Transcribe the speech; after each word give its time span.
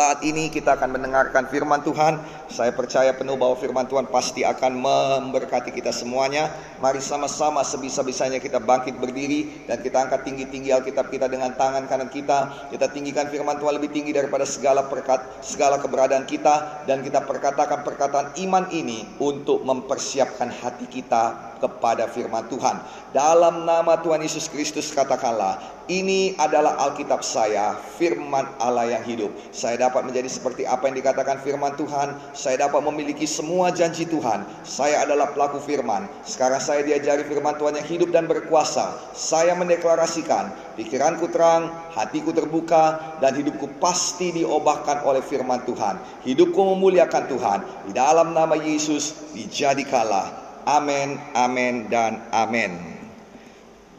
Saat 0.00 0.24
ini 0.24 0.48
kita 0.48 0.80
akan 0.80 0.96
mendengarkan 0.96 1.44
firman 1.52 1.84
Tuhan. 1.84 2.24
Saya 2.48 2.72
percaya 2.72 3.12
penuh 3.12 3.36
bahwa 3.36 3.52
firman 3.52 3.84
Tuhan 3.84 4.08
pasti 4.08 4.40
akan 4.48 4.80
memberkati 4.80 5.68
kita 5.76 5.92
semuanya. 5.92 6.48
Mari 6.80 7.04
sama-sama 7.04 7.60
sebisa-bisanya 7.60 8.40
kita 8.40 8.64
bangkit 8.64 8.96
berdiri 8.96 9.68
dan 9.68 9.76
kita 9.84 10.00
angkat 10.00 10.24
tinggi-tinggi 10.24 10.72
Alkitab 10.72 11.12
kita 11.12 11.28
dengan 11.28 11.52
tangan 11.52 11.84
kanan 11.84 12.08
kita. 12.08 12.72
Kita 12.72 12.88
tinggikan 12.88 13.28
firman 13.28 13.60
Tuhan 13.60 13.76
lebih 13.76 13.92
tinggi 13.92 14.16
daripada 14.16 14.48
segala 14.48 14.88
perkat, 14.88 15.20
segala 15.44 15.76
keberadaan 15.76 16.24
kita 16.24 16.88
dan 16.88 17.04
kita 17.04 17.20
perkatakan 17.20 17.84
perkataan 17.84 18.32
iman 18.40 18.72
ini 18.72 19.04
untuk 19.20 19.68
mempersiapkan 19.68 20.48
hati 20.48 20.88
kita 20.88 21.50
kepada 21.60 22.08
firman 22.08 22.48
Tuhan. 22.48 22.80
Dalam 23.12 23.68
nama 23.68 24.00
Tuhan 24.00 24.24
Yesus 24.24 24.48
Kristus 24.48 24.88
katakanlah, 24.96 25.60
ini 25.90 26.38
adalah 26.38 26.78
Alkitab 26.86 27.26
saya, 27.26 27.74
firman 27.98 28.46
Allah 28.62 28.94
yang 28.94 29.02
hidup. 29.02 29.34
Saya 29.50 29.74
dapat 29.74 29.89
menjadi 29.98 30.30
seperti 30.30 30.62
apa 30.62 30.86
yang 30.86 31.02
dikatakan 31.02 31.42
firman 31.42 31.74
Tuhan. 31.74 32.14
Saya 32.30 32.70
dapat 32.70 32.86
memiliki 32.86 33.26
semua 33.26 33.74
janji 33.74 34.06
Tuhan. 34.06 34.46
Saya 34.62 35.02
adalah 35.02 35.34
pelaku 35.34 35.58
firman. 35.58 36.06
Sekarang 36.22 36.62
saya 36.62 36.86
diajari 36.86 37.26
firman 37.26 37.58
Tuhan 37.58 37.74
yang 37.82 37.88
hidup 37.90 38.14
dan 38.14 38.30
berkuasa. 38.30 38.94
Saya 39.10 39.58
mendeklarasikan, 39.58 40.54
pikiranku 40.78 41.26
terang, 41.34 41.74
hatiku 41.90 42.30
terbuka, 42.30 43.18
dan 43.18 43.34
hidupku 43.34 43.82
pasti 43.82 44.30
diobahkan 44.30 45.02
oleh 45.02 45.26
firman 45.26 45.66
Tuhan. 45.66 45.98
Hidupku 46.22 46.62
memuliakan 46.78 47.26
Tuhan. 47.26 47.58
Di 47.90 47.92
dalam 47.98 48.30
nama 48.30 48.54
Yesus, 48.54 49.34
dijadikanlah. 49.34 50.30
Amin, 50.70 51.18
amin, 51.34 51.90
dan 51.90 52.22
amin. 52.30 53.00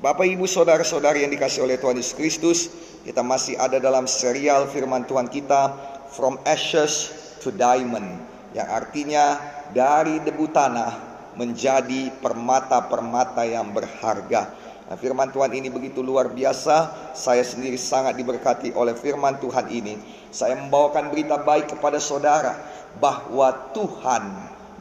Bapak, 0.02 0.26
ibu, 0.26 0.50
saudara-saudari 0.50 1.22
yang 1.22 1.30
dikasih 1.30 1.62
oleh 1.62 1.78
Tuhan 1.78 1.94
Yesus 1.94 2.18
Kristus, 2.18 2.60
kita 3.02 3.26
masih 3.26 3.58
ada 3.58 3.82
dalam 3.82 4.06
serial 4.06 4.70
firman 4.70 5.06
Tuhan 5.10 5.26
kita 5.30 5.74
From 6.14 6.38
Ashes 6.46 7.10
to 7.42 7.50
Diamond 7.50 8.22
yang 8.52 8.68
artinya 8.68 9.40
dari 9.72 10.20
debu 10.22 10.52
tanah 10.52 11.12
menjadi 11.40 12.12
permata-permata 12.20 13.48
yang 13.48 13.72
berharga. 13.72 14.52
Nah, 14.92 15.00
firman 15.00 15.32
Tuhan 15.32 15.56
ini 15.56 15.72
begitu 15.72 16.04
luar 16.04 16.36
biasa. 16.36 17.12
Saya 17.16 17.48
sendiri 17.48 17.80
sangat 17.80 18.20
diberkati 18.20 18.76
oleh 18.76 18.92
firman 18.92 19.40
Tuhan 19.40 19.72
ini. 19.72 19.96
Saya 20.36 20.60
membawakan 20.60 21.08
berita 21.08 21.40
baik 21.40 21.72
kepada 21.72 21.96
saudara 21.96 22.60
bahwa 23.00 23.72
Tuhan 23.72 24.24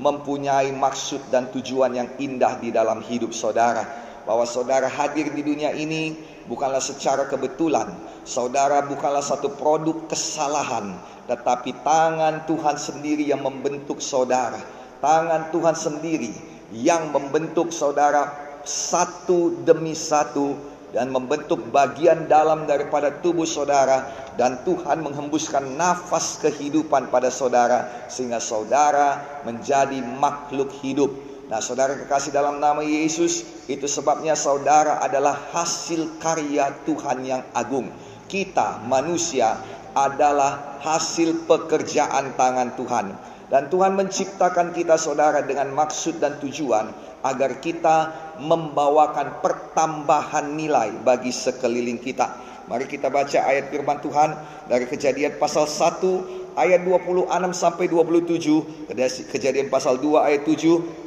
mempunyai 0.03 0.75
maksud 0.75 1.31
dan 1.31 1.55
tujuan 1.55 1.95
yang 1.95 2.09
indah 2.19 2.59
di 2.59 2.75
dalam 2.75 2.99
hidup 3.07 3.31
saudara. 3.31 4.10
Bahwa 4.29 4.45
saudara 4.45 4.87
hadir 4.87 5.33
di 5.33 5.43
dunia 5.43 5.73
ini 5.73 6.17
bukanlah 6.51 6.83
secara 6.83 7.27
kebetulan. 7.31 7.91
Saudara 8.27 8.85
bukanlah 8.85 9.25
satu 9.25 9.55
produk 9.57 10.07
kesalahan, 10.11 10.99
tetapi 11.27 11.73
tangan 11.87 12.45
Tuhan 12.45 12.77
sendiri 12.77 13.25
yang 13.27 13.41
membentuk 13.41 14.03
saudara. 14.03 14.61
Tangan 15.01 15.49
Tuhan 15.49 15.73
sendiri 15.73 16.31
yang 16.77 17.11
membentuk 17.11 17.73
saudara 17.73 18.29
satu 18.63 19.65
demi 19.65 19.97
satu 19.97 20.53
dan 20.91 21.09
membentuk 21.09 21.71
bagian 21.71 22.27
dalam 22.27 22.67
daripada 22.67 23.15
tubuh 23.23 23.47
saudara 23.47 24.11
dan 24.35 24.59
Tuhan 24.67 25.07
menghembuskan 25.07 25.79
nafas 25.79 26.43
kehidupan 26.43 27.09
pada 27.15 27.31
saudara 27.31 28.11
sehingga 28.11 28.43
saudara 28.43 29.41
menjadi 29.47 30.03
makhluk 30.03 30.71
hidup. 30.83 31.30
Nah, 31.51 31.59
saudara 31.59 31.99
kekasih 31.99 32.31
dalam 32.31 32.63
nama 32.63 32.79
Yesus, 32.79 33.43
itu 33.67 33.91
sebabnya 33.91 34.39
saudara 34.39 35.03
adalah 35.03 35.35
hasil 35.51 36.23
karya 36.23 36.71
Tuhan 36.87 37.27
yang 37.27 37.43
agung. 37.51 37.91
Kita 38.31 38.79
manusia 38.87 39.59
adalah 39.91 40.79
hasil 40.79 41.51
pekerjaan 41.51 42.39
tangan 42.39 42.79
Tuhan. 42.79 43.07
Dan 43.51 43.67
Tuhan 43.67 43.99
menciptakan 43.99 44.71
kita 44.71 44.95
saudara 44.95 45.43
dengan 45.43 45.75
maksud 45.75 46.23
dan 46.23 46.39
tujuan 46.39 46.95
agar 47.27 47.59
kita 47.59 48.15
membawakan 48.39 49.43
pertambahan 49.43 50.55
nilai 50.55 51.03
bagi 51.03 51.35
sekeliling 51.35 51.99
kita. 51.99 52.31
Mari 52.71 52.87
kita 52.87 53.11
baca 53.11 53.51
ayat 53.51 53.75
firman 53.75 53.99
Tuhan 53.99 54.39
dari 54.71 54.87
Kejadian 54.87 55.35
pasal 55.43 55.67
1 55.67 56.55
ayat 56.55 56.87
26 56.87 57.27
sampai 57.51 57.91
27, 57.91 58.87
Kejadian 59.35 59.67
pasal 59.67 59.99
2 59.99 60.15
ayat 60.23 60.47
7 60.47 61.00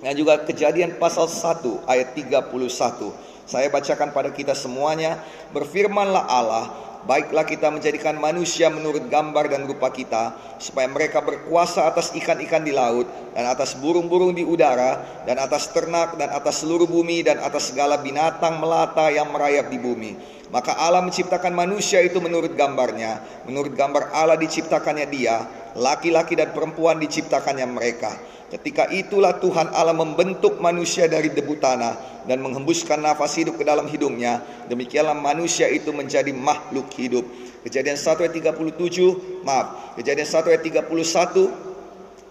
dan 0.00 0.12
juga 0.14 0.42
Kejadian 0.44 0.96
pasal 1.00 1.26
1 1.26 1.86
ayat 1.86 2.14
31. 2.14 2.52
Saya 3.46 3.70
bacakan 3.70 4.10
pada 4.10 4.34
kita 4.34 4.58
semuanya, 4.58 5.22
berfirmanlah 5.54 6.24
Allah, 6.26 6.66
Baiklah 7.06 7.46
kita 7.46 7.70
menjadikan 7.70 8.18
manusia 8.18 8.66
menurut 8.66 9.06
gambar 9.06 9.46
dan 9.46 9.62
rupa 9.62 9.94
kita, 9.94 10.34
supaya 10.58 10.90
mereka 10.90 11.22
berkuasa 11.22 11.86
atas 11.86 12.10
ikan-ikan 12.18 12.66
di 12.66 12.74
laut, 12.74 13.06
dan 13.30 13.46
atas 13.46 13.78
burung-burung 13.78 14.34
di 14.34 14.42
udara, 14.42 15.22
dan 15.22 15.38
atas 15.38 15.70
ternak, 15.70 16.18
dan 16.18 16.34
atas 16.34 16.66
seluruh 16.66 16.90
bumi, 16.90 17.22
dan 17.22 17.38
atas 17.38 17.70
segala 17.70 18.02
binatang 18.02 18.58
melata 18.58 19.06
yang 19.14 19.30
merayap 19.30 19.70
di 19.70 19.78
bumi. 19.78 20.18
Maka 20.50 20.74
Allah 20.74 21.06
menciptakan 21.06 21.54
manusia 21.54 22.02
itu 22.02 22.18
menurut 22.18 22.58
gambarnya, 22.58 23.22
menurut 23.46 23.70
gambar 23.78 24.10
Allah 24.10 24.34
diciptakannya 24.34 25.06
dia, 25.06 25.46
laki-laki 25.78 26.34
dan 26.34 26.50
perempuan 26.50 26.98
diciptakannya 26.98 27.70
mereka. 27.70 28.18
Ketika 28.46 28.86
itulah 28.94 29.42
Tuhan 29.42 29.74
Allah 29.74 29.90
membentuk 29.90 30.62
manusia 30.62 31.10
dari 31.10 31.34
debu 31.34 31.58
tanah 31.58 32.22
dan 32.30 32.42
menghembuskan 32.42 33.02
nafas 33.02 33.34
hidup 33.34 33.58
ke 33.58 33.66
dalam 33.66 33.90
hidungnya. 33.90 34.38
Demikianlah 34.70 35.18
manusia 35.18 35.66
itu 35.66 35.90
menjadi 35.90 36.30
makhluk 36.30 36.86
hidup. 36.94 37.26
Kejadian 37.66 37.98
1 37.98 38.22
ayat 38.22 38.34
37, 38.38 39.42
maaf, 39.42 39.98
kejadian 39.98 40.28
1 40.30 40.50
ayat 40.54 40.62
31, 40.62 41.50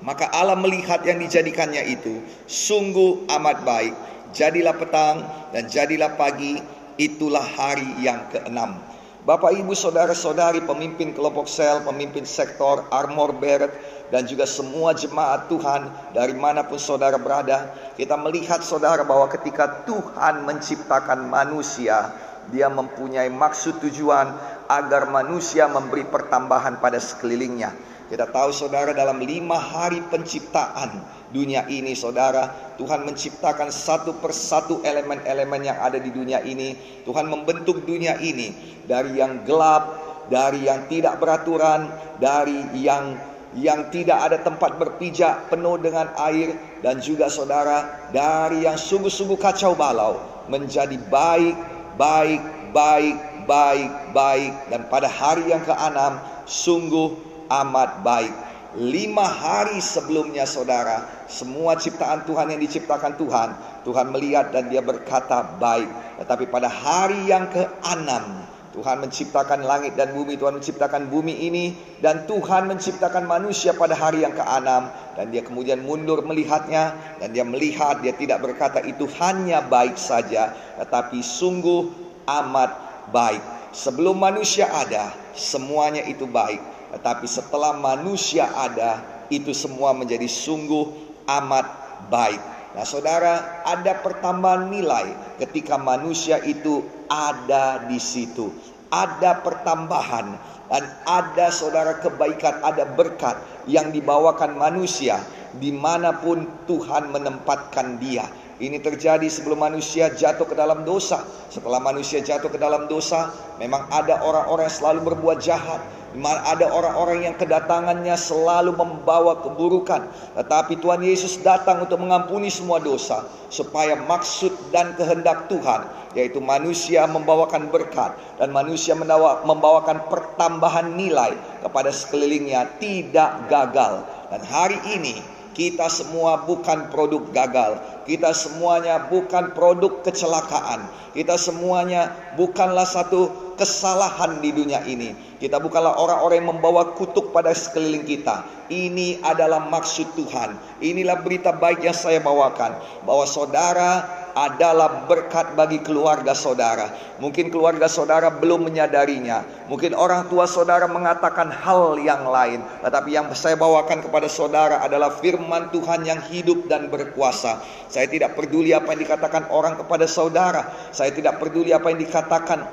maka 0.08 0.32
Allah 0.32 0.56
melihat 0.56 1.04
yang 1.04 1.20
dijadikannya 1.20 1.84
itu 1.84 2.24
sungguh 2.48 3.28
amat 3.28 3.68
baik. 3.68 3.96
Jadilah 4.32 4.76
petang 4.76 5.24
dan 5.52 5.68
jadilah 5.68 6.16
pagi, 6.16 6.60
itulah 6.96 7.44
hari 7.44 7.88
yang 8.00 8.24
keenam. 8.32 8.80
Bapak, 9.26 9.58
ibu, 9.58 9.74
saudara-saudari, 9.74 10.62
pemimpin 10.64 11.12
kelompok 11.12 11.50
sel, 11.50 11.82
pemimpin 11.82 12.30
sektor, 12.30 12.86
armor 12.94 13.34
bearer, 13.34 13.74
dan 14.14 14.30
juga 14.30 14.46
semua 14.46 14.94
jemaat 14.94 15.50
Tuhan 15.50 16.14
dari 16.14 16.38
mana 16.38 16.62
pun 16.66 16.78
saudara 16.78 17.18
berada, 17.18 17.74
kita 17.98 18.14
melihat 18.20 18.62
saudara 18.62 19.02
bahwa 19.02 19.26
ketika 19.34 19.86
Tuhan 19.86 20.46
menciptakan 20.46 21.26
manusia, 21.26 22.14
dia 22.54 22.70
mempunyai 22.70 23.30
maksud 23.34 23.82
tujuan 23.82 24.30
agar 24.70 25.10
manusia 25.10 25.66
memberi 25.66 26.06
pertambahan 26.06 26.78
pada 26.78 27.02
sekelilingnya. 27.02 27.74
Kita 28.06 28.30
tahu 28.30 28.54
saudara 28.54 28.94
dalam 28.94 29.18
lima 29.18 29.58
hari 29.58 29.98
penciptaan 30.14 31.02
dunia 31.34 31.66
ini 31.66 31.98
saudara 31.98 32.78
Tuhan 32.78 33.02
menciptakan 33.02 33.74
satu 33.74 34.22
persatu 34.22 34.86
elemen-elemen 34.86 35.66
yang 35.66 35.82
ada 35.82 35.98
di 35.98 36.14
dunia 36.14 36.46
ini 36.46 37.02
Tuhan 37.02 37.26
membentuk 37.26 37.82
dunia 37.82 38.22
ini 38.22 38.54
dari 38.86 39.18
yang 39.18 39.42
gelap 39.42 40.06
dari 40.30 40.70
yang 40.70 40.86
tidak 40.86 41.18
beraturan 41.18 41.90
dari 42.22 42.78
yang 42.78 43.18
yang 43.54 43.94
tidak 43.94 44.18
ada 44.18 44.38
tempat 44.42 44.82
berpijak 44.82 45.54
penuh 45.54 45.78
dengan 45.78 46.10
air 46.18 46.58
dan 46.82 46.98
juga 46.98 47.30
saudara 47.30 48.10
dari 48.10 48.66
yang 48.66 48.76
sungguh-sungguh 48.76 49.38
kacau 49.38 49.78
balau 49.78 50.18
menjadi 50.50 50.98
baik, 51.08 51.56
baik, 51.96 52.42
baik, 52.74 53.16
baik, 53.46 53.92
baik 54.12 54.54
dan 54.74 54.82
pada 54.90 55.08
hari 55.08 55.46
yang 55.48 55.62
keenam 55.62 56.18
sungguh 56.50 57.14
amat 57.50 58.02
baik. 58.02 58.34
Lima 58.76 59.24
hari 59.24 59.80
sebelumnya 59.80 60.44
saudara, 60.44 61.08
semua 61.32 61.80
ciptaan 61.80 62.28
Tuhan 62.28 62.52
yang 62.52 62.60
diciptakan 62.60 63.16
Tuhan, 63.16 63.50
Tuhan 63.88 64.12
melihat 64.12 64.52
dan 64.52 64.68
dia 64.68 64.84
berkata 64.84 65.48
baik. 65.56 65.88
Tetapi 66.20 66.52
pada 66.52 66.68
hari 66.68 67.24
yang 67.24 67.48
keenam, 67.48 68.44
Tuhan 68.76 69.00
menciptakan 69.00 69.64
langit 69.64 69.96
dan 69.96 70.12
bumi, 70.12 70.36
Tuhan 70.36 70.60
menciptakan 70.60 71.08
bumi 71.08 71.48
ini 71.48 71.72
dan 72.04 72.28
Tuhan 72.28 72.68
menciptakan 72.68 73.24
manusia 73.24 73.72
pada 73.72 73.96
hari 73.96 74.28
yang 74.28 74.36
keenam 74.36 74.92
dan 75.16 75.32
dia 75.32 75.42
kemudian 75.48 75.80
mundur 75.80 76.20
melihatnya 76.28 76.92
dan 77.24 77.32
dia 77.32 77.48
melihat 77.48 78.04
dia 78.04 78.12
tidak 78.12 78.44
berkata 78.44 78.84
itu 78.84 79.08
hanya 79.24 79.64
baik 79.64 79.96
saja 79.96 80.52
tetapi 80.76 81.24
sungguh 81.24 81.88
amat 82.28 82.72
baik. 83.16 83.42
Sebelum 83.76 84.16
manusia 84.16 84.72
ada, 84.72 85.12
semuanya 85.36 86.04
itu 86.08 86.28
baik. 86.28 86.60
Tetapi 86.96 87.28
setelah 87.28 87.76
manusia 87.76 88.48
ada, 88.48 89.04
itu 89.28 89.52
semua 89.52 89.92
menjadi 89.92 90.28
sungguh 90.28 90.96
amat 91.28 91.66
baik. 92.08 92.55
Nah, 92.76 92.84
saudara, 92.84 93.64
ada 93.64 94.04
pertambahan 94.04 94.68
nilai 94.68 95.40
ketika 95.40 95.80
manusia 95.80 96.44
itu 96.44 96.84
ada 97.08 97.88
di 97.88 97.96
situ. 97.96 98.52
Ada 98.92 99.40
pertambahan 99.40 100.36
dan 100.68 100.84
ada 101.08 101.48
saudara 101.56 101.98
kebaikan, 102.04 102.60
ada 102.62 102.84
berkat 102.84 103.40
yang 103.66 103.96
dibawakan 103.96 104.60
manusia 104.60 105.24
di 105.56 105.72
mana 105.72 106.20
pun 106.20 106.68
Tuhan 106.68 107.16
menempatkan 107.16 107.96
dia. 107.96 108.28
Ini 108.56 108.80
terjadi 108.80 109.28
sebelum 109.28 109.68
manusia 109.68 110.08
jatuh 110.16 110.48
ke 110.48 110.56
dalam 110.56 110.88
dosa. 110.88 111.28
Setelah 111.52 111.84
manusia 111.84 112.24
jatuh 112.24 112.48
ke 112.48 112.56
dalam 112.56 112.88
dosa, 112.88 113.28
memang 113.60 113.84
ada 113.92 114.24
orang-orang 114.24 114.72
yang 114.72 114.78
selalu 114.80 115.00
berbuat 115.12 115.44
jahat. 115.44 115.84
Ada 116.16 116.72
orang-orang 116.72 117.28
yang 117.28 117.36
kedatangannya 117.36 118.16
selalu 118.16 118.72
membawa 118.80 119.44
keburukan. 119.44 120.08
Tetapi 120.40 120.80
Tuhan 120.80 121.04
Yesus 121.04 121.44
datang 121.44 121.84
untuk 121.84 122.00
mengampuni 122.00 122.48
semua 122.48 122.80
dosa. 122.80 123.28
Supaya 123.52 124.00
maksud 124.00 124.72
dan 124.72 124.96
kehendak 124.96 125.52
Tuhan. 125.52 125.84
Yaitu 126.16 126.40
manusia 126.40 127.04
membawakan 127.12 127.68
berkat. 127.68 128.16
Dan 128.40 128.56
manusia 128.56 128.96
membawakan 129.44 130.08
pertambahan 130.08 130.96
nilai 130.96 131.36
kepada 131.60 131.92
sekelilingnya. 131.92 132.80
Tidak 132.80 133.52
gagal. 133.52 134.08
Dan 134.32 134.40
hari 134.48 134.80
ini 134.96 135.20
kita 135.56 135.88
semua 135.88 136.44
bukan 136.44 136.92
produk 136.92 137.24
gagal. 137.32 137.80
Kita 138.04 138.36
semuanya 138.36 139.08
bukan 139.08 139.56
produk 139.56 140.04
kecelakaan. 140.04 140.86
Kita 141.16 141.40
semuanya 141.40 142.12
bukanlah 142.36 142.84
satu 142.84 143.56
kesalahan 143.56 144.44
di 144.44 144.52
dunia 144.52 144.84
ini. 144.84 145.16
Kita 145.40 145.64
bukanlah 145.64 145.96
orang-orang 145.96 146.44
yang 146.44 146.52
membawa 146.60 146.92
kutuk 146.94 147.32
pada 147.32 147.56
sekeliling 147.56 148.04
kita. 148.04 148.44
Ini 148.68 149.24
adalah 149.24 149.72
maksud 149.72 150.12
Tuhan. 150.20 150.60
Inilah 150.84 151.24
berita 151.24 151.56
baik 151.56 151.88
yang 151.88 151.96
saya 151.96 152.20
bawakan. 152.20 152.76
Bahwa 153.08 153.24
saudara 153.24 154.04
adalah 154.36 155.08
berkat 155.08 155.56
bagi 155.56 155.80
keluarga 155.80 156.36
saudara. 156.36 156.92
Mungkin 157.24 157.48
keluarga 157.48 157.88
saudara 157.88 158.28
belum 158.28 158.68
menyadarinya. 158.68 159.48
Mungkin 159.72 159.96
orang 159.96 160.28
tua 160.28 160.44
saudara 160.44 160.92
mengatakan 160.92 161.48
hal 161.48 161.96
yang 162.04 162.28
lain. 162.28 162.60
Tetapi 162.84 163.16
yang 163.16 163.32
saya 163.32 163.56
bawakan 163.56 164.04
kepada 164.04 164.28
saudara 164.28 164.84
adalah 164.84 165.16
firman 165.24 165.72
Tuhan 165.72 166.04
yang 166.04 166.20
hidup 166.28 166.68
dan 166.68 166.92
berkuasa. 166.92 167.64
Saya 167.88 168.12
tidak 168.12 168.36
peduli 168.36 168.76
apa 168.76 168.92
yang 168.92 169.08
dikatakan 169.08 169.48
orang 169.56 169.80
kepada 169.80 170.04
saudara. 170.04 170.68
Saya 170.92 171.16
tidak 171.16 171.40
peduli 171.40 171.72
apa 171.72 171.88
yang 171.96 172.04
dikatakan 172.04 172.68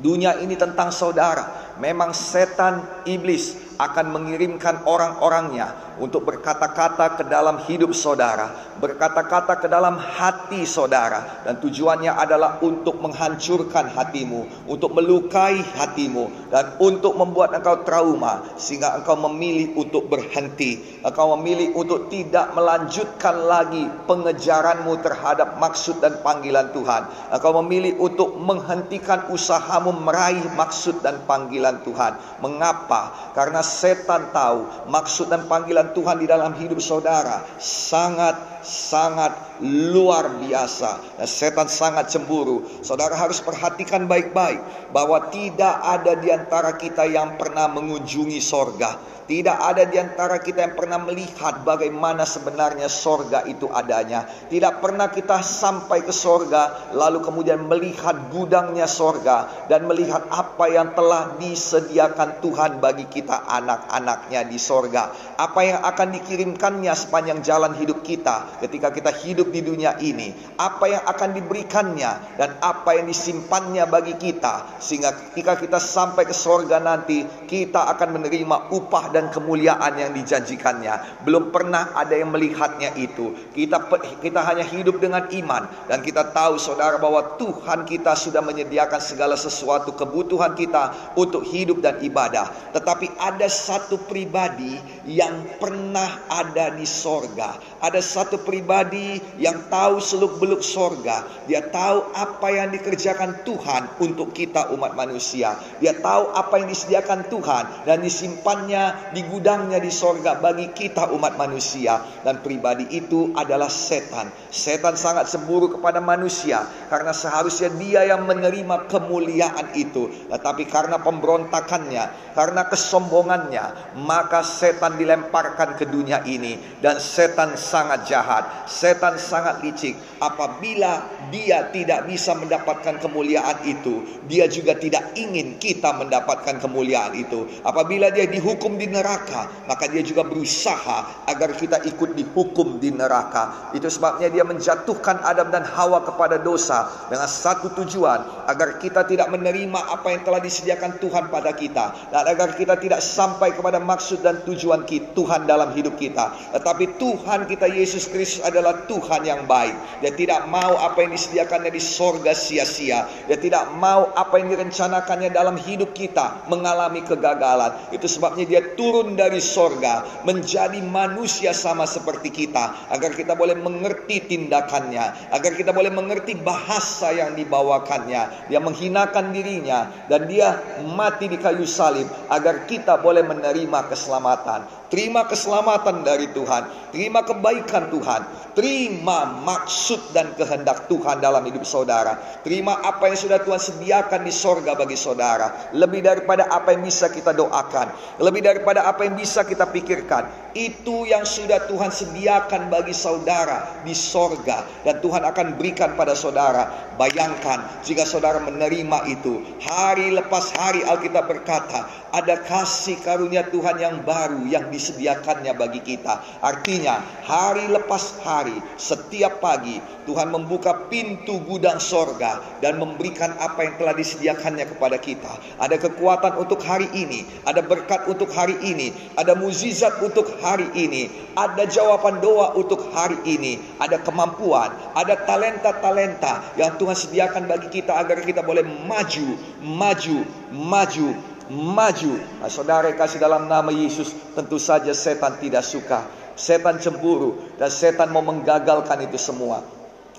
dunia 0.00 0.40
ini 0.40 0.56
tentang 0.56 0.88
saudara. 0.88 1.65
Memang 1.76 2.16
setan 2.16 3.04
iblis 3.04 3.66
akan 3.76 4.08
mengirimkan 4.12 4.88
orang-orangnya 4.88 5.96
untuk 5.96 6.28
berkata-kata 6.28 7.20
ke 7.20 7.24
dalam 7.24 7.60
hidup 7.64 7.92
saudara, 7.96 8.52
berkata-kata 8.76 9.64
ke 9.64 9.68
dalam 9.68 9.96
hati 9.96 10.68
saudara, 10.68 11.44
dan 11.44 11.56
tujuannya 11.60 12.12
adalah 12.12 12.60
untuk 12.60 13.00
menghancurkan 13.00 13.88
hatimu, 13.96 14.68
untuk 14.68 14.92
melukai 14.92 15.56
hatimu, 15.56 16.52
dan 16.52 16.76
untuk 16.80 17.16
membuat 17.16 17.56
engkau 17.56 17.80
trauma, 17.84 18.44
sehingga 18.60 19.00
engkau 19.00 19.16
memilih 19.24 19.72
untuk 19.80 20.12
berhenti, 20.12 21.00
engkau 21.00 21.32
memilih 21.36 21.72
untuk 21.76 22.12
tidak 22.12 22.52
melanjutkan 22.52 23.36
lagi 23.48 23.88
pengejaranmu 24.04 25.00
terhadap 25.00 25.56
maksud 25.56 26.00
dan 26.04 26.20
panggilan 26.20 26.76
Tuhan, 26.76 27.32
engkau 27.32 27.52
memilih 27.64 27.96
untuk 27.96 28.36
menghentikan 28.36 29.32
usahamu 29.32 29.96
meraih 29.96 30.44
maksud 30.52 31.00
dan 31.00 31.24
panggilan 31.24 31.65
Tuhan. 31.82 32.38
Mengapa? 32.38 33.34
Karena 33.34 33.60
setan 33.66 34.30
tahu 34.30 34.86
maksud 34.86 35.26
dan 35.26 35.50
panggilan 35.50 35.90
Tuhan 35.90 36.22
di 36.22 36.26
dalam 36.30 36.54
hidup 36.54 36.78
saudara 36.78 37.42
sangat 37.58 38.55
sangat 38.66 39.62
luar 39.62 40.42
biasa. 40.42 41.22
Dan 41.22 41.28
setan 41.30 41.70
sangat 41.70 42.10
cemburu. 42.10 42.66
Saudara 42.82 43.14
harus 43.14 43.38
perhatikan 43.38 44.10
baik-baik 44.10 44.90
bahwa 44.90 45.30
tidak 45.30 45.78
ada 45.80 46.18
di 46.18 46.28
antara 46.34 46.74
kita 46.74 47.06
yang 47.06 47.38
pernah 47.38 47.70
mengunjungi 47.70 48.42
sorga. 48.42 49.16
Tidak 49.26 49.58
ada 49.58 49.82
di 49.82 49.98
antara 49.98 50.38
kita 50.38 50.62
yang 50.62 50.78
pernah 50.78 51.02
melihat 51.02 51.66
bagaimana 51.66 52.22
sebenarnya 52.22 52.86
sorga 52.86 53.42
itu 53.42 53.66
adanya. 53.66 54.22
Tidak 54.22 54.78
pernah 54.78 55.10
kita 55.10 55.42
sampai 55.42 56.06
ke 56.06 56.14
sorga 56.14 56.94
lalu 56.94 57.26
kemudian 57.26 57.66
melihat 57.66 58.30
gudangnya 58.30 58.86
sorga 58.86 59.66
dan 59.66 59.82
melihat 59.90 60.22
apa 60.30 60.70
yang 60.70 60.94
telah 60.94 61.34
disediakan 61.42 62.38
Tuhan 62.38 62.78
bagi 62.78 63.10
kita 63.10 63.50
anak-anaknya 63.50 64.46
di 64.46 64.62
sorga. 64.62 65.10
Apa 65.34 65.60
yang 65.66 65.82
akan 65.82 66.08
dikirimkannya 66.22 66.94
sepanjang 66.94 67.42
jalan 67.42 67.74
hidup 67.82 68.06
kita 68.06 68.55
ketika 68.60 68.92
kita 68.92 69.12
hidup 69.12 69.52
di 69.52 69.60
dunia 69.62 69.98
ini. 70.00 70.32
Apa 70.56 70.88
yang 70.88 71.02
akan 71.04 71.30
diberikannya 71.36 72.36
dan 72.40 72.56
apa 72.60 72.96
yang 72.96 73.06
disimpannya 73.08 73.84
bagi 73.88 74.16
kita. 74.16 74.80
Sehingga 74.80 75.12
ketika 75.32 75.58
kita 75.60 75.78
sampai 75.80 76.24
ke 76.24 76.34
sorga 76.34 76.80
nanti 76.80 77.24
kita 77.46 77.88
akan 77.96 78.20
menerima 78.20 78.72
upah 78.72 79.12
dan 79.12 79.28
kemuliaan 79.30 79.92
yang 79.96 80.12
dijanjikannya. 80.12 81.24
Belum 81.24 81.52
pernah 81.52 81.92
ada 81.96 82.16
yang 82.16 82.32
melihatnya 82.32 82.96
itu. 82.96 83.32
Kita 83.52 83.88
kita 84.20 84.40
hanya 84.42 84.64
hidup 84.66 84.98
dengan 84.98 85.28
iman 85.30 85.68
dan 85.86 86.02
kita 86.02 86.32
tahu 86.32 86.58
saudara 86.60 86.98
bahwa 87.00 87.36
Tuhan 87.38 87.84
kita 87.86 88.16
sudah 88.16 88.42
menyediakan 88.42 89.00
segala 89.00 89.34
sesuatu 89.38 89.94
kebutuhan 89.94 90.56
kita 90.58 91.14
untuk 91.14 91.46
hidup 91.46 91.80
dan 91.80 92.00
ibadah. 92.02 92.72
Tetapi 92.74 93.16
ada 93.20 93.46
satu 93.46 94.00
pribadi 94.04 94.78
yang 95.06 95.58
pernah 95.58 96.26
ada 96.26 96.74
di 96.74 96.84
sorga. 96.84 97.75
Ada 97.86 98.02
satu 98.02 98.42
pribadi 98.42 99.22
yang 99.38 99.70
tahu 99.70 100.02
seluk-beluk 100.02 100.58
sorga. 100.58 101.22
Dia 101.46 101.62
tahu 101.70 102.10
apa 102.18 102.50
yang 102.50 102.74
dikerjakan 102.74 103.46
Tuhan 103.46 104.02
untuk 104.02 104.34
kita 104.34 104.74
umat 104.74 104.98
manusia. 104.98 105.54
Dia 105.78 105.94
tahu 105.94 106.34
apa 106.34 106.58
yang 106.58 106.66
disediakan 106.66 107.30
Tuhan 107.30 107.86
dan 107.86 108.02
disimpannya 108.02 109.14
di 109.14 109.22
gudangnya 109.30 109.78
di 109.78 109.94
sorga 109.94 110.34
bagi 110.42 110.74
kita 110.74 111.14
umat 111.14 111.38
manusia. 111.38 112.02
Dan 112.26 112.42
pribadi 112.42 112.90
itu 112.90 113.30
adalah 113.38 113.70
setan. 113.70 114.34
Setan 114.50 114.98
sangat 114.98 115.30
cemburu 115.30 115.78
kepada 115.78 116.02
manusia. 116.02 116.66
Karena 116.90 117.14
seharusnya 117.14 117.70
dia 117.78 118.02
yang 118.02 118.26
menerima 118.26 118.90
kemuliaan 118.90 119.78
itu. 119.78 120.10
Tetapi 120.26 120.66
karena 120.66 120.98
pemberontakannya, 120.98 122.34
karena 122.34 122.66
kesombongannya, 122.66 123.94
maka 124.02 124.42
setan 124.42 124.98
dilemparkan 124.98 125.78
ke 125.78 125.86
dunia 125.86 126.26
ini. 126.26 126.58
Dan 126.82 126.98
setan 126.98 127.54
sangat 127.76 128.00
jahat. 128.08 128.44
Setan 128.64 129.20
sangat 129.20 129.60
licik. 129.60 129.94
Apabila 130.16 131.04
dia 131.28 131.68
tidak 131.68 132.08
bisa 132.08 132.32
mendapatkan 132.32 132.96
kemuliaan 133.02 133.60
itu, 133.68 134.00
dia 134.24 134.48
juga 134.48 134.72
tidak 134.76 135.12
ingin 135.12 135.60
kita 135.60 135.92
mendapatkan 135.92 136.56
kemuliaan 136.56 137.12
itu. 137.12 137.44
Apabila 137.60 138.08
dia 138.08 138.24
dihukum 138.24 138.80
di 138.80 138.88
neraka, 138.88 139.68
maka 139.68 139.84
dia 139.92 140.00
juga 140.00 140.24
berusaha 140.24 141.28
agar 141.28 141.52
kita 141.52 141.84
ikut 141.84 142.16
dihukum 142.16 142.80
di 142.80 142.94
neraka. 142.94 143.72
Itu 143.76 143.92
sebabnya 143.92 144.32
dia 144.32 144.46
menjatuhkan 144.46 145.20
Adam 145.20 145.52
dan 145.52 145.68
Hawa 145.68 146.00
kepada 146.06 146.40
dosa 146.40 146.88
dengan 147.10 147.28
satu 147.28 147.72
tujuan 147.82 148.48
agar 148.48 148.78
kita 148.80 149.04
tidak 149.04 149.28
menerima 149.28 149.76
apa 149.76 150.14
yang 150.14 150.22
telah 150.22 150.40
disediakan 150.40 150.96
Tuhan 151.02 151.28
pada 151.28 151.52
kita 151.52 152.14
dan 152.14 152.24
agar 152.24 152.54
kita 152.54 152.78
tidak 152.78 153.02
sampai 153.02 153.52
kepada 153.52 153.82
maksud 153.82 154.22
dan 154.22 154.40
tujuan 154.46 154.86
Tuhan 154.86 155.48
dalam 155.48 155.74
hidup 155.74 155.98
kita. 155.98 156.30
Tetapi 156.54 157.00
Tuhan 157.00 157.48
kita 157.50 157.55
Yesus 157.64 158.04
Kristus 158.12 158.44
adalah 158.44 158.84
Tuhan 158.84 159.24
yang 159.24 159.48
baik. 159.48 160.04
Dia 160.04 160.12
tidak 160.12 160.44
mau 160.52 160.76
apa 160.76 161.00
yang 161.00 161.16
disediakannya 161.16 161.72
di 161.72 161.80
sorga 161.80 162.36
sia-sia. 162.36 163.08
Dia 163.24 163.40
tidak 163.40 163.72
mau 163.80 164.12
apa 164.12 164.36
yang 164.36 164.52
direncanakannya 164.52 165.32
dalam 165.32 165.56
hidup 165.56 165.96
kita 165.96 166.44
mengalami 166.52 167.00
kegagalan. 167.00 167.72
Itu 167.88 168.04
sebabnya 168.04 168.44
dia 168.44 168.60
turun 168.76 169.16
dari 169.16 169.40
sorga 169.40 170.04
menjadi 170.28 170.84
manusia 170.84 171.56
sama 171.56 171.88
seperti 171.88 172.28
kita. 172.28 172.92
Agar 172.92 173.16
kita 173.16 173.32
boleh 173.32 173.56
mengerti 173.56 174.28
tindakannya. 174.28 175.32
Agar 175.32 175.56
kita 175.56 175.72
boleh 175.72 175.88
mengerti 175.88 176.36
bahasa 176.36 177.16
yang 177.16 177.32
dibawakannya. 177.32 178.52
Dia 178.52 178.60
menghinakan 178.60 179.32
dirinya. 179.32 179.88
Dan 180.12 180.28
dia 180.28 180.60
mati 180.84 181.32
di 181.32 181.40
kayu 181.40 181.64
salib. 181.64 182.04
Agar 182.28 182.68
kita 182.68 183.00
boleh 183.00 183.24
menerima 183.24 183.88
keselamatan. 183.88 184.76
Terima 184.86 185.26
keselamatan 185.26 186.06
dari 186.06 186.30
Tuhan. 186.30 186.94
Terima 186.94 187.26
kebaikan 187.46 187.94
Tuhan. 187.94 188.22
Terima 188.56 189.44
maksud 189.44 190.16
dan 190.16 190.32
kehendak 190.32 190.88
Tuhan 190.88 191.20
dalam 191.20 191.44
hidup 191.46 191.62
saudara. 191.62 192.18
Terima 192.40 192.80
apa 192.82 193.06
yang 193.06 193.20
sudah 193.20 193.38
Tuhan 193.44 193.60
sediakan 193.60 194.24
di 194.24 194.32
sorga 194.32 194.72
bagi 194.72 194.96
saudara. 194.96 195.70
Lebih 195.76 196.00
daripada 196.02 196.48
apa 196.48 196.72
yang 196.74 196.82
bisa 196.82 197.12
kita 197.12 197.36
doakan. 197.36 198.18
Lebih 198.18 198.42
daripada 198.42 198.88
apa 198.88 199.04
yang 199.06 199.14
bisa 199.14 199.44
kita 199.44 199.68
pikirkan. 199.68 200.48
Itu 200.56 201.04
yang 201.04 201.28
sudah 201.28 201.68
Tuhan 201.68 201.92
sediakan 201.92 202.72
bagi 202.72 202.96
saudara 202.96 203.84
di 203.84 203.92
sorga. 203.92 204.64
Dan 204.82 205.04
Tuhan 205.04 205.22
akan 205.28 205.60
berikan 205.60 205.92
pada 205.92 206.16
saudara. 206.16 206.96
Bayangkan 206.96 207.84
jika 207.84 208.08
saudara 208.08 208.40
menerima 208.40 209.04
itu. 209.12 209.44
Hari 209.62 210.16
lepas 210.16 210.56
hari 210.56 210.80
Alkitab 210.80 211.28
berkata. 211.28 212.08
Ada 212.16 212.40
kasih 212.40 212.96
karunia 213.04 213.44
Tuhan 213.52 213.76
yang 213.76 214.00
baru 214.00 214.48
yang 214.48 214.72
disediakannya 214.72 215.52
bagi 215.52 215.84
kita. 215.84 216.40
Artinya 216.40 217.04
hari 217.36 217.68
lepas 217.68 218.16
hari 218.24 218.56
setiap 218.80 219.44
pagi 219.44 219.76
Tuhan 220.08 220.32
membuka 220.32 220.88
pintu 220.88 221.36
gudang 221.44 221.76
sorga 221.76 222.40
dan 222.64 222.80
memberikan 222.80 223.36
apa 223.36 223.68
yang 223.68 223.74
telah 223.76 223.92
disediakannya 223.92 224.64
kepada 224.72 224.96
kita. 224.96 225.28
Ada 225.60 225.76
kekuatan 225.76 226.40
untuk 226.40 226.64
hari 226.64 226.88
ini, 226.96 227.28
ada 227.44 227.60
berkat 227.60 228.08
untuk 228.08 228.32
hari 228.32 228.56
ini, 228.64 228.94
ada 229.20 229.36
mukjizat 229.36 230.00
untuk 230.00 230.32
hari 230.40 230.70
ini, 230.72 231.12
ada 231.36 231.68
jawaban 231.68 232.24
doa 232.24 232.56
untuk 232.56 232.88
hari 232.96 233.20
ini, 233.28 233.60
ada 233.82 234.00
kemampuan, 234.00 234.72
ada 234.96 235.18
talenta-talenta 235.28 236.56
yang 236.56 236.72
Tuhan 236.80 236.96
sediakan 236.96 237.44
bagi 237.50 237.68
kita 237.68 237.92
agar 237.98 238.24
kita 238.24 238.40
boleh 238.40 238.64
maju, 238.64 239.36
maju, 239.60 240.18
maju, 240.54 241.08
maju. 241.50 242.12
Nah, 242.40 242.50
saudara 242.50 242.90
kasih 242.94 243.18
dalam 243.18 243.50
nama 243.50 243.74
Yesus, 243.74 244.14
tentu 244.38 244.56
saja 244.62 244.94
setan 244.94 245.36
tidak 245.42 245.66
suka. 245.66 246.25
Setan 246.36 246.76
cemburu 246.76 247.40
dan 247.56 247.72
setan 247.72 248.12
mau 248.12 248.20
menggagalkan 248.20 249.08
itu 249.08 249.16
semua. 249.16 249.64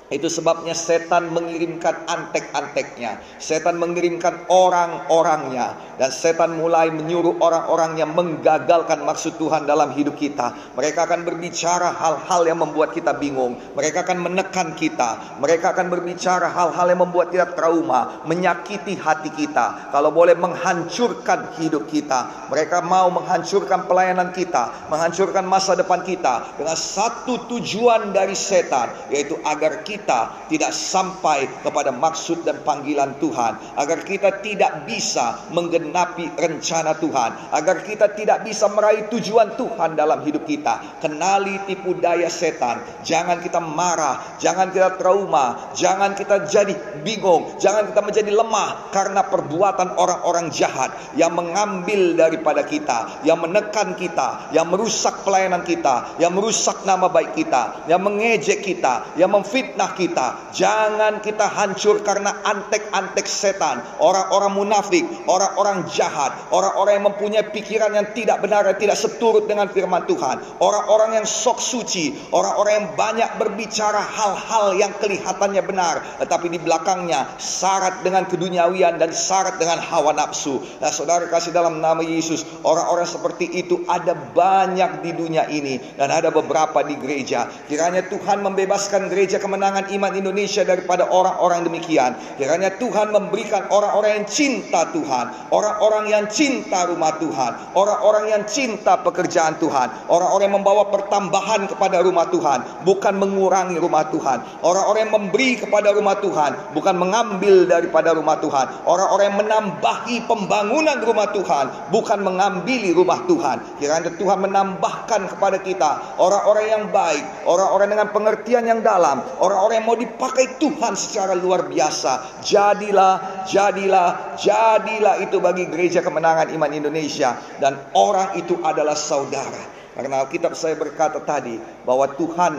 Itu 0.07 0.31
sebabnya 0.31 0.71
setan 0.71 1.35
mengirimkan 1.35 2.07
antek-anteknya. 2.07 3.19
Setan 3.43 3.75
mengirimkan 3.75 4.47
orang-orangnya. 4.47 5.75
Dan 5.99 6.15
setan 6.15 6.55
mulai 6.55 6.87
menyuruh 6.95 7.35
orang-orangnya 7.43 8.07
menggagalkan 8.07 9.03
maksud 9.03 9.35
Tuhan 9.35 9.67
dalam 9.67 9.91
hidup 9.91 10.15
kita. 10.15 10.55
Mereka 10.79 11.11
akan 11.11 11.27
berbicara 11.27 11.91
hal-hal 11.91 12.47
yang 12.47 12.55
membuat 12.63 12.95
kita 12.95 13.19
bingung. 13.19 13.59
Mereka 13.75 14.07
akan 14.07 14.31
menekan 14.31 14.79
kita. 14.79 15.43
Mereka 15.43 15.75
akan 15.75 15.91
berbicara 15.91 16.55
hal-hal 16.55 16.87
yang 16.87 17.03
membuat 17.03 17.27
kita 17.27 17.51
trauma. 17.51 18.23
Menyakiti 18.23 18.95
hati 18.95 19.27
kita. 19.35 19.91
Kalau 19.91 20.15
boleh 20.15 20.39
menghancurkan 20.39 21.59
hidup 21.59 21.83
kita. 21.91 22.47
Mereka 22.47 22.79
mau 22.79 23.11
menghancurkan 23.11 23.83
pelayanan 23.91 24.31
kita. 24.31 24.87
Menghancurkan 24.87 25.43
masa 25.43 25.75
depan 25.75 25.99
kita. 26.07 26.55
Dengan 26.55 26.79
satu 26.79 27.43
tujuan 27.51 28.15
dari 28.15 28.39
setan. 28.39 29.11
Yaitu 29.11 29.35
agar 29.43 29.83
kita 29.83 29.96
kita 29.97 30.45
tidak 30.45 30.69
sampai 30.69 31.49
kepada 31.65 31.89
maksud 31.89 32.45
dan 32.45 32.61
panggilan 32.61 33.17
Tuhan, 33.17 33.57
agar 33.73 34.05
kita 34.05 34.45
tidak 34.45 34.85
bisa 34.85 35.41
menggenapi 35.49 36.37
rencana 36.37 36.93
Tuhan, 37.01 37.33
agar 37.49 37.81
kita 37.81 38.13
tidak 38.13 38.45
bisa 38.45 38.69
meraih 38.69 39.09
tujuan 39.09 39.57
Tuhan 39.57 39.97
dalam 39.97 40.21
hidup 40.21 40.45
kita. 40.45 41.01
Kenali 41.01 41.57
tipu 41.65 41.97
daya 41.97 42.29
setan, 42.29 42.77
jangan 43.01 43.41
kita 43.41 43.57
marah, 43.57 44.37
jangan 44.37 44.69
kita 44.69 45.01
trauma, 45.01 45.73
jangan 45.73 46.13
kita 46.13 46.45
jadi 46.45 46.77
bingung, 47.01 47.57
jangan 47.57 47.89
kita 47.89 48.01
menjadi 48.05 48.31
lemah 48.37 48.93
karena 48.93 49.25
perbuatan 49.25 49.97
orang-orang 49.97 50.53
jahat 50.53 50.93
yang 51.17 51.33
mengambil 51.33 52.13
daripada 52.13 52.61
kita, 52.61 53.23
yang 53.25 53.41
menekan 53.41 53.97
kita, 53.97 54.53
yang 54.53 54.69
merusak 54.69 55.25
pelayanan 55.25 55.65
kita, 55.65 56.19
yang 56.21 56.35
merusak 56.35 56.85
nama 56.85 57.09
baik 57.09 57.33
kita, 57.33 57.87
yang 57.89 58.03
mengejek 58.03 58.61
kita, 58.61 59.15
yang 59.15 59.31
memfitnah 59.31 59.86
kita. 59.93 60.51
Jangan 60.51 61.21
kita 61.21 61.45
hancur 61.45 62.01
karena 62.01 62.33
antek-antek 62.43 63.29
setan, 63.29 63.79
orang-orang 64.01 64.51
munafik, 64.57 65.05
orang-orang 65.29 65.85
jahat, 65.91 66.33
orang-orang 66.49 66.99
yang 66.99 67.05
mempunyai 67.07 67.45
pikiran 67.53 67.91
yang 67.93 68.07
tidak 68.17 68.41
benar 68.41 68.65
dan 68.65 68.75
tidak 68.81 68.97
seturut 68.97 69.45
dengan 69.45 69.69
firman 69.69 70.09
Tuhan, 70.09 70.41
orang-orang 70.57 71.21
yang 71.21 71.25
sok 71.27 71.61
suci, 71.61 72.15
orang-orang 72.33 72.73
yang 72.81 72.87
banyak 72.97 73.29
berbicara 73.37 74.01
hal-hal 74.01 74.73
yang 74.73 74.91
kelihatannya 74.97 75.61
benar, 75.61 76.01
tetapi 76.23 76.49
di 76.49 76.57
belakangnya 76.57 77.37
syarat 77.37 78.01
dengan 78.01 78.25
keduniawian 78.25 78.97
dan 78.97 79.13
syarat 79.13 79.61
dengan 79.61 79.77
hawa 79.77 80.15
nafsu. 80.17 80.63
Nah, 80.81 80.89
saudara 80.89 81.29
kasih 81.29 81.53
dalam 81.53 81.83
nama 81.83 82.01
Yesus, 82.01 82.41
orang-orang 82.65 83.05
seperti 83.05 83.45
itu 83.53 83.85
ada 83.85 84.15
banyak 84.15 85.05
di 85.05 85.11
dunia 85.13 85.45
ini 85.51 85.77
dan 85.99 86.09
ada 86.09 86.33
beberapa 86.33 86.81
di 86.81 86.95
gereja. 86.97 87.51
Kiranya 87.69 88.07
Tuhan 88.07 88.41
membebaskan 88.41 89.11
gereja 89.11 89.37
kemenangan 89.37 89.76
kemenangan 89.77 89.93
iman 89.93 90.13
Indonesia 90.17 90.63
daripada 90.65 91.05
orang-orang 91.05 91.61
demikian. 91.69 92.17
Kiranya 92.41 92.73
Tuhan 92.81 93.13
memberikan 93.13 93.69
orang-orang 93.69 94.21
yang 94.21 94.25
cinta 94.25 94.89
Tuhan, 94.89 95.25
orang-orang 95.53 96.05
yang 96.09 96.25
cinta 96.25 96.89
rumah 96.89 97.13
Tuhan, 97.21 97.51
orang-orang 97.77 98.25
yang 98.33 98.43
cinta 98.49 98.97
pekerjaan 99.05 99.61
Tuhan, 99.61 100.09
orang-orang 100.09 100.45
yang 100.49 100.57
membawa 100.57 100.89
pertambahan 100.89 101.69
kepada 101.69 102.01
rumah 102.01 102.25
Tuhan, 102.33 102.59
bukan 102.81 103.13
mengurangi 103.21 103.77
rumah 103.77 104.09
Tuhan. 104.09 104.41
Orang-orang 104.65 105.01
yang 105.05 105.13
memberi 105.13 105.49
kepada 105.61 105.93
rumah 105.93 106.17
Tuhan, 106.17 106.73
bukan 106.73 106.95
mengambil 106.97 107.69
daripada 107.69 108.17
rumah 108.17 108.41
Tuhan. 108.41 108.65
Orang-orang 108.89 109.25
yang 109.29 109.39
menambahi 109.45 110.17
pembangunan 110.25 110.97
rumah 111.05 111.29
Tuhan, 111.29 111.65
bukan 111.93 112.19
mengambil 112.25 112.83
rumah 112.97 113.19
Tuhan. 113.29 113.57
Kiranya 113.77 114.09
Tuhan 114.17 114.39
menambahkan 114.41 115.21
kepada 115.37 115.61
kita 115.61 116.17
orang-orang 116.17 116.65
yang 116.65 116.83
baik, 116.89 117.23
orang-orang 117.45 117.87
dengan 117.93 118.07
pengertian 118.09 118.63
yang 118.65 118.79
dalam, 118.81 119.21
orang-orang 119.37 119.66
orang 119.67 119.83
yang 119.83 119.87
mau 119.91 119.99
dipakai 119.99 120.55
Tuhan 120.55 120.95
secara 120.95 121.35
luar 121.35 121.67
biasa. 121.67 122.39
Jadilah, 122.39 123.43
jadilah, 123.43 124.39
jadilah 124.39 125.19
itu 125.19 125.43
bagi 125.43 125.67
gereja 125.67 125.99
kemenangan 125.99 126.47
iman 126.55 126.71
Indonesia. 126.71 127.35
Dan 127.59 127.75
orang 127.91 128.39
itu 128.39 128.55
adalah 128.63 128.95
saudara. 128.95 129.75
Karena 129.91 130.23
Alkitab 130.23 130.55
saya 130.55 130.79
berkata 130.79 131.19
tadi 131.19 131.59
bahwa 131.83 132.07
Tuhan 132.15 132.53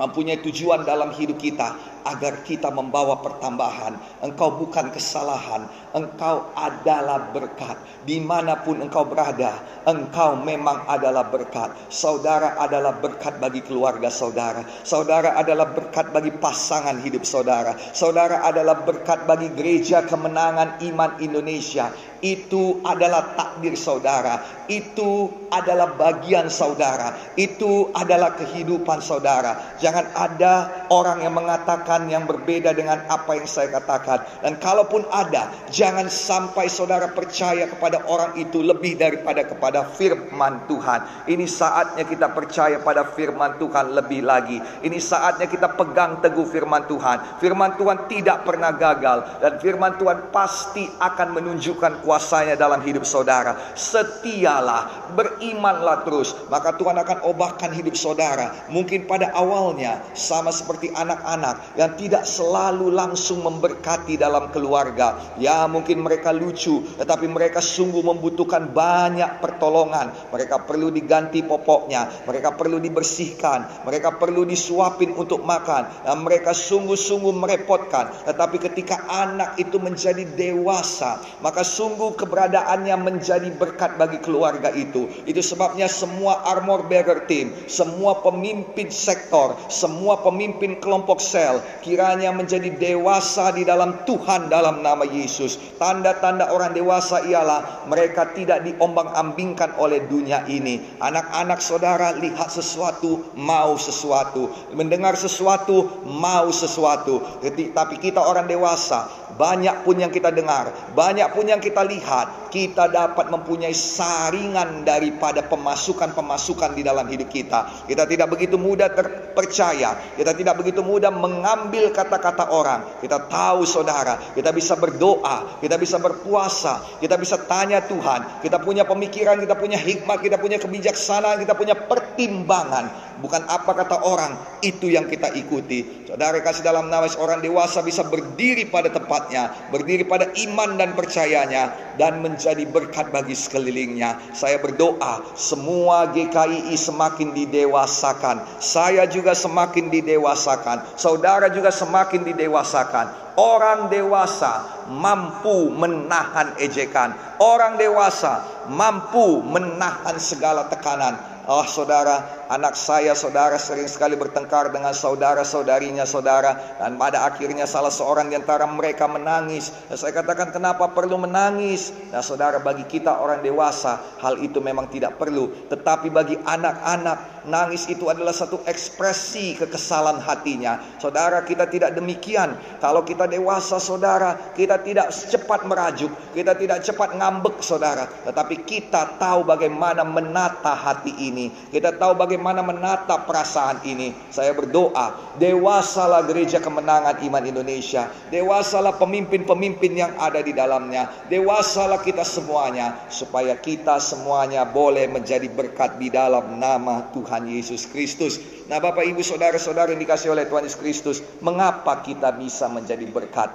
mempunyai 0.00 0.40
tujuan 0.40 0.88
dalam 0.88 1.12
hidup 1.12 1.36
kita 1.36 1.76
agar 2.08 2.40
kita 2.48 2.72
membawa 2.72 3.20
pertambahan. 3.20 4.00
Engkau 4.24 4.56
bukan 4.56 4.88
kesalahan, 4.88 5.68
engkau 5.92 6.48
adalah 6.56 7.28
berkat. 7.36 7.76
Di 8.08 8.16
mana 8.16 8.56
pun 8.64 8.80
engkau 8.80 9.04
berada, 9.04 9.60
engkau 9.84 10.40
memang 10.40 10.88
adalah 10.88 11.28
berkat. 11.28 11.76
Saudara 11.92 12.56
adalah 12.56 12.96
berkat 12.96 13.36
bagi 13.36 13.60
keluarga 13.60 14.08
saudara. 14.08 14.64
Saudara 14.82 15.36
adalah 15.36 15.68
berkat 15.68 16.08
bagi 16.08 16.32
pasangan 16.32 16.96
hidup 17.04 17.28
saudara. 17.28 17.76
Saudara 17.92 18.40
adalah 18.48 18.80
berkat 18.80 19.28
bagi 19.28 19.52
gereja 19.52 20.00
kemenangan 20.08 20.80
iman 20.80 21.20
Indonesia. 21.20 21.92
Itu 22.20 22.84
adalah 22.84 23.32
takdir 23.36 23.76
saudara. 23.76 24.64
Itu 24.68 25.32
adalah 25.48 25.96
bagian 25.96 26.52
saudara. 26.52 27.34
Itu 27.36 27.88
adalah 27.96 28.36
kehidupan 28.36 29.00
saudara. 29.00 29.76
Jangan 29.80 30.12
ada 30.12 30.54
orang 30.90 31.22
yang 31.22 31.34
mengatakan 31.38 32.10
yang 32.10 32.26
berbeda 32.26 32.74
dengan 32.74 33.06
apa 33.06 33.38
yang 33.38 33.46
saya 33.46 33.70
katakan. 33.70 34.26
Dan 34.42 34.58
kalaupun 34.58 35.06
ada, 35.08 35.48
jangan 35.70 36.10
sampai 36.10 36.66
saudara 36.66 37.08
percaya 37.14 37.70
kepada 37.70 38.02
orang 38.10 38.34
itu 38.36 38.60
lebih 38.60 38.98
daripada 38.98 39.46
kepada 39.46 39.86
firman 39.94 40.66
Tuhan. 40.66 41.30
Ini 41.30 41.46
saatnya 41.46 42.04
kita 42.04 42.34
percaya 42.34 42.82
pada 42.82 43.06
firman 43.06 43.56
Tuhan 43.62 43.94
lebih 43.94 44.26
lagi. 44.26 44.58
Ini 44.82 44.98
saatnya 44.98 45.46
kita 45.46 45.78
pegang 45.78 46.18
teguh 46.18 46.44
firman 46.44 46.84
Tuhan. 46.90 47.38
Firman 47.38 47.78
Tuhan 47.78 48.10
tidak 48.10 48.42
pernah 48.42 48.74
gagal 48.74 49.38
dan 49.38 49.62
firman 49.62 49.94
Tuhan 49.96 50.34
pasti 50.34 50.90
akan 50.98 51.38
menunjukkan 51.38 52.02
kuasanya 52.02 52.58
dalam 52.58 52.82
hidup 52.82 53.06
saudara. 53.06 53.54
Setialah, 53.78 55.14
berimanlah 55.14 56.02
terus, 56.02 56.34
maka 56.50 56.74
Tuhan 56.74 56.98
akan 56.98 57.30
obahkan 57.30 57.70
hidup 57.70 57.94
saudara. 57.94 58.66
Mungkin 58.66 59.06
pada 59.06 59.30
awalnya 59.36 60.02
sama 60.18 60.50
seperti 60.50 60.79
anak-anak 60.88 61.76
yang 61.76 61.92
tidak 62.00 62.24
selalu 62.24 62.88
langsung 62.88 63.44
memberkati 63.44 64.16
dalam 64.16 64.48
keluarga. 64.48 65.36
Ya, 65.36 65.68
mungkin 65.68 66.00
mereka 66.00 66.32
lucu, 66.32 66.80
tetapi 66.96 67.28
mereka 67.28 67.60
sungguh 67.60 68.00
membutuhkan 68.00 68.72
banyak 68.72 69.44
pertolongan. 69.44 70.14
Mereka 70.32 70.64
perlu 70.64 70.88
diganti 70.88 71.44
popoknya, 71.44 72.08
mereka 72.24 72.56
perlu 72.56 72.80
dibersihkan, 72.80 73.84
mereka 73.84 74.16
perlu 74.16 74.48
disuapin 74.48 75.12
untuk 75.12 75.44
makan, 75.44 76.06
dan 76.06 76.16
mereka 76.24 76.56
sungguh-sungguh 76.56 77.34
merepotkan. 77.36 78.24
Tetapi 78.30 78.56
ketika 78.70 79.10
anak 79.10 79.58
itu 79.58 79.76
menjadi 79.82 80.22
dewasa, 80.22 81.20
maka 81.42 81.66
sungguh 81.66 82.14
keberadaannya 82.14 82.96
menjadi 82.96 83.50
berkat 83.50 83.98
bagi 83.98 84.22
keluarga 84.22 84.70
itu. 84.70 85.10
Itu 85.26 85.42
sebabnya 85.42 85.90
semua 85.90 86.46
armor 86.46 86.86
bearer 86.86 87.26
team, 87.26 87.50
semua 87.66 88.22
pemimpin 88.22 88.92
sektor, 88.92 89.56
semua 89.72 90.22
pemimpin 90.22 90.69
kelompok 90.78 91.18
sel, 91.18 91.58
kiranya 91.82 92.30
menjadi 92.30 92.70
dewasa 92.70 93.50
di 93.50 93.66
dalam 93.66 94.06
Tuhan 94.06 94.46
dalam 94.46 94.84
nama 94.84 95.02
Yesus. 95.02 95.58
Tanda-tanda 95.80 96.54
orang 96.54 96.76
dewasa 96.76 97.26
ialah 97.26 97.88
mereka 97.90 98.30
tidak 98.36 98.62
diombang-ambingkan 98.62 99.74
oleh 99.80 100.06
dunia 100.06 100.46
ini. 100.46 100.78
Anak-anak 101.02 101.58
saudara 101.58 102.14
lihat 102.14 102.52
sesuatu, 102.52 103.34
mau 103.34 103.74
sesuatu. 103.80 104.52
Mendengar 104.76 105.16
sesuatu, 105.16 106.04
mau 106.04 106.52
sesuatu. 106.52 107.40
Tapi 107.48 107.94
kita 107.96 108.20
orang 108.20 108.44
dewasa, 108.44 109.08
banyak 109.40 109.88
pun 109.88 109.96
yang 109.96 110.12
kita 110.12 110.28
dengar, 110.28 110.68
banyak 110.92 111.32
pun 111.32 111.48
yang 111.48 111.64
kita 111.64 111.80
lihat, 111.80 112.52
kita 112.52 112.92
dapat 112.92 113.32
mempunyai 113.32 113.72
saringan 113.72 114.84
daripada 114.84 115.40
pemasukan-pemasukan 115.48 116.76
di 116.76 116.84
dalam 116.84 117.08
hidup 117.08 117.32
kita. 117.32 117.88
Kita 117.88 118.04
tidak 118.04 118.36
begitu 118.36 118.60
mudah 118.60 118.92
terpercaya, 118.92 119.96
kita 120.12 120.36
tidak 120.36 120.59
begitu 120.60 120.84
mudah 120.84 121.08
mengambil 121.08 121.88
kata-kata 121.88 122.52
orang. 122.52 123.00
Kita 123.00 123.24
tahu 123.24 123.64
saudara, 123.64 124.20
kita 124.36 124.52
bisa 124.52 124.76
berdoa, 124.76 125.56
kita 125.64 125.80
bisa 125.80 125.96
berpuasa, 125.96 127.00
kita 127.00 127.16
bisa 127.16 127.40
tanya 127.48 127.80
Tuhan. 127.80 128.44
Kita 128.44 128.60
punya 128.60 128.84
pemikiran, 128.84 129.40
kita 129.40 129.56
punya 129.56 129.80
hikmat, 129.80 130.20
kita 130.20 130.36
punya 130.36 130.60
kebijaksanaan, 130.60 131.40
kita 131.40 131.56
punya 131.56 131.72
pertimbangan. 131.72 133.09
Bukan 133.20 133.44
apa 133.46 133.70
kata 133.76 134.02
orang, 134.02 134.34
itu 134.64 134.88
yang 134.88 135.06
kita 135.06 135.30
ikuti. 135.36 136.08
Saudara 136.08 136.40
kasih 136.42 136.64
dalam 136.64 136.90
nama 136.90 137.06
seorang 137.06 137.38
dewasa 137.44 137.84
bisa 137.84 138.02
berdiri 138.02 138.66
pada 138.66 138.90
tempatnya, 138.90 139.52
berdiri 139.70 140.08
pada 140.08 140.32
iman 140.48 140.74
dan 140.80 140.96
percayanya, 140.96 141.94
dan 142.00 142.24
menjadi 142.24 142.64
berkat 142.66 143.12
bagi 143.12 143.36
sekelilingnya. 143.36 144.34
Saya 144.34 144.58
berdoa 144.58 145.22
semua 145.36 146.08
GKII 146.10 146.74
semakin 146.74 147.36
didewasakan. 147.36 148.42
Saya 148.58 149.04
juga 149.06 149.36
semakin 149.36 149.92
didewasakan. 149.92 150.98
Saudara 150.98 151.52
juga 151.52 151.68
semakin 151.70 152.24
didewasakan. 152.26 153.36
Orang 153.38 153.88
dewasa 153.88 154.84
mampu 154.90 155.70
menahan 155.72 156.58
ejekan. 156.58 157.14
Orang 157.38 157.78
dewasa 157.78 158.42
mampu 158.68 159.40
menahan 159.46 160.18
segala 160.20 160.66
tekanan. 160.68 161.16
Oh 161.48 161.64
saudara, 161.64 162.39
anak 162.50 162.74
saya 162.74 163.14
saudara 163.14 163.54
sering 163.54 163.86
sekali 163.86 164.18
bertengkar 164.18 164.74
dengan 164.74 164.90
saudara-saudarinya 164.90 166.02
saudara 166.02 166.58
dan 166.82 166.98
pada 166.98 167.22
akhirnya 167.30 167.62
salah 167.62 167.94
seorang 167.94 168.26
di 168.26 168.34
antara 168.34 168.66
mereka 168.66 169.06
menangis. 169.06 169.70
Dan 169.86 169.94
saya 169.94 170.10
katakan 170.18 170.50
kenapa 170.50 170.90
perlu 170.90 171.14
menangis? 171.22 171.94
Nah 172.10 172.26
saudara 172.26 172.58
bagi 172.58 172.82
kita 172.90 173.22
orang 173.22 173.46
dewasa 173.46 174.02
hal 174.18 174.42
itu 174.42 174.58
memang 174.58 174.90
tidak 174.90 175.14
perlu. 175.14 175.70
Tetapi 175.70 176.10
bagi 176.10 176.34
anak-anak 176.42 177.46
nangis 177.46 177.86
itu 177.86 178.10
adalah 178.10 178.34
satu 178.34 178.66
ekspresi 178.66 179.54
kekesalan 179.54 180.18
hatinya. 180.18 180.82
Saudara 180.98 181.46
kita 181.46 181.70
tidak 181.70 181.94
demikian. 181.94 182.58
Kalau 182.82 183.06
kita 183.06 183.30
dewasa 183.30 183.78
saudara 183.78 184.34
kita 184.58 184.82
tidak 184.82 185.14
cepat 185.14 185.62
merajuk. 185.70 186.10
Kita 186.34 186.58
tidak 186.58 186.82
cepat 186.82 187.14
ngambek 187.14 187.62
saudara. 187.62 188.10
Tetapi 188.26 188.66
kita 188.66 189.22
tahu 189.22 189.46
bagaimana 189.46 190.02
menata 190.02 190.74
hati 190.74 191.14
ini. 191.14 191.54
Kita 191.70 191.94
tahu 191.94 192.18
bagaimana 192.18 192.39
bagaimana 192.40 192.64
menatap 192.64 193.28
perasaan 193.28 193.84
ini. 193.84 194.16
Saya 194.32 194.56
berdoa, 194.56 195.36
dewasalah 195.36 196.24
gereja 196.24 196.56
kemenangan 196.56 197.20
iman 197.20 197.44
Indonesia. 197.44 198.08
Dewasalah 198.32 198.96
pemimpin-pemimpin 198.96 199.92
yang 199.92 200.16
ada 200.16 200.40
di 200.40 200.56
dalamnya. 200.56 201.12
Dewasalah 201.28 202.00
kita 202.00 202.24
semuanya 202.24 202.96
supaya 203.12 203.60
kita 203.60 204.00
semuanya 204.00 204.64
boleh 204.64 205.04
menjadi 205.12 205.52
berkat 205.52 206.00
di 206.00 206.08
dalam 206.08 206.56
nama 206.56 207.12
Tuhan 207.12 207.44
Yesus 207.44 207.84
Kristus. 207.92 208.40
Nah, 208.72 208.80
Bapak 208.80 209.04
Ibu 209.04 209.20
Saudara-saudara 209.20 209.92
yang 209.92 210.00
dikasih 210.00 210.32
oleh 210.32 210.48
Tuhan 210.48 210.64
Yesus 210.64 210.80
Kristus, 210.80 211.20
mengapa 211.44 212.00
kita 212.00 212.32
bisa 212.32 212.72
menjadi 212.72 213.04
berkat? 213.04 213.52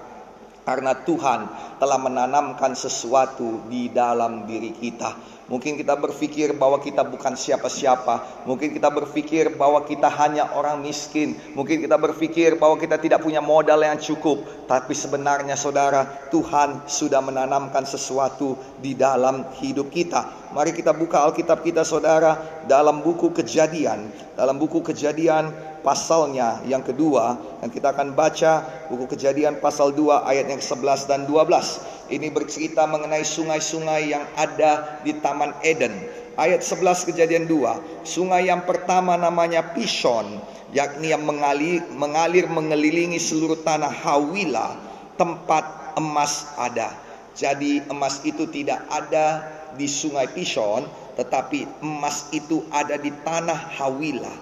Karena 0.66 0.98
Tuhan 0.98 1.46
telah 1.78 2.00
menanamkan 2.02 2.74
sesuatu 2.74 3.70
di 3.70 3.90
dalam 3.94 4.50
diri 4.50 4.74
kita. 4.74 5.35
Mungkin 5.46 5.78
kita 5.78 5.94
berpikir 5.94 6.58
bahwa 6.58 6.82
kita 6.82 7.06
bukan 7.06 7.38
siapa-siapa. 7.38 8.46
Mungkin 8.50 8.74
kita 8.74 8.90
berpikir 8.90 9.54
bahwa 9.54 9.86
kita 9.86 10.10
hanya 10.10 10.50
orang 10.58 10.82
miskin. 10.82 11.38
Mungkin 11.54 11.86
kita 11.86 12.02
berpikir 12.02 12.58
bahwa 12.58 12.82
kita 12.82 12.98
tidak 12.98 13.22
punya 13.22 13.46
modal 13.46 13.78
yang 13.78 14.02
cukup. 14.02 14.42
Tapi 14.66 14.98
sebenarnya 14.98 15.54
saudara, 15.54 16.30
Tuhan 16.34 16.90
sudah 16.90 17.22
menanamkan 17.22 17.86
sesuatu 17.86 18.58
di 18.82 18.98
dalam 18.98 19.46
hidup 19.62 19.94
kita. 19.94 20.45
Mari 20.56 20.72
kita 20.72 20.96
buka 20.96 21.28
Alkitab 21.28 21.68
kita 21.68 21.84
saudara 21.84 22.64
dalam 22.64 23.04
buku 23.04 23.36
kejadian. 23.36 24.08
Dalam 24.40 24.56
buku 24.56 24.80
kejadian 24.80 25.52
pasalnya 25.84 26.64
yang 26.64 26.80
kedua. 26.80 27.36
Dan 27.60 27.68
kita 27.76 27.92
akan 27.92 28.16
baca 28.16 28.64
buku 28.88 29.04
kejadian 29.20 29.60
pasal 29.60 29.92
2 29.92 30.24
ayat 30.24 30.48
yang 30.48 30.64
11 30.64 31.12
dan 31.12 31.28
12. 31.28 32.08
Ini 32.08 32.32
bercerita 32.32 32.88
mengenai 32.88 33.28
sungai-sungai 33.28 34.16
yang 34.16 34.24
ada 34.40 35.04
di 35.04 35.20
Taman 35.20 35.60
Eden. 35.60 35.92
Ayat 36.40 36.64
11 36.64 37.04
kejadian 37.04 37.52
2. 37.52 38.08
Sungai 38.08 38.48
yang 38.48 38.64
pertama 38.64 39.20
namanya 39.20 39.76
Pishon. 39.76 40.40
Yakni 40.72 41.12
yang 41.12 41.28
mengalir, 41.28 41.84
mengalir 41.92 42.48
mengelilingi 42.48 43.20
seluruh 43.20 43.60
tanah 43.60 43.92
Hawila. 43.92 44.72
Tempat 45.20 46.00
emas 46.00 46.48
ada. 46.56 46.96
Jadi 47.36 47.84
emas 47.92 48.24
itu 48.24 48.48
tidak 48.48 48.88
ada 48.88 49.55
di 49.76 49.88
sungai 49.88 50.32
Pishon. 50.32 50.88
Tetapi 51.16 51.84
emas 51.84 52.32
itu 52.36 52.64
ada 52.72 53.00
di 53.00 53.12
tanah 53.24 53.80
Hawila. 53.80 54.36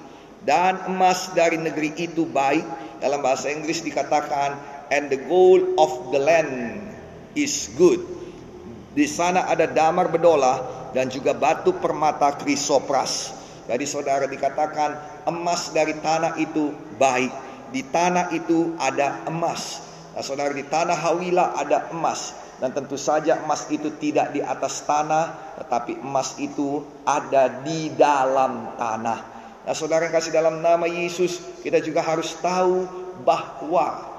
Dan 0.43 0.89
emas 0.89 1.33
dari 1.37 1.59
negeri 1.61 1.93
itu 1.97 2.25
baik. 2.25 2.65
Dalam 3.03 3.19
bahasa 3.19 3.51
Inggris 3.51 3.83
dikatakan 3.83 4.55
and 4.89 5.11
the 5.11 5.19
gold 5.27 5.75
of 5.75 6.13
the 6.13 6.21
land 6.21 6.81
is 7.37 7.73
good. 7.77 7.99
Di 8.93 9.09
sana 9.09 9.49
ada 9.49 9.65
damar 9.65 10.13
bedola 10.13 10.61
dan 10.93 11.09
juga 11.09 11.33
batu 11.33 11.73
permata 11.81 12.37
krisopras. 12.37 13.33
Jadi 13.65 13.85
saudara 13.89 14.29
dikatakan 14.29 15.23
emas 15.25 15.73
dari 15.73 15.97
tanah 15.97 16.37
itu 16.37 16.69
baik. 17.01 17.33
Di 17.73 17.81
tanah 17.89 18.29
itu 18.35 18.77
ada 18.77 19.25
emas. 19.25 19.81
Nah, 20.13 20.21
saudara 20.21 20.53
di 20.53 20.61
tanah 20.61 20.93
Hawila 20.93 21.57
ada 21.57 21.89
emas. 21.89 22.37
Dan 22.61 22.71
tentu 22.71 22.95
saja 22.99 23.41
emas 23.41 23.65
itu 23.73 23.93
tidak 23.97 24.33
di 24.35 24.41
atas 24.41 24.85
tanah, 24.85 25.57
tetapi 25.61 25.99
emas 26.01 26.37
itu 26.37 26.85
ada 27.03 27.63
di 27.65 27.91
dalam 27.93 28.77
tanah. 28.77 29.19
Nah, 29.63 29.75
saudara 29.75 30.11
kasih 30.11 30.35
dalam 30.35 30.59
nama 30.59 30.83
Yesus, 30.85 31.39
kita 31.63 31.79
juga 31.79 32.03
harus 32.03 32.35
tahu 32.43 32.83
bahwa 33.23 34.11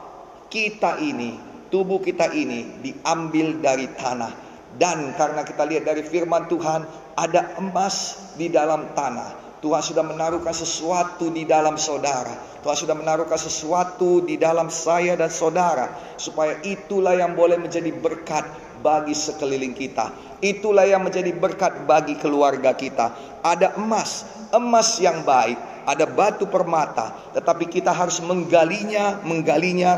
kita 0.49 1.03
ini 1.05 1.37
tubuh 1.69 2.01
kita 2.01 2.33
ini 2.33 2.81
diambil 2.81 3.61
dari 3.61 3.91
tanah. 3.93 4.33
Dan 4.75 5.15
karena 5.15 5.47
kita 5.47 5.63
lihat 5.69 5.87
dari 5.87 6.03
firman 6.03 6.51
Tuhan, 6.51 6.83
ada 7.15 7.59
emas 7.63 8.19
di 8.35 8.51
dalam 8.51 8.91
tanah. 8.97 9.44
Tuhan 9.65 9.81
sudah 9.81 10.05
menaruhkan 10.05 10.53
sesuatu 10.53 11.33
di 11.33 11.49
dalam 11.49 11.81
saudara. 11.81 12.37
Tuhan 12.61 12.77
sudah 12.85 12.93
menaruhkan 12.93 13.41
sesuatu 13.41 14.21
di 14.21 14.37
dalam 14.37 14.69
saya 14.69 15.17
dan 15.17 15.33
saudara. 15.33 15.89
Supaya 16.21 16.61
itulah 16.61 17.17
yang 17.17 17.33
boleh 17.33 17.57
menjadi 17.57 17.89
berkat 17.89 18.45
bagi 18.85 19.17
sekeliling 19.17 19.73
kita. 19.73 20.13
Itulah 20.45 20.85
yang 20.85 21.01
menjadi 21.01 21.33
berkat 21.33 21.89
bagi 21.89 22.21
keluarga 22.21 22.77
kita. 22.77 23.41
Ada 23.41 23.81
emas, 23.81 24.29
emas 24.53 25.01
yang 25.01 25.25
baik. 25.25 25.57
Ada 25.89 26.05
batu 26.13 26.45
permata. 26.45 27.33
Tetapi 27.33 27.65
kita 27.65 27.89
harus 27.89 28.21
menggalinya, 28.21 29.25
menggalinya 29.25 29.97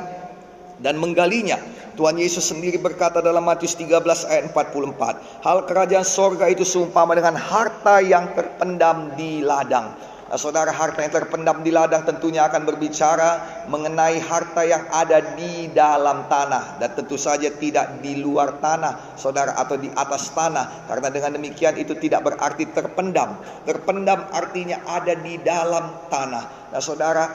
dan 0.79 0.95
menggalinya. 0.95 1.59
Tuhan 1.97 2.21
Yesus 2.21 2.45
sendiri 2.53 2.77
berkata 2.77 3.25
dalam 3.25 3.41
Matius 3.41 3.73
13 3.75 4.05
ayat 4.29 4.45
44. 4.53 5.41
Hal 5.41 5.59
kerajaan 5.65 6.05
sorga 6.05 6.47
itu 6.53 6.63
seumpama 6.63 7.17
dengan 7.17 7.41
harta 7.41 8.05
yang 8.05 8.37
terpendam 8.37 9.17
di 9.17 9.41
ladang. 9.41 9.97
Nah, 10.27 10.35
saudara 10.35 10.75
harta 10.75 11.07
yang 11.07 11.15
terpendam 11.15 11.63
di 11.63 11.71
ladang 11.71 12.03
tentunya 12.03 12.51
akan 12.51 12.67
berbicara 12.67 13.63
mengenai 13.71 14.19
harta 14.19 14.67
yang 14.67 14.83
ada 14.91 15.23
di 15.39 15.71
dalam 15.71 16.27
tanah 16.27 16.83
dan 16.83 16.99
tentu 16.99 17.15
saja 17.15 17.47
tidak 17.47 18.03
di 18.03 18.19
luar 18.19 18.59
tanah 18.59 19.15
saudara 19.15 19.55
atau 19.55 19.79
di 19.79 19.87
atas 19.87 20.35
tanah 20.35 20.91
karena 20.91 21.15
dengan 21.15 21.31
demikian 21.39 21.79
itu 21.79 21.95
tidak 21.95 22.27
berarti 22.27 22.67
terpendam 22.75 23.39
terpendam 23.63 24.27
artinya 24.35 24.83
ada 24.91 25.15
di 25.15 25.39
dalam 25.47 26.11
tanah 26.11 26.75
nah 26.75 26.83
saudara 26.83 27.31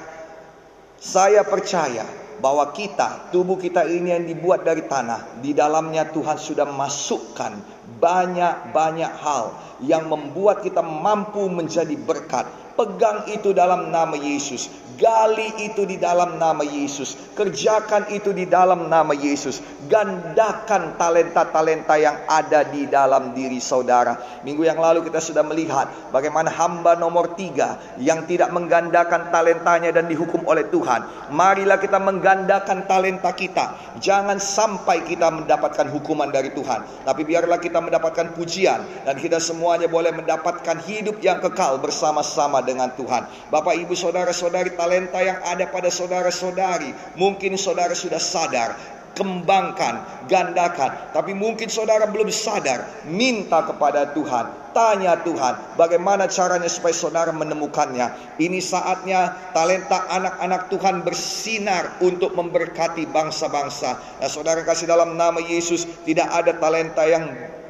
saya 1.00 1.48
percaya 1.48 2.04
bahwa 2.42 2.74
kita, 2.74 3.30
tubuh 3.30 3.62
kita 3.62 3.86
ini 3.86 4.12
yang 4.18 4.26
dibuat 4.26 4.66
dari 4.66 4.84
tanah, 4.90 5.40
di 5.40 5.54
dalamnya 5.54 6.10
Tuhan 6.10 6.42
sudah 6.42 6.66
masukkan 6.66 7.54
banyak-banyak 8.02 9.14
hal 9.22 9.54
yang 9.86 10.10
membuat 10.10 10.66
kita 10.66 10.82
mampu 10.82 11.46
menjadi 11.48 11.94
berkat 12.02 12.50
Pegang 12.72 13.28
itu 13.28 13.52
dalam 13.52 13.92
nama 13.92 14.16
Yesus. 14.16 14.72
Gali 14.98 15.68
itu 15.68 15.88
di 15.88 15.96
dalam 15.96 16.36
nama 16.42 16.66
Yesus. 16.66 17.16
Kerjakan 17.38 18.12
itu 18.12 18.36
di 18.36 18.50
dalam 18.50 18.90
nama 18.90 19.14
Yesus. 19.16 19.62
Gandakan 19.88 21.00
talenta-talenta 21.00 21.96
yang 21.96 22.18
ada 22.28 22.66
di 22.68 22.90
dalam 22.90 23.32
diri 23.32 23.62
saudara. 23.62 24.42
Minggu 24.42 24.66
yang 24.66 24.82
lalu 24.82 25.06
kita 25.06 25.22
sudah 25.22 25.46
melihat 25.46 25.88
bagaimana 26.10 26.50
hamba 26.50 26.98
nomor 26.98 27.38
tiga 27.38 27.78
yang 28.02 28.26
tidak 28.26 28.50
menggandakan 28.50 29.30
talentanya 29.30 29.94
dan 29.94 30.10
dihukum 30.10 30.44
oleh 30.50 30.68
Tuhan. 30.68 31.32
Marilah 31.32 31.78
kita 31.78 32.02
menggandakan 32.02 32.90
talenta 32.90 33.32
kita. 33.32 33.78
Jangan 34.02 34.42
sampai 34.42 35.06
kita 35.06 35.30
mendapatkan 35.30 35.88
hukuman 35.94 36.34
dari 36.34 36.52
Tuhan. 36.52 37.06
Tapi 37.06 37.22
biarlah 37.24 37.62
kita 37.62 37.80
mendapatkan 37.80 38.34
pujian. 38.34 39.06
Dan 39.06 39.16
kita 39.22 39.38
semuanya 39.38 39.86
boleh 39.86 40.10
mendapatkan 40.16 40.82
hidup 40.84 41.22
yang 41.22 41.38
kekal 41.38 41.78
bersama-sama 41.78 42.60
dengan 42.66 42.90
Tuhan. 42.98 43.28
Bapak, 43.54 43.78
ibu, 43.78 43.94
saudara-saudari, 43.94 44.74
talenta 44.82 45.22
yang 45.22 45.38
ada 45.46 45.70
pada 45.70 45.94
saudara-saudari, 45.94 46.90
mungkin 47.14 47.54
saudara 47.54 47.94
sudah 47.94 48.18
sadar, 48.18 48.74
kembangkan, 49.14 50.26
gandakan. 50.26 51.14
Tapi 51.14 51.38
mungkin 51.38 51.70
saudara 51.70 52.10
belum 52.10 52.34
sadar, 52.34 53.06
minta 53.06 53.62
kepada 53.62 54.10
Tuhan. 54.18 54.74
Tanya 54.74 55.20
Tuhan, 55.22 55.78
bagaimana 55.78 56.32
caranya 56.32 56.72
supaya 56.72 56.96
saudara 56.96 57.30
menemukannya. 57.30 58.40
Ini 58.40 58.58
saatnya 58.64 59.52
talenta 59.52 60.08
anak-anak 60.08 60.72
Tuhan 60.72 61.04
bersinar 61.06 62.02
untuk 62.02 62.34
memberkati 62.34 63.06
bangsa-bangsa. 63.12 64.00
Nah, 64.18 64.30
saudara 64.32 64.64
kasih 64.66 64.88
dalam 64.90 65.20
nama 65.20 65.44
Yesus, 65.44 65.86
tidak 66.08 66.32
ada 66.32 66.56
talenta 66.56 67.04
yang 67.04 67.30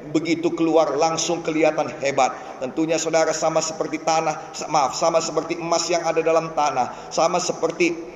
begitu 0.09 0.49
keluar 0.57 0.97
langsung 0.97 1.45
kelihatan 1.45 1.93
hebat. 2.01 2.33
Tentunya 2.57 2.97
saudara 2.97 3.29
sama 3.31 3.61
seperti 3.61 4.01
tanah, 4.01 4.57
maaf, 4.73 4.97
sama 4.97 5.21
seperti 5.21 5.61
emas 5.61 5.85
yang 5.87 6.01
ada 6.01 6.25
dalam 6.25 6.57
tanah, 6.57 7.13
sama 7.13 7.37
seperti 7.37 8.11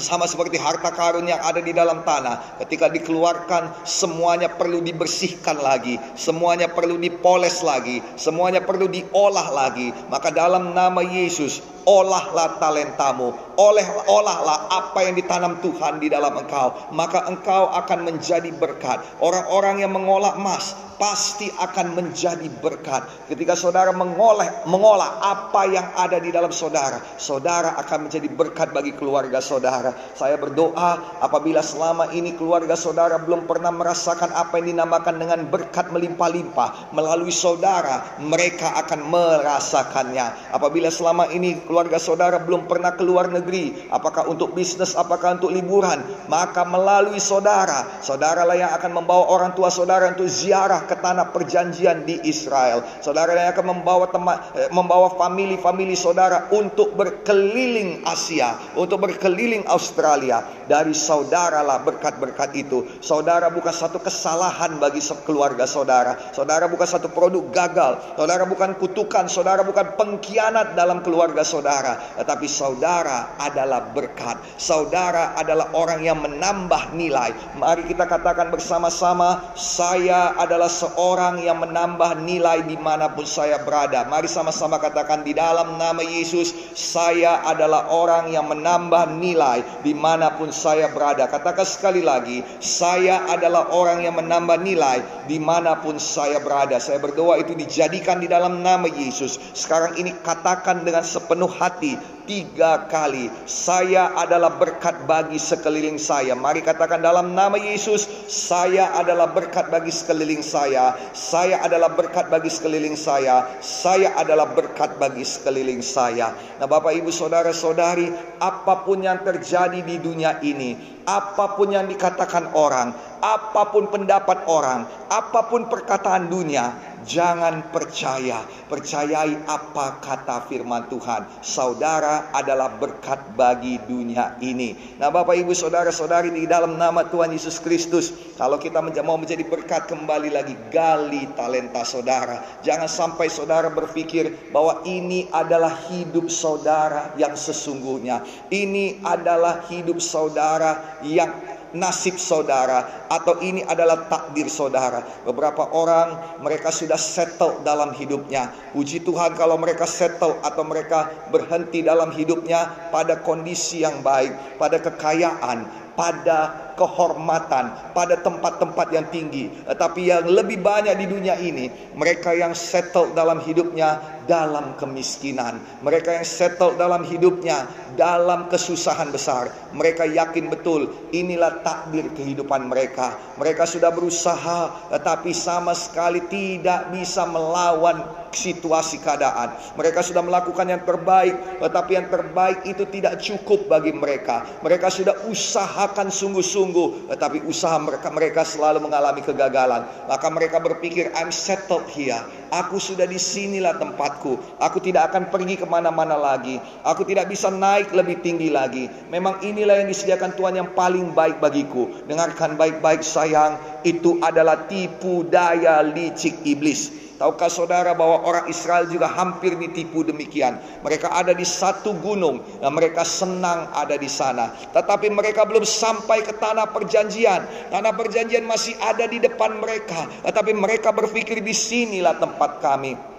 sama 0.00 0.24
seperti 0.24 0.56
harta 0.56 0.88
karun 0.96 1.28
yang 1.28 1.44
ada 1.44 1.60
di 1.60 1.76
dalam 1.76 2.08
tanah, 2.08 2.56
ketika 2.64 2.88
dikeluarkan, 2.88 3.84
semuanya 3.84 4.48
perlu 4.48 4.80
dibersihkan 4.80 5.60
lagi, 5.60 6.00
semuanya 6.16 6.72
perlu 6.72 6.96
dipoles 6.96 7.60
lagi, 7.60 8.00
semuanya 8.16 8.64
perlu 8.64 8.88
diolah 8.88 9.52
lagi. 9.52 9.92
Maka, 10.08 10.32
dalam 10.32 10.72
nama 10.72 11.04
Yesus, 11.04 11.60
olahlah 11.84 12.56
talentamu, 12.60 13.32
oleh 13.56 13.86
olahlah 14.08 14.68
apa 14.72 15.04
yang 15.06 15.14
ditanam 15.16 15.60
Tuhan 15.60 16.00
di 16.00 16.08
dalam 16.10 16.34
engkau, 16.34 16.92
maka 16.92 17.28
engkau 17.28 17.70
akan 17.70 18.08
menjadi 18.08 18.50
berkat. 18.56 19.00
Orang-orang 19.20 19.84
yang 19.84 19.92
mengolah 19.92 20.36
emas 20.36 20.74
pasti 20.96 21.50
akan 21.50 21.94
menjadi 21.98 22.46
berkat. 22.62 23.06
Ketika 23.26 23.58
saudara 23.58 23.90
mengolah 23.90 24.66
mengolah 24.66 25.20
apa 25.20 25.62
yang 25.68 25.86
ada 25.98 26.18
di 26.22 26.30
dalam 26.30 26.54
saudara, 26.54 27.02
saudara 27.18 27.74
akan 27.82 28.08
menjadi 28.08 28.28
berkat 28.30 28.70
bagi 28.70 28.94
keluarga 28.94 29.42
saudara. 29.42 29.92
Saya 30.14 30.38
berdoa 30.38 31.20
apabila 31.20 31.60
selama 31.60 32.10
ini 32.14 32.34
keluarga 32.38 32.78
saudara 32.78 33.18
belum 33.20 33.46
pernah 33.50 33.74
merasakan 33.74 34.30
apa 34.32 34.58
yang 34.62 34.76
dinamakan 34.78 35.14
dengan 35.18 35.40
berkat 35.50 35.90
melimpah-limpah 35.90 36.94
melalui 36.94 37.34
saudara, 37.34 38.18
mereka 38.22 38.78
akan 38.86 39.04
merasakannya. 39.10 40.54
Apabila 40.54 40.88
selama 40.88 41.28
ini 41.34 41.58
keluarga 41.74 41.98
saudara 41.98 42.38
belum 42.38 42.70
pernah 42.70 42.94
keluar 42.94 43.26
negeri, 43.26 43.90
apakah 43.90 44.30
untuk 44.30 44.54
bisnis, 44.54 44.94
apakah 44.94 45.42
untuk 45.42 45.50
liburan, 45.50 45.98
maka 46.30 46.62
melalui 46.62 47.18
saudara, 47.18 47.98
saudaralah 47.98 48.54
yang 48.54 48.70
akan 48.78 49.02
membawa 49.02 49.26
orang 49.26 49.58
tua 49.58 49.74
saudara 49.74 50.14
untuk 50.14 50.30
ziarah 50.30 50.86
ke 50.86 50.94
tanah 50.94 51.34
perjanjian 51.34 52.06
di 52.06 52.22
Israel. 52.30 52.86
Saudara 53.02 53.34
yang 53.34 53.50
akan 53.50 53.66
membawa 53.74 54.06
teman, 54.06 54.38
eh, 54.54 54.70
membawa 54.70 55.18
family-family 55.18 55.98
saudara 55.98 56.46
untuk 56.54 56.94
berkeliling 56.94 58.06
Asia, 58.06 58.54
untuk 58.78 59.02
berkeliling 59.02 59.66
Australia. 59.66 60.46
Dari 60.64 60.94
saudaralah 60.96 61.82
berkat-berkat 61.84 62.56
itu. 62.56 62.88
Saudara 63.04 63.52
bukan 63.52 63.74
satu 63.74 64.00
kesalahan 64.00 64.80
bagi 64.80 65.02
keluarga 65.26 65.68
saudara. 65.68 66.16
Saudara 66.32 66.70
bukan 66.70 66.88
satu 66.88 67.12
produk 67.12 67.44
gagal. 67.52 68.00
Saudara 68.16 68.48
bukan 68.48 68.72
kutukan, 68.78 69.28
saudara 69.28 69.60
bukan 69.60 69.92
pengkhianat 69.98 70.72
dalam 70.72 71.04
keluarga 71.04 71.44
saudara 71.44 71.63
saudara, 71.64 71.96
tetapi 72.20 72.44
saudara 72.44 73.40
adalah 73.40 73.88
berkat. 73.96 74.36
Saudara 74.60 75.32
adalah 75.32 75.72
orang 75.72 76.04
yang 76.04 76.20
menambah 76.20 76.92
nilai. 76.92 77.32
Mari 77.56 77.88
kita 77.88 78.04
katakan 78.04 78.52
bersama-sama, 78.52 79.56
saya 79.56 80.36
adalah 80.36 80.68
seorang 80.68 81.40
yang 81.40 81.64
menambah 81.64 82.20
nilai 82.20 82.68
di 82.68 82.76
mana 82.76 83.08
pun 83.08 83.24
saya 83.24 83.64
berada. 83.64 84.04
Mari 84.04 84.28
sama-sama 84.28 84.76
katakan 84.76 85.24
di 85.24 85.32
dalam 85.32 85.80
nama 85.80 86.04
Yesus, 86.04 86.52
saya 86.76 87.40
adalah 87.48 87.88
orang 87.88 88.28
yang 88.28 88.44
menambah 88.44 89.16
nilai 89.16 89.64
di 89.80 89.96
mana 89.96 90.36
pun 90.36 90.52
saya 90.52 90.92
berada. 90.92 91.24
Katakan 91.32 91.64
sekali 91.64 92.04
lagi, 92.04 92.44
saya 92.60 93.24
adalah 93.32 93.72
orang 93.72 94.04
yang 94.04 94.20
menambah 94.20 94.60
nilai 94.60 95.00
di 95.24 95.40
mana 95.40 95.80
pun 95.80 95.96
saya 95.96 96.44
berada. 96.44 96.76
Saya 96.76 97.00
berdoa 97.00 97.40
itu 97.40 97.56
dijadikan 97.56 98.20
di 98.20 98.28
dalam 98.28 98.60
nama 98.60 98.84
Yesus. 98.84 99.40
Sekarang 99.56 99.96
ini 99.96 100.12
katakan 100.20 100.84
dengan 100.84 101.00
sepenuh 101.06 101.53
hati 101.56 101.96
tiga 102.24 102.88
kali. 102.88 103.28
Saya 103.44 104.12
adalah 104.16 104.56
berkat 104.56 105.04
bagi 105.04 105.36
sekeliling 105.36 106.00
saya. 106.00 106.32
Mari 106.32 106.64
katakan 106.64 107.00
dalam 107.04 107.36
nama 107.36 107.56
Yesus, 107.56 108.08
saya 108.28 108.96
adalah 108.96 109.30
berkat 109.30 109.68
bagi 109.68 109.92
sekeliling 109.92 110.40
saya. 110.40 110.96
Saya 111.12 111.60
adalah 111.62 111.92
berkat 111.92 112.28
bagi 112.32 112.50
sekeliling 112.50 112.96
saya. 112.96 113.60
Saya 113.60 114.16
adalah 114.16 114.48
berkat 114.50 114.96
bagi 114.96 115.24
sekeliling 115.24 115.84
saya. 115.84 116.32
Nah, 116.60 116.66
Bapak 116.68 116.96
Ibu 116.96 117.12
Saudara-saudari, 117.12 118.08
apa 118.40 118.74
pun 118.82 119.04
yang 119.04 119.20
terjadi 119.20 119.84
di 119.84 120.00
dunia 120.00 120.40
ini, 120.40 121.04
apa 121.04 121.52
pun 121.52 121.68
yang 121.68 121.84
dikatakan 121.84 122.56
orang, 122.56 122.96
apa 123.20 123.62
pun 123.68 123.92
pendapat 123.92 124.48
orang, 124.48 124.88
apa 125.12 125.40
pun 125.48 125.68
perkataan 125.68 126.32
dunia, 126.32 126.93
Jangan 127.04 127.68
percaya, 127.68 128.40
percayai 128.66 129.44
apa 129.44 130.00
kata 130.00 130.48
firman 130.48 130.88
Tuhan. 130.88 131.28
Saudara 131.44 132.32
adalah 132.32 132.72
berkat 132.80 133.36
bagi 133.36 133.76
dunia 133.84 134.40
ini. 134.40 134.96
Nah, 134.96 135.12
Bapak 135.12 135.36
Ibu 135.36 135.52
saudara-saudari 135.52 136.32
di 136.32 136.48
dalam 136.48 136.80
nama 136.80 137.04
Tuhan 137.04 137.30
Yesus 137.36 137.60
Kristus, 137.60 138.10
kalau 138.40 138.56
kita 138.56 138.80
mau 138.80 139.20
menjadi 139.20 139.44
berkat 139.44 139.84
kembali 139.86 140.32
lagi 140.32 140.56
gali 140.72 141.28
talenta 141.36 141.84
saudara. 141.84 142.40
Jangan 142.64 142.88
sampai 142.88 143.28
saudara 143.28 143.68
berpikir 143.68 144.50
bahwa 144.50 144.80
ini 144.88 145.28
adalah 145.28 145.76
hidup 145.92 146.32
saudara 146.32 147.12
yang 147.20 147.36
sesungguhnya. 147.36 148.24
Ini 148.48 149.04
adalah 149.04 149.68
hidup 149.68 150.00
saudara 150.00 150.98
yang 151.04 151.53
nasib 151.74 152.16
saudara 152.16 153.06
atau 153.10 153.42
ini 153.42 153.60
adalah 153.66 154.06
takdir 154.08 154.46
saudara. 154.48 155.02
Beberapa 155.26 155.74
orang 155.74 156.40
mereka 156.40 156.70
sudah 156.70 156.96
settle 156.96 157.60
dalam 157.66 157.92
hidupnya. 157.92 158.48
Puji 158.72 159.02
Tuhan 159.02 159.34
kalau 159.34 159.58
mereka 159.58 159.84
settle 159.84 160.38
atau 160.40 160.62
mereka 160.64 161.10
berhenti 161.28 161.82
dalam 161.84 162.14
hidupnya 162.14 162.90
pada 162.94 163.20
kondisi 163.20 163.82
yang 163.82 164.00
baik, 164.00 164.56
pada 164.56 164.78
kekayaan, 164.80 165.66
pada 165.98 166.63
kehormatan, 166.74 167.94
pada 167.94 168.18
tempat-tempat 168.20 168.86
yang 168.94 169.06
tinggi. 169.10 169.50
Tetapi 169.66 170.00
yang 170.04 170.26
lebih 170.26 170.60
banyak 170.60 170.94
di 170.98 171.06
dunia 171.08 171.38
ini, 171.40 171.70
mereka 171.94 172.34
yang 172.34 172.52
settle 172.52 173.14
dalam 173.14 173.40
hidupnya 173.42 174.14
dalam 174.24 174.74
kemiskinan. 174.80 175.60
Mereka 175.84 176.20
yang 176.20 176.26
settle 176.26 176.76
dalam 176.76 177.04
hidupnya 177.04 177.68
dalam 177.94 178.48
kesusahan 178.50 179.12
besar. 179.12 179.52
Mereka 179.76 180.08
yakin 180.10 180.50
betul 180.50 180.90
inilah 181.14 181.62
takdir 181.62 182.10
kehidupan 182.12 182.66
mereka. 182.66 183.14
Mereka 183.38 183.68
sudah 183.68 183.92
berusaha 183.92 184.90
tetapi 184.90 185.30
sama 185.30 185.76
sekali 185.76 186.24
tidak 186.26 186.90
bisa 186.90 187.28
melawan 187.28 188.02
situasi 188.34 188.98
keadaan. 188.98 189.54
Mereka 189.78 190.02
sudah 190.02 190.24
melakukan 190.24 190.66
yang 190.66 190.82
terbaik 190.82 191.62
tetapi 191.62 191.90
yang 191.94 192.08
terbaik 192.10 192.66
itu 192.66 192.84
tidak 192.90 193.22
cukup 193.22 193.70
bagi 193.70 193.94
mereka. 193.94 194.42
Mereka 194.64 194.90
sudah 194.90 195.14
usahakan 195.30 196.10
sungguh-sungguh 196.10 196.63
tetapi 197.10 197.44
usaha 197.44 197.76
mereka 197.76 198.08
mereka 198.08 198.42
selalu 198.46 198.86
mengalami 198.88 199.20
kegagalan. 199.20 199.84
Maka 200.06 200.26
mereka 200.30 200.62
berpikir 200.62 201.12
I'm 201.18 201.34
settled 201.34 201.84
here. 201.92 202.22
Aku 202.54 202.78
sudah 202.78 203.04
di 203.04 203.18
sinilah 203.18 203.76
tempatku. 203.76 204.62
Aku 204.62 204.78
tidak 204.78 205.10
akan 205.10 205.28
pergi 205.28 205.58
ke 205.58 205.66
mana-mana 205.66 206.14
lagi. 206.14 206.62
Aku 206.86 207.02
tidak 207.02 207.26
bisa 207.26 207.50
naik 207.50 207.90
lebih 207.90 208.22
tinggi 208.22 208.48
lagi. 208.48 208.86
Memang 209.10 209.42
inilah 209.42 209.82
yang 209.82 209.90
disediakan 209.90 210.38
Tuhan 210.38 210.54
yang 210.62 210.70
paling 210.72 211.12
baik 211.12 211.42
bagiku. 211.42 211.90
Dengarkan 212.06 212.54
baik-baik 212.54 213.02
sayang. 213.02 213.58
Itu 213.82 214.22
adalah 214.22 214.70
tipu 214.70 215.26
daya 215.26 215.82
licik 215.82 216.46
iblis. 216.46 217.04
Tahukah 217.24 217.48
saudara 217.48 217.96
bahwa 217.96 218.20
orang 218.20 218.52
Israel 218.52 218.84
juga 218.84 219.08
hampir 219.08 219.56
ditipu 219.56 220.04
demikian. 220.04 220.60
Mereka 220.84 221.08
ada 221.08 221.32
di 221.32 221.40
satu 221.40 221.96
gunung 221.96 222.44
dan 222.60 222.68
mereka 222.76 223.00
senang 223.00 223.72
ada 223.72 223.96
di 223.96 224.12
sana. 224.12 224.52
Tetapi 224.52 225.08
mereka 225.08 225.48
belum 225.48 225.64
sampai 225.64 226.20
ke 226.20 226.36
tanah 226.36 226.68
perjanjian. 226.68 227.72
Tanah 227.72 227.96
perjanjian 227.96 228.44
masih 228.44 228.76
ada 228.76 229.08
di 229.08 229.24
depan 229.24 229.56
mereka. 229.56 230.04
Tetapi 230.20 230.52
mereka 230.52 230.92
berpikir 230.92 231.40
di 231.40 231.56
sinilah 231.56 232.20
tempat 232.20 232.60
kami. 232.60 233.13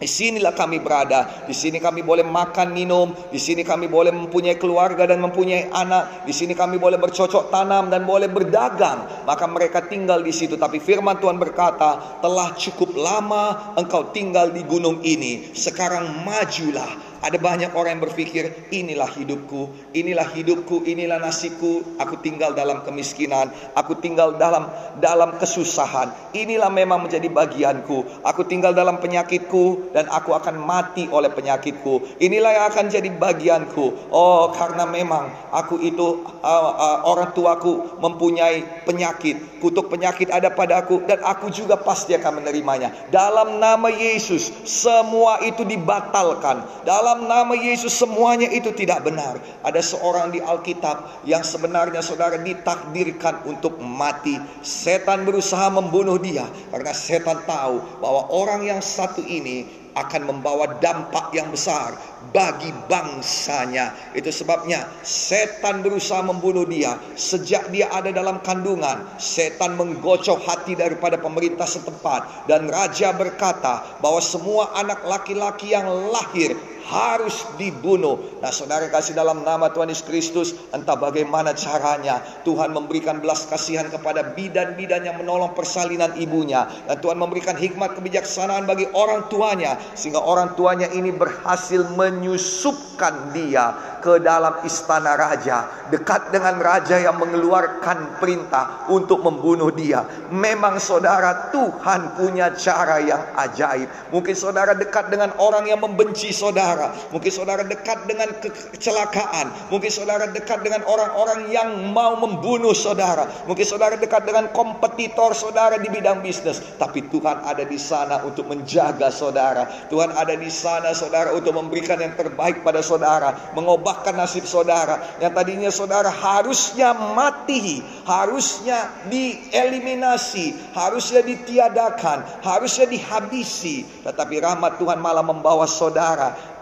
Di 0.00 0.08
sinilah 0.08 0.56
kami 0.56 0.80
berada. 0.80 1.44
Di 1.44 1.52
sini 1.52 1.76
kami 1.76 2.00
boleh 2.00 2.24
makan, 2.24 2.72
minum. 2.72 3.12
Di 3.28 3.36
sini 3.36 3.60
kami 3.60 3.84
boleh 3.84 4.08
mempunyai 4.08 4.56
keluarga 4.56 5.04
dan 5.04 5.20
mempunyai 5.20 5.68
anak. 5.68 6.24
Di 6.24 6.32
sini 6.32 6.56
kami 6.56 6.80
boleh 6.80 6.96
bercocok 6.96 7.52
tanam 7.52 7.92
dan 7.92 8.08
boleh 8.08 8.32
berdagang. 8.32 9.28
Maka 9.28 9.44
mereka 9.44 9.84
tinggal 9.84 10.24
di 10.24 10.32
situ. 10.32 10.56
Tapi 10.56 10.80
firman 10.80 11.20
Tuhan 11.20 11.36
berkata, 11.36 12.16
telah 12.24 12.56
cukup 12.56 12.96
lama 12.96 13.76
engkau 13.76 14.08
tinggal 14.08 14.48
di 14.48 14.64
gunung 14.64 15.04
ini. 15.04 15.52
Sekarang 15.52 16.24
majulah 16.24 17.09
ada 17.20 17.36
banyak 17.36 17.76
orang 17.76 18.00
yang 18.00 18.04
berpikir, 18.08 18.72
inilah 18.72 19.08
hidupku, 19.12 19.92
inilah 19.92 20.24
hidupku, 20.24 20.88
inilah 20.88 21.20
nasibku. 21.20 22.00
Aku 22.00 22.16
tinggal 22.24 22.56
dalam 22.56 22.80
kemiskinan, 22.80 23.52
aku 23.76 24.00
tinggal 24.00 24.40
dalam 24.40 24.72
dalam 24.96 25.36
kesusahan. 25.36 26.32
Inilah 26.32 26.72
memang 26.72 27.04
menjadi 27.04 27.28
bagianku. 27.28 28.24
Aku 28.24 28.48
tinggal 28.48 28.72
dalam 28.72 28.96
penyakitku 29.04 29.92
dan 29.92 30.08
aku 30.08 30.32
akan 30.32 30.64
mati 30.64 31.12
oleh 31.12 31.28
penyakitku. 31.28 32.20
Inilah 32.24 32.50
yang 32.56 32.66
akan 32.72 32.86
jadi 32.88 33.10
bagianku. 33.12 34.08
Oh, 34.08 34.48
karena 34.56 34.88
memang 34.88 35.52
aku 35.52 35.76
itu 35.76 36.24
uh, 36.40 36.72
uh, 36.72 36.98
orang 37.04 37.36
tuaku 37.36 38.00
mempunyai 38.00 38.86
penyakit. 38.88 39.60
Kutuk 39.60 39.92
penyakit 39.92 40.32
ada 40.32 40.48
padaku 40.48 41.04
dan 41.04 41.20
aku 41.20 41.52
juga 41.52 41.76
pasti 41.76 42.16
akan 42.16 42.40
menerimanya. 42.40 43.12
Dalam 43.12 43.60
nama 43.60 43.92
Yesus, 43.92 44.48
semua 44.64 45.44
itu 45.44 45.68
dibatalkan. 45.68 46.64
Dalam 46.88 47.09
dalam 47.10 47.26
nama 47.26 47.58
Yesus 47.58 47.90
semuanya 47.90 48.46
itu 48.54 48.70
tidak 48.70 49.02
benar. 49.02 49.42
Ada 49.66 49.82
seorang 49.82 50.30
di 50.30 50.38
Alkitab 50.38 51.26
yang 51.26 51.42
sebenarnya 51.42 52.06
saudara 52.06 52.38
ditakdirkan 52.38 53.50
untuk 53.50 53.82
mati. 53.82 54.38
Setan 54.62 55.26
berusaha 55.26 55.74
membunuh 55.74 56.22
dia 56.22 56.46
karena 56.70 56.94
setan 56.94 57.42
tahu 57.50 57.82
bahwa 57.98 58.30
orang 58.30 58.62
yang 58.62 58.78
satu 58.78 59.26
ini 59.26 59.66
akan 59.98 60.22
membawa 60.22 60.78
dampak 60.78 61.34
yang 61.34 61.50
besar 61.50 61.98
bagi 62.30 62.70
bangsanya. 62.86 63.90
Itu 64.14 64.30
sebabnya 64.30 64.86
setan 65.02 65.82
berusaha 65.82 66.22
membunuh 66.22 66.62
dia 66.62 66.94
sejak 67.18 67.74
dia 67.74 67.90
ada 67.90 68.14
dalam 68.14 68.38
kandungan. 68.46 69.02
Setan 69.18 69.74
menggocok 69.74 70.46
hati 70.46 70.78
daripada 70.78 71.18
pemerintah 71.18 71.66
setempat 71.66 72.46
dan 72.46 72.70
raja 72.70 73.10
berkata 73.10 73.98
bahwa 73.98 74.22
semua 74.22 74.70
anak 74.78 75.02
laki-laki 75.02 75.74
yang 75.74 75.90
lahir 76.14 76.54
harus 76.90 77.46
dibunuh. 77.54 78.18
Nah 78.42 78.50
saudara 78.50 78.90
kasih 78.90 79.14
dalam 79.14 79.46
nama 79.46 79.70
Tuhan 79.70 79.94
Yesus 79.94 80.02
Kristus, 80.02 80.48
entah 80.74 80.98
bagaimana 80.98 81.54
caranya 81.54 82.18
Tuhan 82.42 82.74
memberikan 82.74 83.22
belas 83.22 83.46
kasihan 83.46 83.86
kepada 83.86 84.34
bidan-bidan 84.34 85.06
yang 85.06 85.16
menolong 85.22 85.54
persalinan 85.54 86.18
ibunya. 86.18 86.66
Dan 86.90 86.98
Tuhan 86.98 87.14
memberikan 87.22 87.54
hikmat 87.54 87.94
kebijaksanaan 87.94 88.66
bagi 88.66 88.90
orang 88.90 89.30
tuanya. 89.30 89.78
Sehingga 89.94 90.18
orang 90.18 90.58
tuanya 90.58 90.90
ini 90.90 91.14
berhasil 91.14 91.86
menyusupkan 91.94 93.30
dia 93.30 93.70
ke 94.02 94.18
dalam 94.18 94.58
istana 94.66 95.14
raja. 95.14 95.70
Dekat 95.94 96.34
dengan 96.34 96.58
raja 96.58 96.98
yang 96.98 97.22
mengeluarkan 97.22 98.18
perintah 98.18 98.90
untuk 98.90 99.22
membunuh 99.22 99.70
dia. 99.70 100.02
Memang 100.34 100.82
saudara 100.82 101.52
Tuhan 101.54 102.18
punya 102.18 102.50
cara 102.56 102.98
yang 102.98 103.22
ajaib. 103.36 103.86
Mungkin 104.10 104.34
saudara 104.34 104.74
dekat 104.74 105.12
dengan 105.12 105.36
orang 105.38 105.68
yang 105.68 105.78
membenci 105.78 106.32
saudara 106.32 106.79
saudara. 106.80 107.12
Mungkin 107.12 107.30
saudara 107.32 107.62
dekat 107.66 107.98
dengan 108.08 108.28
kecelakaan. 108.72 109.46
Mungkin 109.68 109.90
saudara 109.92 110.24
dekat 110.32 110.64
dengan 110.64 110.82
orang-orang 110.88 111.52
yang 111.52 111.92
mau 111.92 112.16
membunuh 112.16 112.72
saudara. 112.72 113.28
Mungkin 113.44 113.66
saudara 113.66 114.00
dekat 114.00 114.24
dengan 114.24 114.48
kompetitor 114.56 115.36
saudara 115.36 115.76
di 115.76 115.88
bidang 115.92 116.24
bisnis. 116.24 116.64
Tapi 116.80 117.04
Tuhan 117.12 117.44
ada 117.44 117.64
di 117.66 117.76
sana 117.76 118.24
untuk 118.24 118.48
menjaga 118.48 119.12
saudara. 119.12 119.68
Tuhan 119.92 120.16
ada 120.16 120.32
di 120.32 120.48
sana 120.48 120.96
saudara 120.96 121.36
untuk 121.36 121.52
memberikan 121.52 122.00
yang 122.00 122.16
terbaik 122.16 122.64
pada 122.64 122.80
saudara. 122.80 123.52
Mengubahkan 123.52 124.16
nasib 124.16 124.48
saudara. 124.48 125.20
Yang 125.20 125.32
tadinya 125.36 125.70
saudara 125.70 126.08
harusnya 126.08 126.96
mati. 126.96 127.84
Harusnya 128.08 128.88
dieliminasi. 129.12 130.72
Harusnya 130.72 131.20
ditiadakan. 131.20 132.40
Harusnya 132.40 132.86
dihabisi. 132.88 133.84
Tetapi 134.06 134.40
rahmat 134.40 134.80
Tuhan 134.80 134.98
malah 135.02 135.22
membawa 135.26 135.68
saudara 135.68 136.60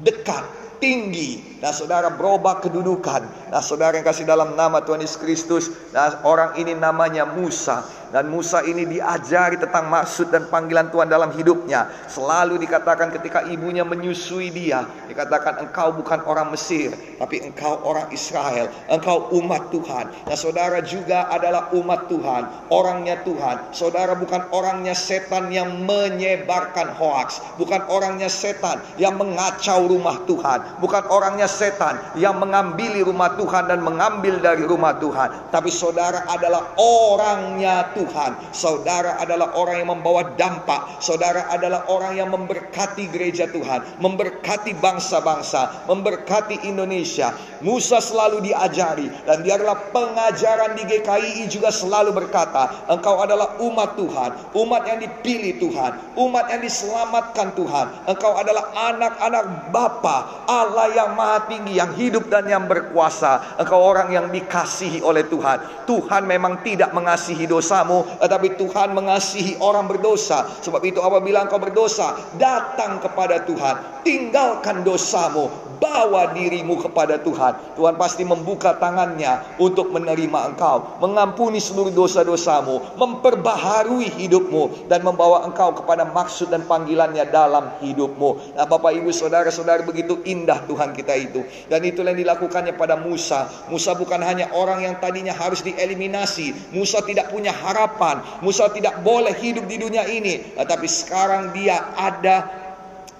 dekat, 0.00 0.44
tinggi. 0.80 1.60
Nah 1.60 1.76
saudara 1.76 2.08
berubah 2.08 2.64
kedudukan. 2.64 3.52
Nah 3.52 3.60
saudara 3.60 4.00
yang 4.00 4.08
kasih 4.08 4.24
dalam 4.24 4.56
nama 4.56 4.80
Tuhan 4.80 5.04
Yesus 5.04 5.20
Kristus. 5.20 5.64
Nah 5.92 6.24
orang 6.24 6.56
ini 6.56 6.72
namanya 6.72 7.28
Musa. 7.28 7.84
Dan 8.10 8.26
Musa 8.26 8.58
ini 8.66 8.90
diajari 8.90 9.54
tentang 9.54 9.86
maksud 9.86 10.34
dan 10.34 10.50
panggilan 10.50 10.90
Tuhan 10.90 11.06
dalam 11.06 11.30
hidupnya. 11.30 11.86
Selalu 12.10 12.58
dikatakan 12.58 13.14
ketika 13.14 13.46
ibunya 13.46 13.86
menyusui 13.86 14.50
dia. 14.50 14.82
Dikatakan 15.06 15.62
engkau 15.62 15.94
bukan 15.94 16.18
orang 16.26 16.50
Mesir. 16.50 16.90
Tapi 16.90 17.38
engkau 17.46 17.78
orang 17.86 18.10
Israel. 18.10 18.66
Engkau 18.90 19.30
umat 19.38 19.70
Tuhan. 19.70 20.10
Nah 20.26 20.34
saudara 20.34 20.82
juga 20.82 21.30
adalah 21.30 21.70
umat 21.70 22.10
Tuhan. 22.10 22.50
Orangnya 22.74 23.22
Tuhan. 23.22 23.70
Saudara 23.70 24.18
bukan 24.18 24.42
orangnya 24.50 24.98
setan 24.98 25.54
yang 25.54 25.86
menyebarkan 25.86 26.90
hoaks. 26.90 27.38
Bukan 27.62 27.86
orangnya 27.86 28.26
setan 28.26 28.82
yang 28.98 29.14
mengacau 29.14 29.86
rumah 29.86 30.18
Tuhan. 30.26 30.66
Bukan 30.78 31.10
orangnya 31.10 31.50
setan 31.50 31.98
yang 32.14 32.38
mengambil 32.38 33.02
rumah 33.02 33.34
Tuhan 33.34 33.66
dan 33.66 33.82
mengambil 33.82 34.38
dari 34.38 34.62
rumah 34.62 34.94
Tuhan. 35.02 35.50
Tapi 35.50 35.72
saudara 35.72 36.28
adalah 36.30 36.78
orangnya 36.78 37.90
Tuhan. 37.98 38.54
Saudara 38.54 39.18
adalah 39.18 39.56
orang 39.58 39.82
yang 39.82 39.90
membawa 39.90 40.22
dampak. 40.38 41.02
Saudara 41.02 41.50
adalah 41.50 41.88
orang 41.90 42.14
yang 42.14 42.30
memberkati 42.30 43.10
gereja 43.10 43.50
Tuhan, 43.50 43.82
memberkati 43.98 44.78
bangsa-bangsa, 44.78 45.90
memberkati 45.90 46.68
Indonesia. 46.68 47.34
Musa 47.60 48.00
selalu 48.00 48.40
diajari 48.40 49.12
dan 49.28 49.44
biarlah 49.44 49.92
pengajaran 49.92 50.78
di 50.78 50.88
GKI 50.88 51.44
juga 51.52 51.68
selalu 51.68 52.16
berkata, 52.16 52.88
engkau 52.88 53.20
adalah 53.20 53.60
umat 53.60 54.00
Tuhan, 54.00 54.30
umat 54.56 54.82
yang 54.88 54.98
dipilih 55.04 55.60
Tuhan, 55.60 56.16
umat 56.16 56.48
yang 56.48 56.62
diselamatkan 56.64 57.52
Tuhan. 57.52 57.86
Engkau 58.08 58.32
adalah 58.36 58.72
anak-anak 58.72 59.44
Bapa 59.68 60.48
Allah 60.60 60.92
yang 60.92 61.10
maha 61.16 61.48
tinggi, 61.48 61.80
yang 61.80 61.92
hidup 61.96 62.28
dan 62.28 62.44
yang 62.44 62.68
berkuasa. 62.68 63.56
Engkau 63.56 63.80
orang 63.80 64.12
yang 64.12 64.26
dikasihi 64.28 65.00
oleh 65.00 65.24
Tuhan. 65.24 65.88
Tuhan 65.88 66.28
memang 66.28 66.60
tidak 66.60 66.92
mengasihi 66.92 67.48
dosamu 67.48 68.04
tetapi 68.20 68.58
Tuhan 68.58 68.92
mengasihi 68.92 69.56
orang 69.62 69.86
berdosa. 69.86 70.44
Sebab 70.60 70.82
itu 70.82 70.98
apabila 71.00 71.46
engkau 71.46 71.62
berdosa, 71.62 72.18
datang 72.36 72.98
kepada 72.98 73.42
Tuhan, 73.46 74.04
tinggalkan 74.04 74.82
dosamu, 74.82 75.48
bawa 75.80 76.36
dirimu 76.36 76.76
kepada 76.78 77.16
Tuhan. 77.18 77.74
Tuhan 77.74 77.94
pasti 77.96 78.22
membuka 78.22 78.76
tangannya 78.76 79.56
untuk 79.56 79.90
menerima 79.90 80.52
engkau, 80.52 81.00
mengampuni 81.00 81.58
seluruh 81.58 81.90
dosa-dosamu, 81.90 83.00
memperbaharui 83.00 84.12
hidupmu 84.20 84.90
dan 84.92 85.00
membawa 85.00 85.48
engkau 85.48 85.72
kepada 85.72 86.04
maksud 86.04 86.52
dan 86.52 86.68
panggilannya 86.68 87.24
dalam 87.32 87.72
hidupmu. 87.80 88.60
Nah, 88.60 88.66
Bapak 88.68 88.92
Ibu 88.92 89.10
Saudara-saudara 89.14 89.82
begitu 89.82 90.20
indah 90.28 90.49
Tuhan 90.64 90.90
kita 90.96 91.14
itu. 91.14 91.46
Dan 91.70 91.86
itulah 91.86 92.10
yang 92.10 92.26
dilakukannya 92.26 92.74
pada 92.74 92.98
Musa. 92.98 93.46
Musa 93.70 93.94
bukan 93.94 94.18
hanya 94.24 94.50
orang 94.56 94.82
yang 94.82 94.96
tadinya 94.98 95.36
harus 95.36 95.62
dieliminasi. 95.62 96.74
Musa 96.74 97.04
tidak 97.06 97.30
punya 97.30 97.54
harapan 97.54 97.90
harapan. 97.90 98.22
Musa 98.44 98.70
tidak 98.70 99.02
boleh 99.02 99.34
hidup 99.34 99.64
di 99.66 99.76
dunia 99.80 100.04
ini, 100.06 100.54
tetapi 100.54 100.86
sekarang 100.86 101.50
dia 101.56 101.94
ada 101.98 102.69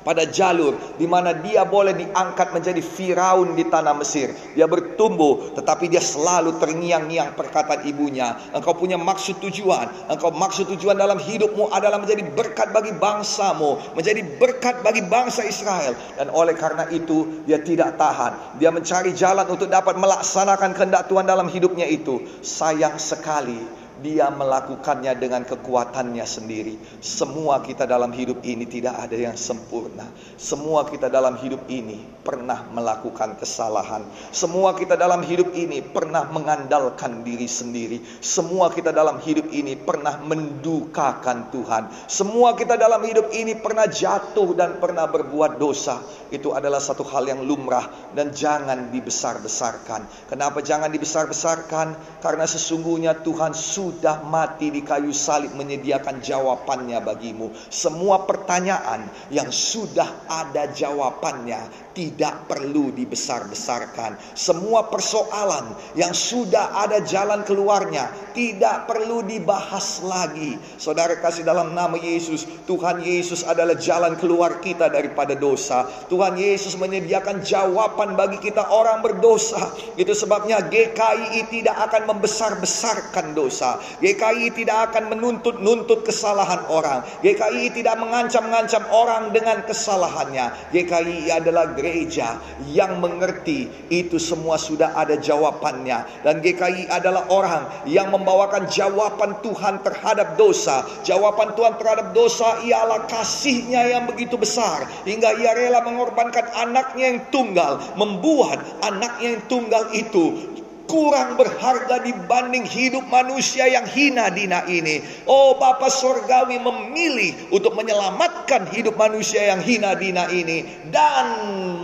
pada 0.01 0.25
jalur 0.25 0.77
di 0.97 1.05
mana 1.05 1.37
dia 1.37 1.65
boleh 1.69 1.93
diangkat 1.93 2.57
menjadi 2.57 2.81
Firaun 2.81 3.53
di 3.53 3.69
tanah 3.69 3.95
Mesir. 3.97 4.33
Dia 4.57 4.65
bertumbuh 4.65 5.53
tetapi 5.57 5.93
dia 5.93 6.01
selalu 6.01 6.57
terngiang-ngiang 6.57 7.37
perkataan 7.37 7.85
ibunya. 7.85 8.37
Engkau 8.57 8.77
punya 8.77 8.97
maksud 8.97 9.41
tujuan. 9.45 9.89
Engkau 10.09 10.33
maksud 10.33 10.73
tujuan 10.77 10.97
dalam 10.97 11.21
hidupmu 11.21 11.69
adalah 11.73 12.01
menjadi 12.01 12.25
berkat 12.33 12.73
bagi 12.73 12.97
bangsamu, 12.97 13.81
menjadi 13.97 14.25
berkat 14.41 14.81
bagi 14.81 15.05
bangsa 15.05 15.45
Israel. 15.45 15.93
Dan 16.17 16.33
oleh 16.33 16.57
karena 16.57 16.89
itu 16.89 17.45
dia 17.45 17.61
tidak 17.61 18.01
tahan. 18.01 18.57
Dia 18.57 18.73
mencari 18.73 19.13
jalan 19.13 19.47
untuk 19.49 19.69
dapat 19.69 20.01
melaksanakan 20.01 20.73
kehendak 20.73 21.09
Tuhan 21.13 21.29
dalam 21.29 21.49
hidupnya 21.53 21.85
itu. 21.85 22.25
Sayang 22.41 22.97
sekali 22.97 23.80
dia 24.01 24.33
melakukannya 24.33 25.13
dengan 25.17 25.45
kekuatannya 25.45 26.25
sendiri. 26.25 26.77
Semua 27.01 27.61
kita 27.61 27.85
dalam 27.85 28.11
hidup 28.13 28.41
ini 28.45 28.65
tidak 28.65 28.97
ada 28.97 29.17
yang 29.17 29.37
sempurna. 29.37 30.09
Semua 30.41 30.89
kita 30.89 31.13
dalam 31.13 31.37
hidup 31.37 31.69
ini 31.69 32.01
pernah 32.25 32.65
melakukan 32.73 33.37
kesalahan. 33.37 34.05
Semua 34.33 34.73
kita 34.77 34.97
dalam 34.97 35.21
hidup 35.25 35.53
ini 35.53 35.85
pernah 35.85 36.25
mengandalkan 36.29 37.21
diri 37.23 37.47
sendiri. 37.47 38.01
Semua 38.25 38.73
kita 38.73 38.91
dalam 38.91 39.21
hidup 39.21 39.53
ini 39.53 39.77
pernah 39.77 40.17
mendukakan 40.21 41.53
Tuhan. 41.53 41.93
Semua 42.09 42.57
kita 42.57 42.81
dalam 42.81 43.05
hidup 43.05 43.29
ini 43.37 43.57
pernah 43.57 43.85
jatuh 43.85 44.57
dan 44.57 44.81
pernah 44.81 45.05
berbuat 45.09 45.61
dosa. 45.61 46.01
Itu 46.31 46.55
adalah 46.55 46.79
satu 46.79 47.03
hal 47.05 47.27
yang 47.27 47.43
lumrah 47.43 48.15
dan 48.15 48.31
jangan 48.31 48.95
dibesar-besarkan. 48.95 50.31
Kenapa 50.31 50.63
jangan 50.63 50.89
dibesar-besarkan? 50.89 52.23
Karena 52.23 52.47
sesungguhnya 52.47 53.19
Tuhan 53.27 53.51
sudah 53.53 53.90
sudah 53.91 54.23
mati 54.23 54.71
di 54.71 54.87
kayu 54.87 55.11
salib 55.11 55.51
menyediakan 55.59 56.23
jawabannya 56.23 57.03
bagimu. 57.03 57.51
Semua 57.67 58.23
pertanyaan 58.23 59.03
yang 59.35 59.51
sudah 59.51 60.31
ada 60.31 60.71
jawabannya 60.71 61.91
tidak 61.91 62.47
perlu 62.47 62.95
dibesar-besarkan. 62.95 64.15
Semua 64.39 64.87
persoalan 64.87 65.75
yang 65.99 66.15
sudah 66.15 66.87
ada 66.87 67.03
jalan 67.03 67.43
keluarnya 67.43 68.07
tidak 68.31 68.87
perlu 68.87 69.27
dibahas 69.27 69.99
lagi. 70.07 70.55
Saudara 70.79 71.19
kasih 71.19 71.43
dalam 71.43 71.75
nama 71.75 71.99
Yesus, 71.99 72.47
Tuhan 72.71 73.03
Yesus 73.03 73.43
adalah 73.43 73.75
jalan 73.75 74.15
keluar 74.15 74.63
kita 74.63 74.87
daripada 74.87 75.35
dosa. 75.35 75.91
Tuhan 76.07 76.39
Yesus 76.39 76.79
menyediakan 76.79 77.43
jawaban 77.43 78.15
bagi 78.15 78.39
kita 78.39 78.71
orang 78.71 79.03
berdosa. 79.03 79.75
Itu 79.99 80.15
sebabnya 80.15 80.63
GKI 80.63 81.51
tidak 81.51 81.77
akan 81.91 82.15
membesar-besarkan 82.17 83.35
dosa. 83.35 83.80
GKI 84.01 84.53
tidak 84.55 84.93
akan 84.93 85.13
menuntut-nuntut 85.17 86.07
kesalahan 86.07 86.65
orang. 86.71 87.05
GKI 87.25 87.73
tidak 87.75 87.97
mengancam-ngancam 88.01 88.85
orang 88.93 89.35
dengan 89.35 89.63
kesalahannya. 89.67 90.71
GKI 90.73 91.31
adalah 91.33 91.73
gereja 91.75 92.39
yang 92.71 92.99
mengerti 93.03 93.69
itu 93.91 94.17
semua 94.21 94.57
sudah 94.61 94.95
ada 94.95 95.17
jawabannya. 95.19 96.25
Dan 96.25 96.45
GKI 96.45 96.89
adalah 96.93 97.27
orang 97.33 97.63
yang 97.89 98.13
membawakan 98.13 98.69
jawaban 98.69 99.39
Tuhan 99.41 99.83
terhadap 99.83 100.37
dosa. 100.37 100.85
Jawaban 101.03 101.57
Tuhan 101.57 101.77
terhadap 101.77 102.13
dosa 102.13 102.61
ialah 102.65 103.09
kasihnya 103.09 103.89
yang 103.91 104.05
begitu 104.07 104.37
besar. 104.37 104.87
Hingga 105.09 105.41
ia 105.41 105.53
rela 105.57 105.81
mengorbankan 105.85 106.47
anaknya 106.55 107.17
yang 107.17 107.21
tunggal. 107.33 107.83
Membuat 107.97 108.61
anaknya 108.85 109.39
yang 109.39 109.45
tunggal 109.49 109.89
itu 109.97 110.60
kurang 110.91 111.39
berharga 111.39 112.03
dibanding 112.03 112.67
hidup 112.67 113.07
manusia 113.07 113.71
yang 113.71 113.87
hina 113.87 114.27
dina 114.35 114.67
ini. 114.67 114.99
Oh 115.31 115.55
Bapa 115.55 115.87
Surgawi 115.87 116.59
memilih 116.59 117.55
untuk 117.55 117.79
menyelamatkan 117.79 118.67
hidup 118.75 118.99
manusia 118.99 119.55
yang 119.55 119.63
hina 119.63 119.95
dina 119.95 120.27
ini 120.35 120.67
dan 120.91 121.27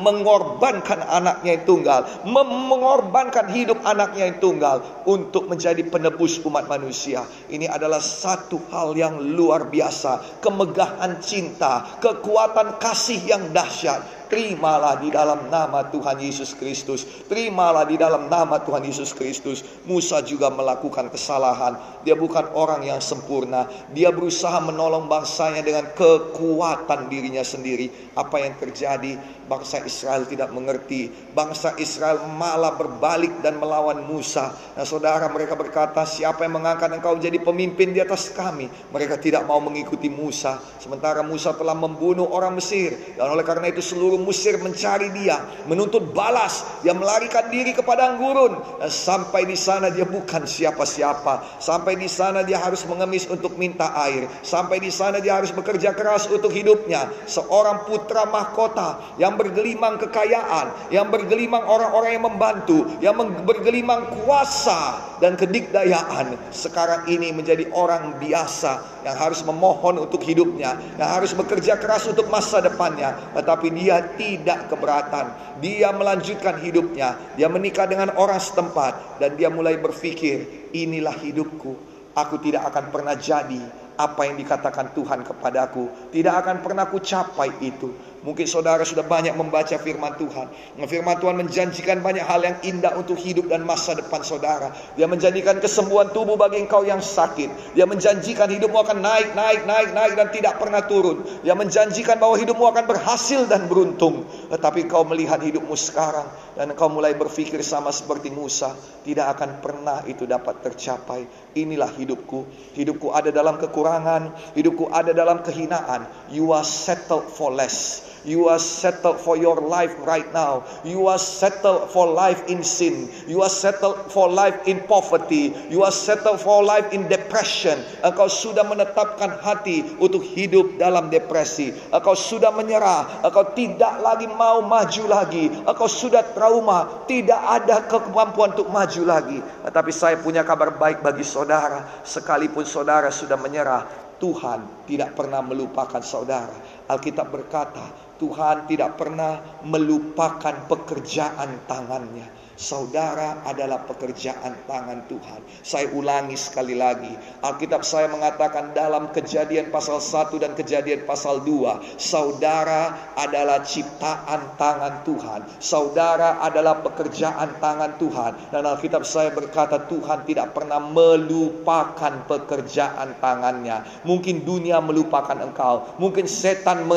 mengorbankan 0.03 1.07
anaknya 1.07 1.55
yang 1.55 1.65
tunggal, 1.65 2.01
mengorbankan 2.27 3.47
hidup 3.55 3.79
anaknya 3.87 4.35
yang 4.35 4.43
tunggal 4.43 4.83
untuk 5.07 5.47
menjadi 5.47 5.87
penebus 5.87 6.43
umat 6.43 6.67
manusia. 6.67 7.23
Ini 7.47 7.71
adalah 7.71 8.03
satu 8.03 8.59
hal 8.75 8.99
yang 8.99 9.23
luar 9.23 9.71
biasa, 9.71 10.43
kemegahan 10.43 11.23
cinta, 11.23 12.03
kekuatan 12.03 12.83
kasih 12.83 13.23
yang 13.23 13.55
dahsyat 13.55 14.16
Terimalah 14.27 14.99
di 14.99 15.15
dalam 15.15 15.47
nama 15.47 15.87
Tuhan 15.87 16.19
Yesus 16.19 16.59
Kristus. 16.59 17.07
Terimalah 17.31 17.87
di 17.87 17.95
dalam 17.95 18.27
nama 18.27 18.59
Tuhan 18.59 18.83
Yesus 18.83 19.15
Kristus. 19.15 19.63
Musa 19.87 20.19
juga 20.23 20.51
melakukan 20.51 21.09
kesalahan. 21.09 21.79
Dia 22.03 22.19
bukan 22.19 22.51
orang 22.59 22.83
yang 22.83 22.99
sempurna. 22.99 23.71
Dia 23.95 24.11
berusaha 24.11 24.59
menolong 24.59 25.07
bangsanya 25.07 25.63
dengan 25.63 25.87
kekuatan 25.95 27.07
dirinya 27.07 27.47
sendiri. 27.47 27.87
Apa 28.19 28.43
yang 28.43 28.59
terjadi? 28.59 29.15
Bangsa 29.47 29.83
Israel 29.87 30.27
tidak 30.27 30.51
mengerti. 30.51 31.07
Bangsa 31.33 31.79
Israel 31.79 32.27
malah 32.35 32.75
berbalik 32.75 33.41
dan 33.41 33.63
melawan 33.63 34.03
Musa. 34.05 34.51
Nah 34.75 34.83
saudara 34.83 35.31
mereka 35.31 35.55
berkata, 35.55 36.03
siapa 36.03 36.43
yang 36.43 36.59
mengangkat 36.59 36.91
engkau 36.91 37.15
menjadi 37.15 37.39
pemimpin 37.39 37.95
di 37.95 38.03
atas 38.03 38.35
kami? 38.35 38.67
Mereka 38.91 39.23
tidak 39.23 39.47
mau 39.47 39.63
mengikuti 39.63 40.11
Musa. 40.11 40.59
Sementara 40.83 41.23
Musa 41.23 41.55
telah 41.55 41.79
membunuh 41.79 42.27
orang 42.35 42.59
Mesir. 42.59 42.95
Dan 43.15 43.31
oleh 43.31 43.47
karena 43.47 43.71
itu 43.71 43.79
seluruh 43.79 44.19
Mesir 44.19 44.59
mencari 44.59 45.15
dia, 45.15 45.39
menuntut 45.71 46.11
balas. 46.11 46.67
Dia 46.83 46.91
melarikan 46.91 47.47
diri 47.47 47.71
ke 47.71 47.87
padang 47.87 48.19
gurun 48.19 48.59
dan 48.83 48.91
sampai 48.91 49.47
di 49.47 49.55
sana 49.55 49.95
dia 49.95 50.03
bukan 50.03 50.43
siapa-siapa. 50.43 51.63
Sampai 51.63 51.95
di 51.95 52.11
sana 52.11 52.43
dia 52.43 52.59
harus 52.59 52.83
mengemis 52.85 53.31
untuk 53.31 53.55
minta 53.55 53.95
air. 53.95 54.27
Sampai 54.43 54.83
di 54.83 54.91
sana 54.91 55.23
dia 55.23 55.39
harus 55.39 55.55
bekerja 55.55 55.95
keras 55.95 56.27
untuk 56.27 56.51
hidupnya. 56.51 57.07
Seorang 57.31 57.87
putra 57.87 58.27
mahkota 58.27 59.17
yang 59.23 59.36
bergelimang 59.37 60.01
kekayaan, 60.01 60.91
yang 60.91 61.13
bergelimang 61.13 61.63
orang-orang 61.63 62.17
yang 62.17 62.25
membantu, 62.27 62.79
yang 62.99 63.15
bergelimang 63.45 64.09
kuasa 64.11 64.99
dan 65.21 65.37
kedikdayaan. 65.37 66.37
Sekarang 66.51 67.07
ini 67.07 67.31
menjadi 67.33 67.69
orang 67.73 68.17
biasa 68.19 69.05
yang 69.07 69.17
harus 69.17 69.45
memohon 69.47 70.03
untuk 70.03 70.25
hidupnya, 70.25 70.77
yang 70.99 71.11
harus 71.13 71.37
bekerja 71.37 71.79
keras 71.79 72.09
untuk 72.09 72.27
masa 72.33 72.65
depannya, 72.65 73.15
tetapi 73.37 73.71
dia 73.71 74.03
tidak 74.17 74.73
keberatan. 74.73 75.31
Dia 75.63 75.93
melanjutkan 75.95 76.61
hidupnya. 76.61 77.17
Dia 77.39 77.49
menikah 77.49 77.89
dengan 77.89 78.13
orang 78.17 78.41
setempat 78.41 79.23
dan 79.23 79.37
dia 79.39 79.49
mulai 79.49 79.79
berpikir, 79.81 80.69
inilah 80.75 81.15
hidupku. 81.17 81.97
Aku 82.17 82.41
tidak 82.41 82.73
akan 82.73 82.89
pernah 82.89 83.13
jadi 83.13 83.61
apa 83.97 84.29
yang 84.29 84.37
dikatakan 84.37 84.93
Tuhan 84.93 85.25
kepadaku. 85.25 86.13
Tidak 86.13 86.35
akan 86.37 86.61
pernah 86.61 86.89
ku 86.89 87.01
capai 87.01 87.53
itu. 87.65 87.93
Mungkin 88.27 88.43
saudara 88.51 88.83
sudah 88.83 89.07
banyak 89.07 89.39
membaca 89.39 89.79
firman 89.79 90.19
Tuhan. 90.19 90.51
Firman 90.83 91.23
Tuhan 91.23 91.39
menjanjikan 91.39 92.03
banyak 92.03 92.27
hal 92.27 92.43
yang 92.43 92.59
indah 92.67 92.99
untuk 92.99 93.15
hidup 93.15 93.47
dan 93.47 93.63
masa 93.63 93.95
depan 93.95 94.27
saudara. 94.27 94.75
Dia 94.99 95.07
menjanjikan 95.07 95.63
kesembuhan 95.63 96.11
tubuh 96.11 96.35
bagi 96.35 96.59
engkau 96.59 96.83
yang 96.83 96.99
sakit. 96.99 97.79
Dia 97.79 97.87
menjanjikan 97.87 98.51
hidupmu 98.51 98.83
akan 98.83 98.99
naik, 98.99 99.31
naik, 99.39 99.63
naik, 99.63 99.95
naik 99.95 100.13
dan 100.19 100.29
tidak 100.35 100.59
pernah 100.59 100.83
turun. 100.91 101.23
Dia 101.47 101.55
menjanjikan 101.55 102.19
bahwa 102.19 102.35
hidupmu 102.35 102.67
akan 102.67 102.85
berhasil 102.91 103.47
dan 103.47 103.71
beruntung. 103.71 104.27
Tetapi 104.51 104.91
kau 104.91 105.07
melihat 105.07 105.39
hidupmu 105.39 105.79
sekarang 105.79 106.27
dan 106.57 106.73
kau 106.73 106.89
mulai 106.89 107.13
berpikir 107.13 107.61
sama 107.61 107.93
seperti 107.93 108.33
Musa. 108.33 108.73
Tidak 109.05 109.27
akan 109.37 109.61
pernah 109.61 110.01
itu 110.09 110.25
dapat 110.25 110.65
tercapai. 110.65 111.53
Inilah 111.53 111.93
hidupku. 111.93 112.73
Hidupku 112.73 113.13
ada 113.13 113.29
dalam 113.29 113.61
kekurangan. 113.61 114.57
Hidupku 114.57 114.89
ada 114.89 115.13
dalam 115.13 115.45
kehinaan. 115.45 116.09
You 116.33 116.57
are 116.57 116.65
settled 116.65 117.29
for 117.29 117.53
less. 117.53 118.07
You 118.27 118.51
are 118.51 118.59
settled 118.59 119.23
for 119.23 119.39
your 119.39 119.63
life 119.63 119.95
right 120.03 120.27
now. 120.35 120.67
You 120.83 121.07
are 121.07 121.23
settled 121.23 121.95
for 121.95 122.11
life 122.11 122.43
in 122.51 122.67
sin. 122.67 123.07
You 123.31 123.47
are 123.47 123.53
settled 123.53 124.11
for 124.11 124.27
life 124.27 124.67
in 124.67 124.83
poverty. 124.83 125.55
You 125.71 125.87
are 125.87 125.95
settled 125.95 126.43
for 126.43 126.67
life 126.67 126.91
in 126.91 127.07
depression. 127.07 127.79
Engkau 128.03 128.27
sudah 128.27 128.67
menetapkan 128.67 129.39
hati 129.39 129.87
untuk 130.03 130.27
hidup 130.27 130.75
dalam 130.75 131.07
depresi. 131.07 131.71
Engkau 131.95 132.19
sudah 132.19 132.51
menyerah. 132.51 133.23
Engkau 133.23 133.55
tidak 133.55 134.03
lagi 134.03 134.27
mau 134.27 134.59
maju 134.59 135.05
lagi. 135.07 135.47
Engkau 135.63 135.87
sudah 135.87 136.27
trauma. 136.47 137.03
Tidak 137.11 137.43
ada 137.43 137.83
kemampuan 137.91 138.55
untuk 138.55 138.71
maju 138.71 139.03
lagi. 139.03 139.43
Tetapi 139.43 139.91
saya 139.91 140.15
punya 140.23 140.47
kabar 140.47 140.79
baik 140.79 141.03
bagi 141.03 141.27
saudara. 141.27 142.07
Sekalipun 142.07 142.63
saudara 142.63 143.11
sudah 143.11 143.35
menyerah, 143.35 143.83
Tuhan 144.23 144.87
tidak 144.87 145.19
pernah 145.19 145.43
melupakan 145.43 145.99
saudara. 146.07 146.87
Alkitab 146.87 147.27
berkata, 147.35 147.83
Tuhan 148.23 148.71
tidak 148.71 148.95
pernah 148.95 149.43
melupakan 149.67 150.55
pekerjaan 150.71 151.67
tangannya. 151.67 152.46
Saudara 152.57 153.45
adalah 153.45 153.85
pekerjaan 153.85 154.57
tangan 154.65 155.05
Tuhan. 155.13 155.45
Saya 155.61 155.93
ulangi 155.93 156.41
sekali 156.41 156.73
lagi. 156.73 157.13
Alkitab 157.45 157.85
saya 157.85 158.09
mengatakan 158.09 158.73
dalam 158.73 159.13
kejadian 159.13 159.69
pasal 159.69 160.01
1 160.01 160.41
dan 160.41 160.57
kejadian 160.57 161.05
pasal 161.05 161.45
2. 161.45 162.01
Saudara 162.01 163.13
adalah 163.13 163.61
ciptaan 163.61 164.57
tangan 164.57 165.05
Tuhan. 165.05 165.45
Saudara 165.61 166.41
adalah 166.41 166.81
pekerjaan 166.81 167.61
tangan 167.61 168.01
Tuhan. 168.01 168.33
Dan 168.49 168.65
Alkitab 168.65 169.05
saya 169.05 169.29
berkata 169.37 169.85
Tuhan 169.85 170.25
tidak 170.25 170.57
pernah 170.57 170.81
melupakan 170.81 172.25
pekerjaan 172.25 173.21
tangannya. 173.21 173.85
Mungkin 174.09 174.49
dunia 174.49 174.81
melupakan 174.81 175.37
engkau. 175.37 175.93
Mungkin 176.01 176.25
setan 176.25 176.89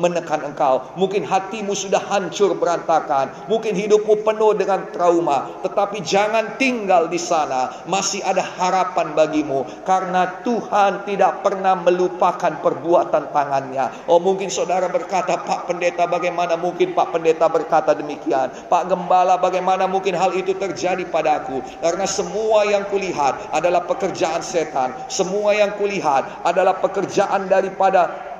menekan 0.00 0.40
engkau. 0.40 0.88
Mungkin 0.96 1.28
hatimu 1.28 1.76
sudah 1.76 2.00
hancur 2.00 2.56
berantakan. 2.56 3.28
Mungkin 3.52 3.76
hidupmu 3.76 4.24
penuh 4.24 4.56
dengan 4.56 4.85
trauma, 4.90 5.62
tetapi 5.62 6.02
jangan 6.02 6.58
tinggal 6.60 7.06
di 7.10 7.18
sana. 7.18 7.86
Masih 7.86 8.22
ada 8.22 8.42
harapan 8.42 9.14
bagimu 9.16 9.66
karena 9.82 10.42
Tuhan 10.42 11.06
tidak 11.08 11.42
pernah 11.42 11.78
melupakan 11.78 12.52
perbuatan 12.60 13.30
tangannya. 13.30 14.06
Oh, 14.10 14.18
mungkin 14.22 14.52
saudara 14.52 14.90
berkata, 14.90 15.40
"Pak 15.42 15.70
Pendeta, 15.70 16.06
bagaimana 16.06 16.54
mungkin 16.58 16.92
Pak 16.92 17.16
Pendeta 17.16 17.46
berkata 17.50 17.96
demikian? 17.96 18.50
Pak 18.70 18.90
Gembala, 18.90 19.38
bagaimana 19.40 19.88
mungkin 19.88 20.14
hal 20.14 20.34
itu 20.36 20.54
terjadi 20.54 21.02
padaku?" 21.08 21.62
Karena 21.80 22.06
semua 22.06 22.66
yang 22.66 22.86
kulihat 22.90 23.54
adalah 23.54 23.86
pekerjaan 23.86 24.42
setan. 24.42 24.94
Semua 25.10 25.56
yang 25.56 25.74
kulihat 25.78 26.46
adalah 26.46 26.78
pekerjaan 26.78 27.48
daripada 27.48 28.35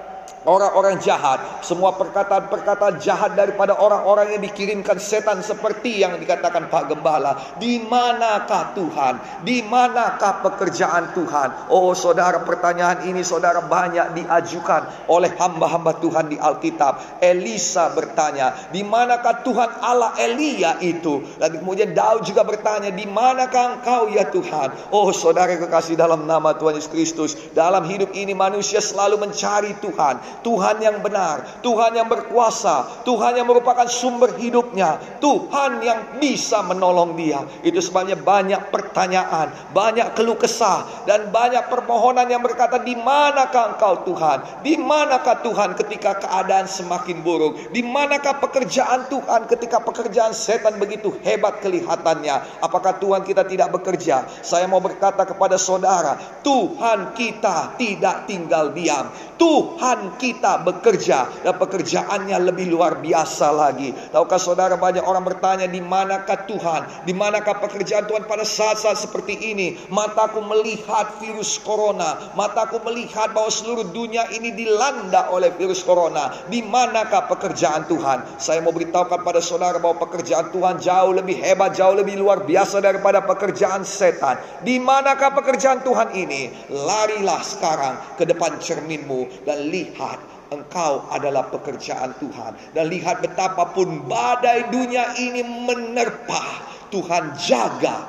orang-orang 0.46 1.02
jahat, 1.02 1.60
semua 1.60 1.98
perkataan-perkataan 1.98 3.02
jahat 3.02 3.34
daripada 3.34 3.74
orang-orang 3.76 4.38
yang 4.38 4.42
dikirimkan 4.46 4.96
setan 5.02 5.42
seperti 5.42 6.06
yang 6.06 6.16
dikatakan 6.16 6.70
Pak 6.70 6.94
Gembala. 6.94 7.58
Di 7.58 7.82
manakah 7.82 8.72
Tuhan? 8.78 9.42
Di 9.42 9.66
manakah 9.66 10.46
pekerjaan 10.46 11.12
Tuhan? 11.12 11.68
Oh 11.68 11.92
saudara, 11.92 12.46
pertanyaan 12.46 13.10
ini 13.10 13.26
saudara 13.26 13.60
banyak 13.66 14.14
diajukan 14.14 15.10
oleh 15.10 15.34
hamba-hamba 15.34 15.98
Tuhan 15.98 16.30
di 16.30 16.38
Alkitab. 16.38 17.20
Elisa 17.20 17.90
bertanya, 17.92 18.70
di 18.70 18.86
manakah 18.86 19.42
Tuhan 19.42 19.82
Allah 19.82 20.14
Elia 20.16 20.78
itu? 20.78 21.26
Dan 21.42 21.58
kemudian 21.58 21.90
Daud 21.90 22.22
juga 22.22 22.46
bertanya, 22.46 22.94
di 22.94 23.04
manakah 23.04 23.82
engkau 23.82 24.06
ya 24.14 24.30
Tuhan? 24.30 24.94
Oh 24.94 25.10
saudara 25.10 25.58
kekasih 25.58 25.98
dalam 25.98 26.24
nama 26.24 26.54
Tuhan 26.54 26.78
Yesus 26.78 26.92
Kristus, 26.94 27.30
dalam 27.50 27.82
hidup 27.90 28.14
ini 28.14 28.30
manusia 28.30 28.78
selalu 28.78 29.18
mencari 29.18 29.74
Tuhan 29.82 30.35
Tuhan 30.44 30.78
yang 30.78 31.00
benar, 31.00 31.62
Tuhan 31.64 31.96
yang 31.96 32.06
berkuasa, 32.06 33.02
Tuhan 33.02 33.40
yang 33.40 33.48
merupakan 33.48 33.88
sumber 33.88 34.36
hidupnya, 34.36 35.00
Tuhan 35.18 35.80
yang 35.80 36.20
bisa 36.20 36.60
menolong 36.62 37.16
dia. 37.16 37.42
Itu 37.64 37.80
sebabnya 37.80 38.14
banyak 38.14 38.70
pertanyaan, 38.70 39.50
banyak 39.72 40.12
keluh 40.14 40.38
kesah, 40.38 41.06
dan 41.08 41.32
banyak 41.32 41.66
permohonan 41.72 42.28
yang 42.28 42.44
berkata, 42.44 42.78
di 42.82 42.94
manakah 42.94 43.74
engkau 43.74 44.04
Tuhan? 44.06 44.62
Di 44.62 44.78
manakah 44.78 45.40
Tuhan 45.40 45.74
ketika 45.74 46.20
keadaan 46.20 46.68
semakin 46.68 47.24
buruk? 47.24 47.72
Di 47.72 47.80
manakah 47.80 48.38
pekerjaan 48.38 49.08
Tuhan 49.08 49.48
ketika 49.48 49.80
pekerjaan 49.82 50.36
setan 50.36 50.76
begitu 50.76 51.16
hebat 51.24 51.58
kelihatannya? 51.64 52.60
Apakah 52.60 53.00
Tuhan 53.00 53.24
kita 53.24 53.48
tidak 53.48 53.72
bekerja? 53.74 54.28
Saya 54.44 54.68
mau 54.68 54.78
berkata 54.78 55.24
kepada 55.24 55.58
saudara, 55.58 56.18
Tuhan 56.44 57.16
kita 57.16 57.78
tidak 57.80 58.28
tinggal 58.28 58.70
diam. 58.76 59.08
Tuhan 59.36 60.16
kita 60.16 60.25
bekerja 60.34 61.44
dan 61.44 61.54
pekerjaannya 61.60 62.38
lebih 62.42 62.72
luar 62.72 62.98
biasa 62.98 63.52
lagi. 63.52 63.94
Tahukah 64.10 64.40
saudara 64.40 64.74
banyak 64.74 65.04
orang 65.04 65.22
bertanya 65.22 65.66
di 65.70 65.78
manakah 65.78 66.48
Tuhan? 66.48 67.06
Di 67.06 67.12
manakah 67.12 67.60
pekerjaan 67.62 68.08
Tuhan 68.10 68.24
pada 68.26 68.42
saat-saat 68.42 68.98
seperti 68.98 69.36
ini? 69.54 69.76
Mataku 69.92 70.42
melihat 70.42 71.18
virus 71.22 71.60
corona, 71.62 72.32
mataku 72.34 72.82
melihat 72.86 73.30
bahwa 73.30 73.52
seluruh 73.52 73.90
dunia 73.92 74.26
ini 74.32 74.54
dilanda 74.54 75.30
oleh 75.30 75.52
virus 75.54 75.84
corona. 75.86 76.32
Di 76.48 76.64
manakah 76.64 77.28
pekerjaan 77.30 77.86
Tuhan? 77.86 78.40
Saya 78.40 78.64
mau 78.64 78.72
beritahukan 78.72 79.20
pada 79.22 79.38
saudara 79.42 79.76
bahwa 79.78 80.02
pekerjaan 80.06 80.50
Tuhan 80.50 80.80
jauh 80.80 81.12
lebih 81.14 81.38
hebat, 81.38 81.76
jauh 81.76 81.94
lebih 81.94 82.18
luar 82.18 82.42
biasa 82.46 82.80
daripada 82.80 83.22
pekerjaan 83.22 83.84
setan. 83.84 84.38
Di 84.64 84.78
manakah 84.78 85.34
pekerjaan 85.36 85.82
Tuhan 85.84 86.14
ini? 86.14 86.70
Larilah 86.72 87.40
sekarang 87.42 87.94
ke 88.16 88.24
depan 88.24 88.56
cerminmu 88.62 89.44
dan 89.44 89.68
lihat 89.68 90.15
engkau 90.54 91.06
adalah 91.10 91.48
pekerjaan 91.50 92.14
Tuhan. 92.22 92.52
Dan 92.74 92.92
lihat 92.92 93.22
betapapun 93.22 94.04
badai 94.06 94.68
dunia 94.70 95.14
ini 95.18 95.42
menerpa. 95.42 96.44
Tuhan 96.90 97.34
jaga 97.34 98.06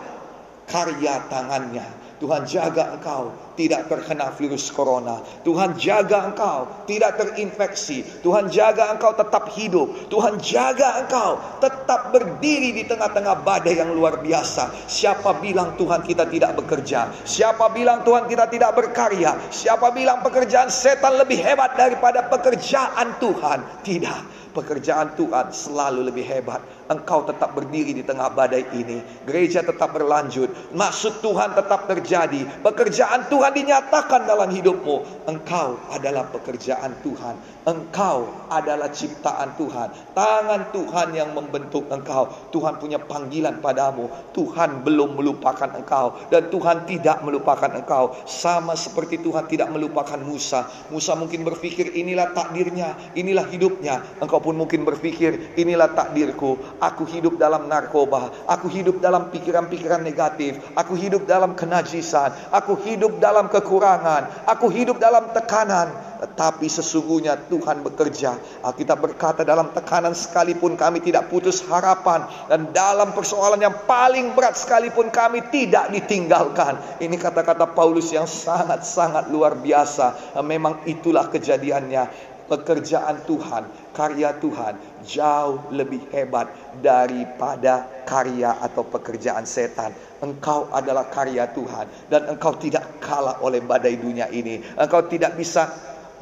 karya 0.70 1.18
tangannya. 1.34 1.86
Tuhan 2.22 2.46
jaga 2.46 2.98
engkau 2.98 3.34
tidak 3.58 3.90
terkena 3.90 4.30
virus 4.38 4.70
corona. 4.70 5.20
Tuhan 5.42 5.74
jaga 5.76 6.30
engkau 6.30 6.70
tidak 6.86 7.18
terinfeksi. 7.18 8.06
Tuhan 8.22 8.54
jaga 8.54 8.94
engkau 8.94 9.18
tetap 9.18 9.50
hidup. 9.58 10.08
Tuhan 10.14 10.38
jaga 10.38 11.02
engkau 11.02 11.42
tetap 11.58 12.14
berdiri 12.14 12.78
di 12.78 12.86
tengah-tengah 12.86 13.42
badai 13.42 13.82
yang 13.82 13.92
luar 13.98 14.22
biasa. 14.22 14.70
Siapa 14.86 15.42
bilang 15.42 15.74
Tuhan 15.74 16.06
kita 16.06 16.30
tidak 16.30 16.54
bekerja? 16.62 17.10
Siapa 17.26 17.74
bilang 17.74 18.06
Tuhan 18.06 18.30
kita 18.30 18.46
tidak 18.48 18.78
berkarya? 18.78 19.50
Siapa 19.50 19.90
bilang 19.90 20.22
pekerjaan 20.22 20.70
setan 20.70 21.18
lebih 21.18 21.42
hebat 21.42 21.74
daripada 21.74 22.30
pekerjaan 22.30 23.18
Tuhan? 23.18 23.82
Tidak. 23.82 24.38
Pekerjaan 24.58 25.14
Tuhan 25.14 25.54
selalu 25.54 26.10
lebih 26.10 26.26
hebat. 26.26 26.58
Engkau 26.90 27.22
tetap 27.30 27.54
berdiri 27.54 27.94
di 27.94 28.02
tengah 28.02 28.34
badai 28.34 28.66
ini. 28.74 29.06
Gereja 29.22 29.62
tetap 29.62 29.94
berlanjut. 29.94 30.50
Maksud 30.74 31.22
Tuhan 31.22 31.54
tetap 31.54 31.86
terjadi. 31.86 32.66
Pekerjaan 32.66 33.30
Tuhan 33.30 33.47
dinyatakan 33.54 34.26
dalam 34.26 34.50
hidupmu. 34.50 35.28
Engkau 35.30 35.78
adalah 35.94 36.26
pekerjaan 36.34 36.98
Tuhan. 37.06 37.36
Engkau 37.68 38.48
adalah 38.50 38.90
ciptaan 38.90 39.54
Tuhan. 39.60 40.16
Tangan 40.16 40.72
Tuhan 40.72 41.14
yang 41.14 41.36
membentuk 41.36 41.86
engkau. 41.92 42.32
Tuhan 42.50 42.80
punya 42.82 42.98
panggilan 42.98 43.60
padamu. 43.62 44.10
Tuhan 44.34 44.82
belum 44.88 45.20
melupakan 45.20 45.70
engkau. 45.78 46.32
Dan 46.34 46.50
Tuhan 46.50 46.90
tidak 46.90 47.22
melupakan 47.22 47.70
engkau. 47.70 48.18
Sama 48.24 48.74
seperti 48.74 49.22
Tuhan 49.22 49.46
tidak 49.52 49.70
melupakan 49.70 50.18
Musa. 50.18 50.66
Musa 50.90 51.14
mungkin 51.14 51.44
berpikir 51.46 51.94
inilah 51.94 52.32
takdirnya. 52.34 52.96
Inilah 53.14 53.46
hidupnya. 53.52 54.02
Engkau 54.18 54.42
pun 54.42 54.58
mungkin 54.58 54.88
berpikir, 54.88 55.54
inilah 55.60 55.94
takdirku. 55.94 56.58
Aku 56.82 57.06
hidup 57.06 57.38
dalam 57.38 57.70
narkoba, 57.70 58.34
aku 58.50 58.66
hidup 58.72 58.98
dalam 59.04 59.30
pikiran-pikiran 59.30 60.02
negatif, 60.02 60.58
aku 60.74 60.98
hidup 60.98 61.30
dalam 61.30 61.54
kenajisan, 61.54 62.34
aku 62.50 62.74
hidup 62.82 63.22
dalam 63.22 63.37
kekurangan, 63.46 64.50
aku 64.50 64.74
hidup 64.74 64.98
dalam 64.98 65.30
tekanan. 65.30 66.10
Tetapi 66.18 66.66
sesungguhnya 66.66 67.46
Tuhan 67.46 67.86
bekerja. 67.86 68.42
Kita 68.74 68.98
berkata 68.98 69.46
dalam 69.46 69.70
tekanan 69.70 70.18
sekalipun 70.18 70.74
kami 70.74 70.98
tidak 71.06 71.30
putus 71.30 71.62
harapan. 71.70 72.26
Dan 72.50 72.74
dalam 72.74 73.14
persoalan 73.14 73.62
yang 73.62 73.86
paling 73.86 74.34
berat 74.34 74.58
sekalipun 74.58 75.14
kami 75.14 75.46
tidak 75.54 75.94
ditinggalkan. 75.94 76.82
Ini 76.98 77.14
kata-kata 77.22 77.70
Paulus 77.70 78.10
yang 78.10 78.26
sangat-sangat 78.26 79.30
luar 79.30 79.62
biasa. 79.62 80.42
Memang 80.42 80.90
itulah 80.90 81.30
kejadiannya 81.30 82.34
pekerjaan 82.48 83.22
Tuhan, 83.28 83.64
karya 83.92 84.34
Tuhan 84.40 84.74
jauh 85.04 85.70
lebih 85.76 86.02
hebat 86.16 86.48
daripada 86.80 88.04
karya 88.08 88.58
atau 88.64 88.88
pekerjaan 88.88 89.44
setan. 89.44 89.92
Engkau 90.24 90.72
adalah 90.74 91.12
karya 91.12 91.46
Tuhan 91.54 91.86
dan 92.10 92.32
engkau 92.32 92.56
tidak 92.58 93.04
kalah 93.04 93.38
oleh 93.44 93.62
badai 93.62 94.00
dunia 94.00 94.32
ini. 94.34 94.64
Engkau 94.80 95.06
tidak 95.06 95.38
bisa 95.38 95.70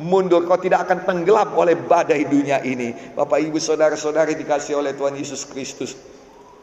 mundur, 0.02 0.44
kau 0.44 0.60
tidak 0.60 0.90
akan 0.90 1.08
tenggelam 1.08 1.56
oleh 1.56 1.78
badai 1.78 2.28
dunia 2.28 2.60
ini. 2.66 2.92
Bapak, 3.16 3.40
Ibu, 3.40 3.56
saudara-saudari 3.62 4.36
dikasih 4.36 4.76
oleh 4.76 4.92
Tuhan 4.92 5.16
Yesus 5.16 5.48
Kristus. 5.48 5.96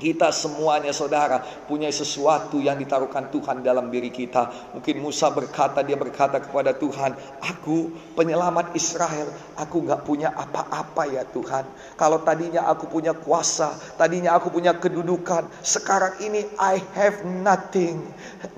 Kita 0.03 0.35
semuanya 0.35 0.91
saudara 0.91 1.39
punya 1.71 1.87
sesuatu 1.95 2.59
yang 2.59 2.75
ditaruhkan 2.75 3.31
Tuhan 3.31 3.63
dalam 3.63 3.87
diri 3.87 4.11
kita. 4.11 4.75
Mungkin 4.75 4.99
Musa 4.99 5.31
berkata, 5.31 5.87
dia 5.87 5.95
berkata 5.95 6.43
kepada 6.43 6.75
Tuhan, 6.75 7.15
aku 7.39 7.95
penyelamat 8.19 8.75
Israel, 8.75 9.31
aku 9.55 9.87
gak 9.87 10.03
punya 10.03 10.35
apa-apa 10.35 11.07
ya 11.07 11.23
Tuhan. 11.31 11.63
Kalau 11.95 12.19
tadinya 12.27 12.67
aku 12.67 12.91
punya 12.91 13.15
kuasa, 13.15 13.79
tadinya 13.95 14.35
aku 14.35 14.51
punya 14.51 14.75
kedudukan, 14.75 15.47
sekarang 15.63 16.19
ini 16.19 16.51
I 16.59 16.83
have 16.99 17.23
nothing. 17.23 18.03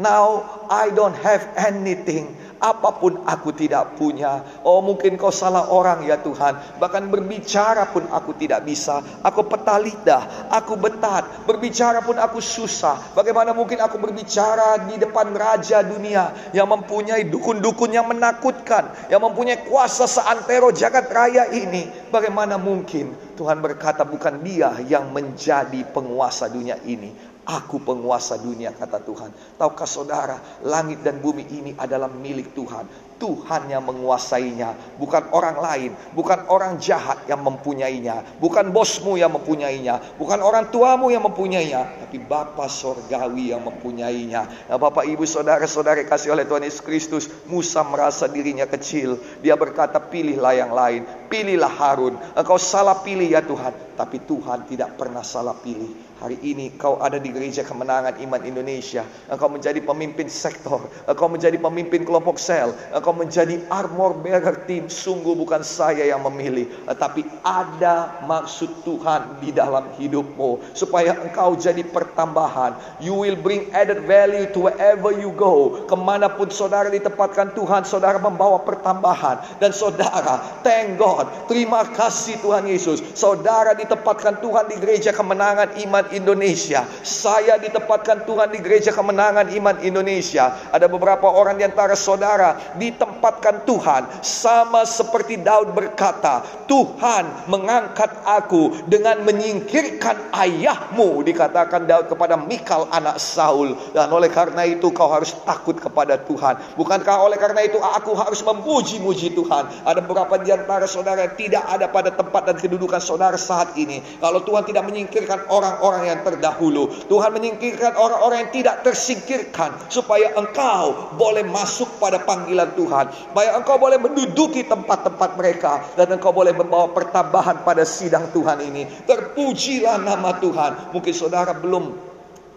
Now 0.00 0.48
I 0.72 0.88
don't 0.96 1.20
have 1.20 1.44
anything 1.60 2.32
apa 2.64 2.96
pun 2.96 3.20
aku 3.28 3.52
tidak 3.52 4.00
punya. 4.00 4.40
Oh 4.64 4.80
mungkin 4.80 5.20
kau 5.20 5.28
salah 5.28 5.68
orang 5.68 6.08
ya 6.08 6.16
Tuhan. 6.24 6.80
Bahkan 6.80 7.12
berbicara 7.12 7.92
pun 7.92 8.08
aku 8.08 8.32
tidak 8.40 8.64
bisa. 8.64 9.04
Aku 9.20 9.44
petalidah, 9.44 10.48
aku 10.48 10.80
betat. 10.80 11.44
Berbicara 11.44 12.00
pun 12.00 12.16
aku 12.16 12.40
susah. 12.40 13.12
Bagaimana 13.12 13.52
mungkin 13.52 13.84
aku 13.84 14.00
berbicara 14.00 14.88
di 14.88 14.96
depan 14.96 15.36
raja 15.36 15.84
dunia 15.84 16.32
yang 16.56 16.64
mempunyai 16.72 17.28
dukun-dukun 17.28 17.92
yang 17.92 18.08
menakutkan. 18.08 19.12
Yang 19.12 19.20
mempunyai 19.28 19.58
kuasa 19.68 20.08
seantero 20.08 20.72
jagat 20.72 21.12
raya 21.12 21.52
ini. 21.52 22.08
Bagaimana 22.08 22.56
mungkin 22.56 23.12
Tuhan 23.36 23.60
berkata 23.60 24.08
bukan 24.08 24.40
dia 24.40 24.72
yang 24.88 25.12
menjadi 25.12 25.84
penguasa 25.92 26.48
dunia 26.48 26.80
ini. 26.88 27.33
Aku 27.44 27.76
penguasa 27.76 28.40
dunia 28.40 28.72
kata 28.72 29.04
Tuhan. 29.04 29.28
Tahukah 29.60 29.84
saudara, 29.84 30.40
langit 30.64 31.04
dan 31.04 31.20
bumi 31.20 31.44
ini 31.52 31.70
adalah 31.76 32.08
milik 32.08 32.56
Tuhan. 32.56 32.88
Tuhan 33.20 33.70
yang 33.70 33.84
menguasainya, 33.86 34.98
bukan 34.98 35.30
orang 35.30 35.56
lain, 35.60 35.90
bukan 36.12 36.44
orang 36.50 36.76
jahat 36.82 37.24
yang 37.30 37.40
mempunyainya, 37.40 38.20
bukan 38.42 38.68
bosmu 38.74 39.14
yang 39.14 39.30
mempunyainya, 39.32 40.18
bukan 40.18 40.42
orang 40.42 40.68
tuamu 40.68 41.08
yang 41.08 41.22
mempunyainya, 41.22 42.04
tapi 42.04 42.18
Bapa 42.20 42.66
sorgawi 42.66 43.54
yang 43.54 43.62
mempunyainya. 43.62 44.68
Nah, 44.68 44.76
Bapak, 44.76 45.06
Ibu, 45.06 45.24
saudara-saudara 45.24 46.02
kasih 46.04 46.34
oleh 46.34 46.44
Tuhan 46.44 46.66
Yesus 46.66 46.82
Kristus, 46.82 47.24
Musa 47.46 47.80
merasa 47.86 48.26
dirinya 48.26 48.66
kecil. 48.66 49.16
Dia 49.40 49.54
berkata, 49.54 49.96
"Pilihlah 50.02 50.54
yang 50.58 50.72
lain, 50.74 51.06
pilihlah 51.30 51.70
Harun. 51.70 52.18
Engkau 52.34 52.58
salah 52.60 53.00
pilih 53.00 53.30
ya 53.30 53.40
Tuhan, 53.40 53.94
tapi 53.94 54.20
Tuhan 54.26 54.68
tidak 54.68 55.00
pernah 55.00 55.22
salah 55.22 55.54
pilih." 55.54 56.03
Hari 56.24 56.40
ini 56.40 56.72
kau 56.80 56.96
ada 57.04 57.20
di 57.20 57.28
gereja 57.28 57.60
kemenangan 57.60 58.16
iman 58.16 58.40
Indonesia. 58.48 59.04
Engkau 59.28 59.52
menjadi 59.52 59.76
pemimpin 59.84 60.24
sektor. 60.32 60.80
Engkau 61.04 61.28
menjadi 61.28 61.60
pemimpin 61.60 62.00
kelompok 62.00 62.40
sel. 62.40 62.72
Engkau 62.96 63.12
menjadi 63.12 63.60
armor 63.68 64.16
bearer 64.24 64.64
team. 64.64 64.88
Sungguh 64.88 65.36
bukan 65.36 65.60
saya 65.60 66.08
yang 66.08 66.24
memilih. 66.24 66.64
Tetapi 66.88 67.28
ada 67.44 68.24
maksud 68.24 68.72
Tuhan 68.88 69.36
di 69.44 69.52
dalam 69.52 69.92
hidupmu. 70.00 70.72
Supaya 70.72 71.12
engkau 71.28 71.60
jadi 71.60 71.84
pertambahan. 71.84 73.04
You 73.04 73.20
will 73.20 73.36
bring 73.36 73.68
added 73.76 74.08
value 74.08 74.48
to 74.56 74.72
wherever 74.72 75.12
you 75.12 75.28
go. 75.36 75.84
Ke 75.84 75.92
mana 75.92 76.32
pun 76.32 76.48
saudara 76.48 76.88
ditempatkan 76.88 77.52
Tuhan. 77.52 77.84
Saudara 77.84 78.16
membawa 78.16 78.64
pertambahan. 78.64 79.60
Dan 79.60 79.76
saudara, 79.76 80.40
thank 80.64 80.96
God. 80.96 81.28
Terima 81.52 81.84
kasih 81.84 82.40
Tuhan 82.40 82.64
Yesus. 82.64 83.04
Saudara 83.12 83.76
ditempatkan 83.76 84.40
Tuhan 84.40 84.72
di 84.72 84.80
gereja 84.80 85.12
kemenangan 85.12 85.76
iman 85.84 86.13
Indonesia. 86.16 86.88
Saya 87.04 87.60
ditempatkan 87.60 88.24
Tuhan 88.24 88.48
di 88.48 88.64
gereja 88.64 88.94
kemenangan 88.94 89.52
iman 89.52 89.76
Indonesia. 89.84 90.56
Ada 90.72 90.88
beberapa 90.88 91.28
orang 91.28 91.60
di 91.60 91.66
antara 91.68 91.92
saudara 91.98 92.56
di 92.78 92.94
ditempatkan 92.94 93.66
Tuhan 93.66 94.02
sama 94.22 94.86
seperti 94.86 95.42
Daud 95.42 95.74
berkata, 95.74 96.46
Tuhan 96.70 97.50
mengangkat 97.50 98.22
aku 98.22 98.86
dengan 98.86 99.26
menyingkirkan 99.26 100.30
ayahmu 100.30 101.26
dikatakan 101.26 101.90
Daud 101.90 102.06
kepada 102.12 102.38
Mikal 102.38 102.86
anak 102.94 103.18
Saul 103.18 103.74
dan 103.90 104.12
oleh 104.14 104.30
karena 104.30 104.62
itu 104.68 104.94
kau 104.94 105.10
harus 105.10 105.34
takut 105.42 105.74
kepada 105.74 106.20
Tuhan. 106.22 106.78
Bukankah 106.78 107.24
oleh 107.26 107.40
karena 107.40 107.66
itu 107.66 107.82
aku 107.82 108.14
harus 108.14 108.44
memuji-muji 108.46 109.34
Tuhan? 109.34 109.64
Ada 109.82 109.98
beberapa 109.98 110.38
di 110.38 110.54
antara 110.54 110.86
saudara 110.86 111.26
tidak 111.34 111.66
ada 111.66 111.90
pada 111.90 112.14
tempat 112.14 112.54
dan 112.54 112.56
kedudukan 112.60 113.02
saudara 113.02 113.40
saat 113.40 113.74
ini. 113.74 113.98
Kalau 114.22 114.44
Tuhan 114.44 114.62
tidak 114.68 114.86
menyingkirkan 114.86 115.50
orang-orang 115.50 116.03
yang 116.06 116.20
terdahulu, 116.22 116.88
Tuhan 117.08 117.30
menyingkirkan 117.34 117.96
orang-orang 117.96 118.48
yang 118.48 118.52
tidak 118.52 118.84
tersingkirkan 118.84 119.90
supaya 119.90 120.36
engkau 120.36 121.14
boleh 121.16 121.42
masuk 121.44 121.98
pada 121.98 122.22
panggilan 122.22 122.72
Tuhan, 122.76 123.10
supaya 123.10 123.56
engkau 123.56 123.76
boleh 123.80 123.98
menduduki 123.98 124.68
tempat-tempat 124.68 125.30
mereka 125.34 125.72
dan 125.96 126.12
engkau 126.12 126.30
boleh 126.30 126.52
membawa 126.52 126.92
pertambahan 126.92 127.64
pada 127.66 127.82
sidang 127.82 128.30
Tuhan 128.30 128.60
ini. 128.62 128.86
Terpujilah 129.08 129.98
nama 130.00 130.36
Tuhan. 130.38 130.94
Mungkin 130.94 131.14
saudara 131.16 131.56
belum 131.56 132.13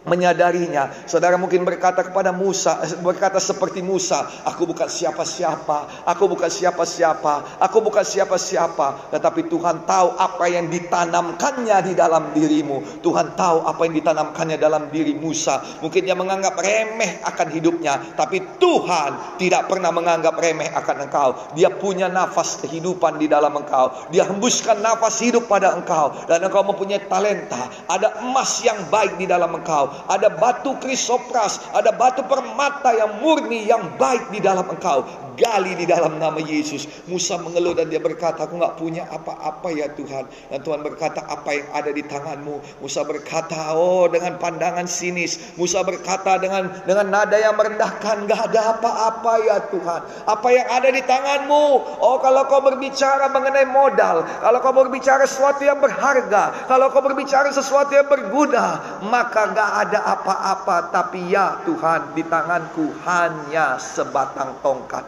menyadarinya. 0.08 1.06
Saudara 1.06 1.36
mungkin 1.36 1.68
berkata 1.68 2.02
kepada 2.02 2.32
Musa, 2.32 2.80
berkata 3.04 3.38
seperti 3.38 3.84
Musa, 3.84 4.24
aku 4.48 4.64
bukan 4.64 4.88
siapa-siapa, 4.88 6.08
aku 6.08 6.24
bukan 6.32 6.48
siapa-siapa, 6.48 7.60
aku 7.60 7.78
bukan 7.84 8.02
siapa-siapa. 8.08 9.12
Tetapi 9.12 9.52
Tuhan 9.52 9.84
tahu 9.84 10.08
apa 10.16 10.46
yang 10.48 10.72
ditanamkannya 10.72 11.78
di 11.92 11.94
dalam 11.94 12.32
dirimu. 12.32 13.04
Tuhan 13.04 13.36
tahu 13.36 13.68
apa 13.68 13.82
yang 13.84 13.94
ditanamkannya 14.00 14.58
dalam 14.58 14.88
diri 14.88 15.14
Musa. 15.14 15.60
Mungkin 15.84 16.08
dia 16.08 16.16
menganggap 16.16 16.56
remeh 16.56 17.20
akan 17.28 17.48
hidupnya, 17.52 18.16
tapi 18.16 18.40
Tuhan 18.58 19.38
tidak 19.38 19.68
pernah 19.68 19.92
menganggap 19.92 20.40
remeh 20.40 20.72
akan 20.72 20.98
engkau. 21.04 21.30
Dia 21.54 21.70
punya 21.76 22.08
nafas 22.08 22.64
kehidupan 22.64 23.20
di 23.20 23.28
dalam 23.28 23.52
engkau. 23.52 24.08
Dia 24.10 24.24
hembuskan 24.24 24.80
nafas 24.80 25.20
hidup 25.20 25.52
pada 25.52 25.76
engkau 25.76 26.16
dan 26.32 26.40
engkau 26.40 26.64
mempunyai 26.64 27.04
talenta. 27.12 27.68
Ada 27.92 28.24
emas 28.24 28.64
yang 28.64 28.88
baik 28.88 29.20
di 29.20 29.28
dalam 29.28 29.52
engkau 29.52 29.97
ada 30.06 30.30
batu 30.30 30.78
krisopras, 30.78 31.58
ada 31.74 31.90
batu 31.90 32.22
permata 32.30 32.94
yang 32.94 33.18
murni, 33.18 33.66
yang 33.66 33.98
baik 33.98 34.30
di 34.30 34.40
dalam 34.40 34.70
engkau 34.70 35.28
gali 35.38 35.78
di 35.78 35.86
dalam 35.86 36.18
nama 36.18 36.42
Yesus. 36.42 36.90
Musa 37.06 37.38
mengeluh 37.38 37.78
dan 37.78 37.88
dia 37.88 38.02
berkata, 38.02 38.50
aku 38.50 38.58
nggak 38.58 38.76
punya 38.82 39.06
apa-apa 39.08 39.70
ya 39.72 39.88
Tuhan. 39.94 40.26
Dan 40.50 40.60
Tuhan 40.66 40.82
berkata, 40.82 41.24
apa 41.24 41.54
yang 41.54 41.70
ada 41.72 41.94
di 41.94 42.04
tanganmu? 42.04 42.82
Musa 42.82 43.06
berkata, 43.06 43.78
oh 43.78 44.10
dengan 44.10 44.42
pandangan 44.42 44.90
sinis. 44.90 45.38
Musa 45.56 45.86
berkata 45.86 46.42
dengan 46.42 46.74
dengan 46.84 47.08
nada 47.14 47.38
yang 47.38 47.54
merendahkan, 47.54 48.26
nggak 48.26 48.42
ada 48.52 48.62
apa-apa 48.76 49.34
ya 49.46 49.58
Tuhan. 49.70 50.02
Apa 50.26 50.48
yang 50.50 50.68
ada 50.68 50.90
di 50.90 51.02
tanganmu? 51.06 51.66
Oh 52.02 52.18
kalau 52.20 52.50
kau 52.50 52.66
berbicara 52.66 53.30
mengenai 53.30 53.70
modal, 53.70 54.26
kalau 54.42 54.58
kau 54.60 54.74
berbicara 54.74 55.30
sesuatu 55.30 55.62
yang 55.62 55.78
berharga, 55.78 56.66
kalau 56.66 56.90
kau 56.90 57.06
berbicara 57.06 57.54
sesuatu 57.54 57.94
yang 57.94 58.10
berguna, 58.10 58.98
maka 59.06 59.54
nggak 59.54 59.72
ada 59.86 60.00
apa-apa. 60.18 60.90
Tapi 60.90 61.34
ya 61.34 61.62
Tuhan, 61.68 62.18
di 62.18 62.24
tanganku 62.26 62.90
hanya 63.06 63.78
sebatang 63.78 64.58
tongkat. 64.66 65.06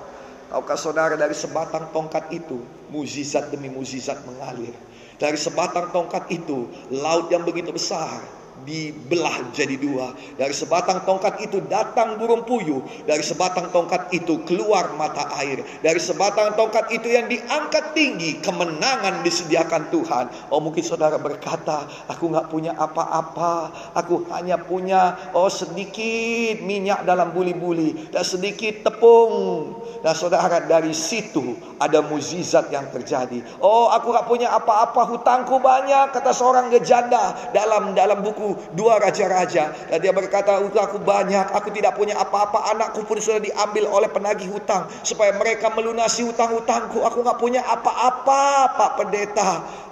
Tahukah 0.50 0.78
saudara 0.78 1.14
dari 1.14 1.38
sebatang 1.38 1.94
tongkat 1.94 2.34
itu 2.34 2.62
muzizat 2.90 3.54
demi 3.54 3.70
muzizat 3.70 4.26
mengalir. 4.26 4.74
Dari 5.20 5.38
sebatang 5.38 5.94
tongkat 5.94 6.26
itu 6.34 6.66
laut 6.90 7.30
yang 7.30 7.46
begitu 7.46 7.70
besar 7.70 8.39
dibelah 8.64 9.52
jadi 9.56 9.76
dua. 9.80 10.12
Dari 10.36 10.52
sebatang 10.52 11.04
tongkat 11.04 11.40
itu 11.44 11.64
datang 11.68 12.20
burung 12.20 12.44
puyuh. 12.44 12.84
Dari 13.06 13.24
sebatang 13.24 13.72
tongkat 13.72 14.12
itu 14.12 14.42
keluar 14.44 14.92
mata 14.96 15.28
air. 15.40 15.64
Dari 15.84 16.00
sebatang 16.00 16.56
tongkat 16.56 16.92
itu 16.92 17.08
yang 17.08 17.28
diangkat 17.28 17.96
tinggi, 17.96 18.40
kemenangan 18.44 19.22
disediakan 19.24 19.92
Tuhan. 19.92 20.26
Oh 20.52 20.60
mungkin 20.60 20.84
saudara 20.84 21.16
berkata, 21.20 21.88
aku 22.12 22.32
nggak 22.32 22.48
punya 22.50 22.76
apa-apa. 22.76 23.72
Aku 23.96 24.28
hanya 24.36 24.60
punya 24.60 25.32
oh 25.36 25.52
sedikit 25.52 26.62
minyak 26.64 27.04
dalam 27.08 27.32
buli-buli 27.32 28.12
dan 28.12 28.24
sedikit 28.26 28.88
tepung. 28.88 29.76
Dan 30.00 30.16
saudara 30.16 30.64
dari 30.64 30.96
situ 30.96 31.60
ada 31.80 32.00
muzizat 32.00 32.72
yang 32.72 32.88
terjadi. 32.92 33.44
Oh 33.60 33.92
aku 33.92 34.16
nggak 34.16 34.28
punya 34.28 34.48
apa-apa, 34.56 35.04
hutangku 35.10 35.60
banyak 35.60 36.16
kata 36.16 36.32
seorang 36.32 36.72
gejanda 36.72 37.36
dalam 37.52 37.92
dalam 37.92 38.24
buku 38.24 38.49
dua 38.78 39.02
raja-raja. 39.02 39.74
Dan 39.90 39.98
dia 40.00 40.14
berkata, 40.14 40.62
aku 40.62 40.98
banyak, 41.02 41.52
aku 41.52 41.74
tidak 41.74 41.98
punya 41.98 42.16
apa-apa. 42.16 42.72
Anakku 42.72 43.04
pun 43.04 43.18
sudah 43.20 43.42
diambil 43.42 43.90
oleh 43.90 44.10
penagih 44.10 44.48
hutang. 44.54 44.88
Supaya 45.02 45.34
mereka 45.36 45.74
melunasi 45.74 46.24
hutang-hutangku. 46.24 47.02
Aku 47.04 47.26
nggak 47.26 47.40
punya 47.42 47.62
apa-apa, 47.66 48.74
Pak 48.78 48.92
Pendeta. 49.02 49.50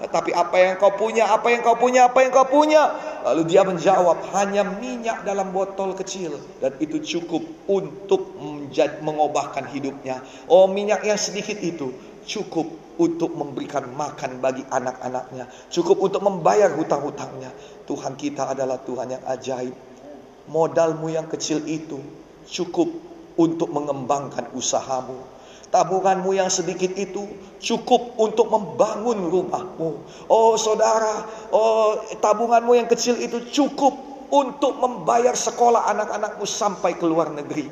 Tapi 0.08 0.32
apa 0.32 0.56
yang 0.62 0.74
kau 0.78 0.94
punya, 0.94 1.28
apa 1.34 1.50
yang 1.50 1.62
kau 1.66 1.76
punya, 1.76 2.08
apa 2.08 2.22
yang 2.22 2.32
kau 2.32 2.48
punya. 2.48 2.84
Lalu 3.28 3.44
dia 3.50 3.66
menjawab, 3.66 4.32
hanya 4.38 4.64
minyak 4.64 5.26
dalam 5.28 5.52
botol 5.52 5.98
kecil. 5.98 6.38
Dan 6.62 6.78
itu 6.78 7.02
cukup 7.02 7.44
untuk 7.68 8.38
menjadi, 8.40 9.02
mengubahkan 9.02 9.68
hidupnya. 9.74 10.22
Oh 10.48 10.70
minyak 10.70 11.04
yang 11.04 11.20
sedikit 11.20 11.58
itu 11.60 11.92
cukup 12.28 12.68
untuk 13.00 13.32
memberikan 13.34 13.88
makan 13.96 14.44
bagi 14.44 14.68
anak-anaknya, 14.68 15.48
cukup 15.72 15.98
untuk 16.04 16.22
membayar 16.22 16.70
hutang-hutangnya. 16.76 17.50
Tuhan 17.88 18.20
kita 18.20 18.52
adalah 18.52 18.84
Tuhan 18.84 19.16
yang 19.16 19.24
ajaib. 19.24 19.76
Modalmu 20.52 21.08
yang 21.08 21.32
kecil 21.32 21.64
itu 21.64 22.00
cukup 22.48 22.92
untuk 23.40 23.72
mengembangkan 23.72 24.52
usahamu. 24.52 25.16
Tabunganmu 25.68 26.32
yang 26.32 26.48
sedikit 26.48 26.96
itu 26.96 27.28
cukup 27.60 28.16
untuk 28.16 28.48
membangun 28.48 29.28
rumahmu. 29.28 29.90
Oh 30.32 30.56
saudara, 30.56 31.28
oh 31.52 32.00
tabunganmu 32.24 32.72
yang 32.76 32.88
kecil 32.88 33.20
itu 33.20 33.44
cukup 33.52 33.92
untuk 34.32 34.80
membayar 34.80 35.36
sekolah 35.36 35.92
anak-anakmu 35.92 36.48
sampai 36.48 36.96
ke 36.96 37.04
luar 37.04 37.32
negeri. 37.36 37.68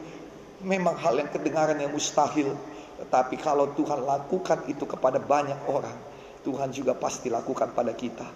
Memang 0.63 0.99
hal 0.99 1.19
yang 1.23 1.31
kedengaran 1.31 1.79
yang 1.79 1.91
mustahil. 1.95 2.55
Tetapi 2.95 3.35
kalau 3.39 3.75
Tuhan 3.75 4.03
lakukan 4.07 4.67
itu 4.71 4.87
kepada 4.87 5.19
banyak 5.19 5.67
orang, 5.67 5.97
Tuhan 6.45 6.71
juga 6.71 6.95
pasti 6.95 7.27
lakukan 7.27 7.75
pada 7.75 7.91
kita. 7.91 8.27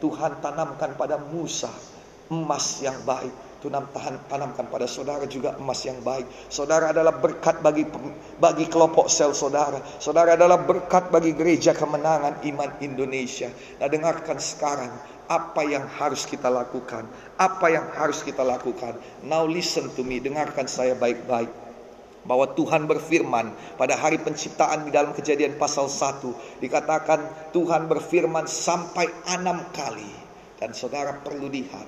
Tuhan 0.00 0.40
tanamkan 0.44 0.96
pada 0.96 1.16
Musa 1.20 1.72
emas 2.30 2.82
yang 2.82 2.96
baik. 3.06 3.44
Tuhan 3.56 3.88
tanamkan 4.30 4.68
pada 4.68 4.86
saudara 4.86 5.24
juga 5.26 5.56
emas 5.58 5.82
yang 5.82 5.98
baik. 6.04 6.28
Saudara 6.52 6.94
adalah 6.94 7.18
berkat 7.18 7.58
bagi 7.64 7.88
bagi 8.38 8.68
kelompok 8.70 9.10
sel 9.10 9.34
saudara. 9.34 9.80
Saudara 9.98 10.38
adalah 10.38 10.60
berkat 10.60 11.10
bagi 11.10 11.34
gereja 11.34 11.74
kemenangan 11.74 12.46
iman 12.46 12.70
Indonesia. 12.84 13.50
Nah 13.80 13.88
dengarkan 13.90 14.38
sekarang 14.38 14.92
apa 15.26 15.62
yang 15.66 15.82
harus 15.98 16.28
kita 16.28 16.46
lakukan. 16.46 17.08
Apa 17.40 17.66
yang 17.72 17.90
harus 17.96 18.22
kita 18.22 18.46
lakukan. 18.46 18.94
Now 19.26 19.48
listen 19.48 19.90
to 19.98 20.06
me. 20.06 20.22
Dengarkan 20.22 20.70
saya 20.70 20.94
baik-baik 20.94 21.65
bahwa 22.26 22.52
Tuhan 22.52 22.90
berfirman 22.90 23.78
pada 23.78 23.94
hari 23.94 24.18
penciptaan 24.20 24.84
di 24.86 24.90
dalam 24.90 25.14
kejadian 25.14 25.56
pasal 25.56 25.86
1 25.86 26.60
dikatakan 26.60 27.50
Tuhan 27.54 27.86
berfirman 27.86 28.44
sampai 28.50 29.06
enam 29.38 29.62
kali 29.72 30.10
dan 30.58 30.74
saudara 30.74 31.22
perlu 31.22 31.46
lihat 31.46 31.86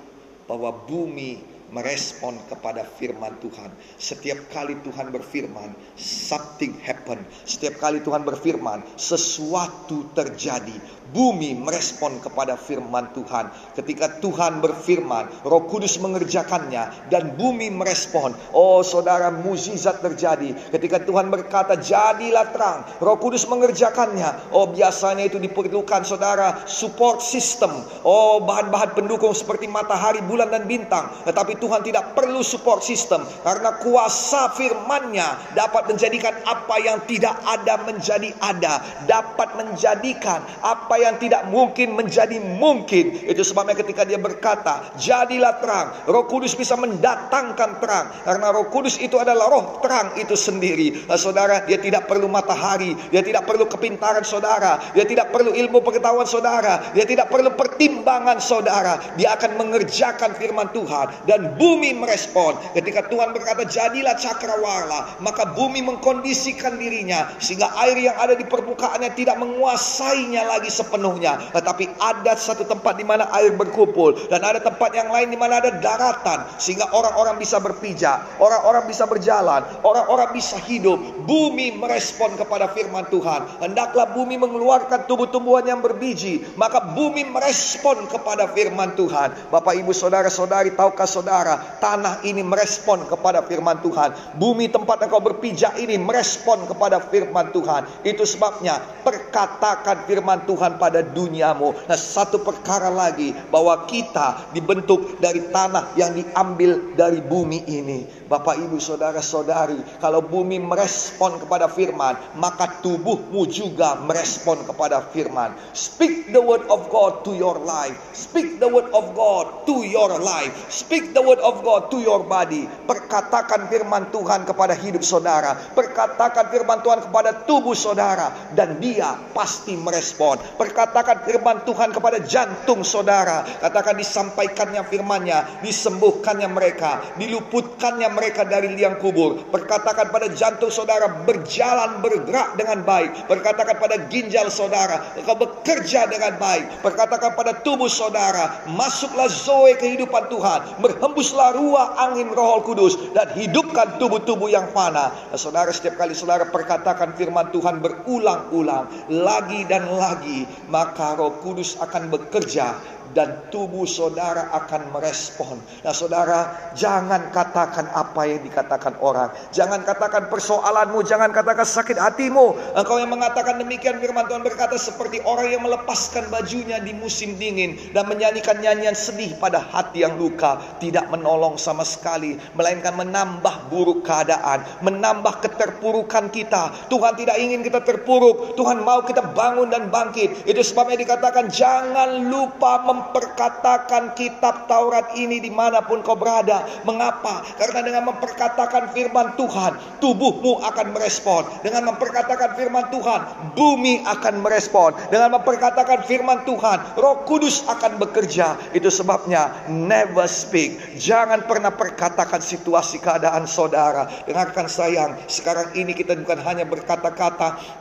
bahwa 0.49 0.73
bumi 0.73 1.59
merespon 1.69 2.33
kepada 2.49 2.81
firman 2.81 3.37
Tuhan. 3.37 3.69
Setiap 3.97 4.49
kali 4.49 4.77
Tuhan 4.81 5.13
berfirman, 5.13 5.73
something 5.97 6.73
happen. 6.81 7.21
Setiap 7.45 7.77
kali 7.77 8.01
Tuhan 8.01 8.25
berfirman, 8.25 8.81
sesuatu 8.97 10.09
terjadi 10.17 10.73
bumi 11.09 11.57
merespon 11.57 12.21
kepada 12.21 12.53
firman 12.53 13.09
Tuhan. 13.17 13.49
Ketika 13.73 14.21
Tuhan 14.21 14.61
berfirman, 14.61 15.47
Roh 15.47 15.65
Kudus 15.65 15.97
mengerjakannya 15.97 17.09
dan 17.09 17.33
bumi 17.33 17.73
merespon. 17.73 18.35
Oh, 18.53 18.85
saudara, 18.85 19.33
mukjizat 19.33 20.05
terjadi. 20.05 20.53
Ketika 20.69 21.01
Tuhan 21.01 21.33
berkata, 21.33 21.79
"Jadilah 21.79 22.53
terang," 22.53 22.85
Roh 23.01 23.17
Kudus 23.17 23.49
mengerjakannya. 23.49 24.53
Oh, 24.53 24.69
biasanya 24.69 25.25
itu 25.25 25.41
diperlukan 25.41 26.05
saudara 26.05 26.63
support 26.69 27.25
system. 27.25 27.73
Oh, 28.05 28.43
bahan-bahan 28.43 28.93
pendukung 28.93 29.33
seperti 29.33 29.65
matahari, 29.65 30.21
bulan 30.25 30.53
dan 30.53 30.69
bintang. 30.69 31.09
Tetapi 31.25 31.57
Tuhan 31.57 31.81
tidak 31.81 32.13
perlu 32.13 32.45
support 32.45 32.85
system 32.85 33.25
karena 33.41 33.79
kuasa 33.81 34.51
firman-Nya 34.53 35.57
dapat 35.57 35.89
menjadikan 35.89 36.35
apa 36.45 36.75
yang 36.83 37.01
tidak 37.09 37.35
ada 37.47 37.81
menjadi 37.87 38.29
ada, 38.43 38.83
dapat 39.07 39.55
menjadikan 39.57 40.43
apa 40.61 40.95
yang 40.99 41.17
tidak 41.17 41.47
mungkin 41.47 41.95
menjadi 41.95 42.37
mungkin. 42.39 43.25
Itu 43.25 43.43
sebabnya 43.43 43.75
ketika 43.75 44.03
dia 44.03 44.19
berkata, 44.19 44.95
jadilah 44.99 45.59
terang. 45.59 45.87
Roh 46.07 46.25
Kudus 46.27 46.53
bisa 46.53 46.75
mendatangkan 46.75 47.79
terang. 47.81 48.05
Karena 48.23 48.51
roh 48.53 48.67
Kudus 48.67 48.99
itu 49.01 49.17
adalah 49.17 49.49
roh 49.49 49.65
terang 49.81 50.15
itu 50.19 50.35
sendiri. 50.35 51.07
Nah, 51.07 51.17
saudara, 51.19 51.63
dia 51.65 51.79
tidak 51.79 52.05
perlu 52.05 52.27
matahari. 52.27 52.93
Dia 53.09 53.23
tidak 53.23 53.47
perlu 53.47 53.65
kepintaran 53.65 54.23
saudara. 54.23 54.79
Dia 54.93 55.07
tidak 55.07 55.31
perlu 55.31 55.55
ilmu 55.55 55.79
pengetahuan 55.81 56.27
saudara. 56.27 56.91
Dia 56.93 57.07
tidak 57.07 57.31
perlu 57.31 57.55
pertimbangan 57.55 58.37
saudara. 58.43 58.99
Dia 59.15 59.35
akan 59.39 59.59
mengerjakan 59.59 60.35
firman 60.35 60.69
Tuhan. 60.75 61.25
Dan 61.25 61.55
bumi 61.55 61.95
merespon. 61.95 62.55
Ketika 62.75 63.07
Tuhan 63.07 63.31
berkata 63.31 63.65
jadilah 63.65 64.15
cakrawala, 64.19 65.19
maka 65.23 65.49
bumi 65.55 65.81
mengkondisikan 65.83 66.75
dirinya 66.77 67.31
sehingga 67.39 67.71
air 67.85 67.97
yang 67.97 68.17
ada 68.17 68.35
di 68.35 68.45
permukaannya 68.45 69.11
tidak 69.15 69.39
menguasainya 69.39 70.45
lagi 70.45 70.71
sepenuhnya. 70.89 71.37
Tetapi 71.53 72.01
ada 72.01 72.33
satu 72.33 72.65
tempat 72.65 72.97
di 72.97 73.05
mana 73.05 73.29
air 73.37 73.53
berkumpul 73.53 74.17
dan 74.33 74.41
ada 74.41 74.57
tempat 74.57 74.89
yang 74.97 75.13
lain 75.13 75.29
di 75.29 75.37
mana 75.37 75.61
ada 75.61 75.77
daratan 75.77 76.49
sehingga 76.57 76.89
orang-orang 76.89 77.37
bisa 77.37 77.61
berpijak, 77.61 78.41
orang-orang 78.41 78.89
bisa 78.89 79.05
berjalan, 79.05 79.61
orang-orang 79.85 80.33
bisa 80.33 80.57
hidup. 80.65 80.97
Bumi 81.29 81.77
merespon 81.77 82.33
kepada 82.33 82.73
firman 82.73 83.05
Tuhan. 83.13 83.61
Hendaklah 83.61 84.09
bumi 84.17 84.41
mengeluarkan 84.41 85.05
tumbuh-tumbuhan 85.05 85.69
yang 85.69 85.85
berbiji, 85.85 86.41
maka 86.57 86.81
bumi 86.81 87.29
merespon 87.29 88.09
kepada 88.09 88.49
firman 88.49 88.97
Tuhan. 88.97 89.53
Bapak 89.53 89.77
Ibu 89.77 89.93
Saudara-saudari, 89.93 90.73
tahukah 90.73 91.05
saudara, 91.05 91.77
tanah 91.77 92.25
ini 92.25 92.41
merespon 92.41 93.05
kepada 93.05 93.45
firman 93.45 93.77
Tuhan. 93.83 94.39
Bumi 94.39 94.71
tempat 94.71 95.05
engkau 95.05 95.19
berpijak 95.19 95.77
ini 95.77 95.99
merespon 95.99 96.63
kepada 96.65 97.03
firman 97.03 97.51
Tuhan. 97.51 97.85
Itu 98.07 98.23
sebabnya 98.23 98.79
perkatakan 99.03 100.07
firman 100.07 100.47
Tuhan 100.47 100.78
pada 100.79 101.03
duniamu. 101.03 101.75
Nah, 101.85 101.99
satu 101.99 102.39
perkara 102.39 102.87
lagi 102.87 103.35
bahwa 103.51 103.83
kita 103.83 104.55
dibentuk 104.55 105.19
dari 105.19 105.51
tanah 105.51 105.93
yang 105.99 106.15
diambil 106.15 106.95
dari 106.95 107.19
bumi 107.19 107.67
ini. 107.67 107.99
Bapak 108.29 108.61
Ibu 108.61 108.77
Saudara-saudari, 108.77 109.81
kalau 109.97 110.21
bumi 110.21 110.61
merespon 110.61 111.41
kepada 111.41 111.65
firman, 111.65 112.13
maka 112.37 112.79
tubuhmu 112.79 113.49
juga 113.49 113.97
merespon 114.05 114.61
kepada 114.69 115.01
firman. 115.09 115.57
Speak 115.73 116.29
the 116.29 116.37
word 116.37 116.61
of 116.69 116.93
God 116.93 117.25
to 117.25 117.33
your 117.33 117.57
life. 117.57 117.97
Speak 118.13 118.61
the 118.61 118.69
word 118.69 118.85
of 118.93 119.17
God 119.17 119.65
to 119.65 119.81
your 119.81 120.13
life. 120.21 120.53
Speak 120.69 121.17
the 121.17 121.25
word 121.25 121.41
of 121.41 121.65
God 121.65 121.89
to 121.89 121.97
your 121.97 122.21
body. 122.21 122.69
Perkatakan 122.85 123.65
firman 123.65 124.13
Tuhan 124.13 124.45
kepada 124.45 124.77
hidup 124.77 125.01
saudara. 125.01 125.57
Perkatakan 125.73 126.53
firman 126.53 126.85
Tuhan 126.85 127.09
kepada 127.09 127.49
tubuh 127.49 127.73
saudara 127.73 128.53
dan 128.53 128.77
dia 128.77 129.17
pasti 129.33 129.73
merespon. 129.73 130.37
Perkatakan 130.69 131.25
firman 131.25 131.65
Tuhan 131.65 131.89
kepada 131.89 132.21
jantung 132.21 132.85
saudara. 132.85 133.41
Katakan 133.57 133.97
disampaikannya 133.97 134.85
firmannya, 134.85 135.65
disembuhkannya 135.65 136.45
mereka, 136.45 137.01
diluputkannya 137.17 138.05
mereka 138.13 138.45
dari 138.45 138.77
liang 138.77 139.01
kubur. 139.01 139.49
Perkatakan 139.49 140.13
pada 140.13 140.29
jantung 140.29 140.69
saudara 140.69 141.09
berjalan 141.25 142.05
bergerak 142.05 142.53
dengan 142.53 142.85
baik. 142.85 143.25
Perkatakan 143.25 143.81
pada 143.81 143.97
ginjal 144.13 144.53
saudara, 144.53 145.17
engkau 145.17 145.41
bekerja 145.41 146.05
dengan 146.05 146.37
baik. 146.37 146.85
Perkatakan 146.85 147.33
pada 147.33 147.57
tubuh 147.65 147.89
saudara, 147.89 148.61
masuklah 148.69 149.25
zoe 149.25 149.73
kehidupan 149.73 150.29
Tuhan. 150.29 150.85
Berhembuslah 150.85 151.57
ruah 151.57 151.97
angin 151.97 152.29
roh 152.29 152.61
kudus 152.61 152.93
dan 153.17 153.33
hidupkan 153.33 153.97
tubuh-tubuh 153.97 154.53
yang 154.53 154.69
fana. 154.69 155.09
Nah, 155.33 155.39
saudara 155.41 155.73
setiap 155.73 155.97
kali 155.97 156.13
saudara 156.13 156.45
perkatakan 156.45 157.17
firman 157.17 157.49
Tuhan 157.49 157.81
berulang-ulang 157.81 159.09
lagi 159.09 159.65
dan 159.65 159.89
lagi, 159.89 160.45
maka 160.67 161.15
roh 161.15 161.39
kudus 161.39 161.79
akan 161.79 162.11
bekerja 162.11 162.75
dan 163.13 163.49
tubuh 163.49 163.89
saudara 163.89 164.53
akan 164.53 164.93
merespon. 164.93 165.57
Nah, 165.81 165.93
saudara, 165.93 166.71
jangan 166.77 167.33
katakan 167.33 167.89
apa 167.89 168.21
yang 168.29 168.41
dikatakan 168.45 168.97
orang. 169.01 169.33
Jangan 169.49 169.81
katakan 169.81 170.29
persoalanmu, 170.29 171.01
jangan 171.05 171.33
katakan 171.33 171.65
sakit 171.65 171.97
hatimu. 171.97 172.77
Engkau 172.77 173.01
yang 173.01 173.09
mengatakan 173.09 173.57
demikian 173.57 173.97
firman 173.97 174.29
Tuhan 174.29 174.45
berkata 174.45 174.77
seperti 174.77 175.21
orang 175.25 175.49
yang 175.49 175.63
melepaskan 175.65 176.29
bajunya 176.29 176.77
di 176.79 176.93
musim 176.93 177.35
dingin 177.41 177.75
dan 177.91 178.05
menyanyikan 178.05 178.61
nyanyian 178.61 178.93
sedih 178.93 179.33
pada 179.41 179.59
hati 179.59 180.05
yang 180.05 180.15
luka, 180.21 180.61
tidak 180.77 181.09
menolong 181.09 181.57
sama 181.57 181.81
sekali, 181.81 182.37
melainkan 182.53 182.93
menambah 182.93 183.71
buruk 183.73 184.05
keadaan, 184.05 184.61
menambah 184.85 185.41
keterpurukan 185.41 186.29
kita. 186.29 186.87
Tuhan 186.87 187.17
tidak 187.17 187.37
ingin 187.41 187.65
kita 187.65 187.81
terpuruk, 187.81 188.53
Tuhan 188.53 188.85
mau 188.85 189.01
kita 189.01 189.33
bangun 189.33 189.73
dan 189.73 189.89
bangkit. 189.89 190.45
Itu 190.45 190.61
sebabnya 190.61 191.01
dikatakan 191.01 191.49
jangan 191.49 192.29
lupa 192.29 192.85
mem 192.85 192.98
memperkatakan 192.99 194.13
kitab 194.19 194.67
Taurat 194.67 195.15
ini 195.15 195.39
di 195.39 195.47
mana 195.47 195.79
pun 195.79 196.03
kau 196.03 196.19
berada. 196.19 196.67
Mengapa? 196.83 197.41
Karena 197.55 197.79
dengan 197.79 198.03
memperkatakan 198.11 198.91
firman 198.91 199.39
Tuhan, 199.39 200.03
tubuhmu 200.03 200.59
akan 200.59 200.87
merespon. 200.91 201.47
Dengan 201.63 201.95
memperkatakan 201.95 202.59
firman 202.59 202.91
Tuhan, 202.91 203.19
bumi 203.55 204.03
akan 204.03 204.43
merespon. 204.43 204.91
Dengan 205.07 205.39
memperkatakan 205.39 206.03
firman 206.03 206.43
Tuhan, 206.43 206.99
roh 206.99 207.23
kudus 207.23 207.63
akan 207.65 207.97
bekerja. 207.97 208.59
Itu 208.75 208.91
sebabnya 208.91 209.65
never 209.71 210.27
speak. 210.27 210.99
Jangan 210.99 211.47
pernah 211.47 211.71
perkatakan 211.71 212.43
situasi 212.43 212.99
keadaan 212.99 213.47
saudara. 213.47 214.11
Dengarkan 214.27 214.67
sayang, 214.67 215.15
sekarang 215.31 215.71
ini 215.73 215.95
kita 215.95 216.19
bukan 216.19 216.43
hanya 216.43 216.67
berkata-kata 216.67 217.79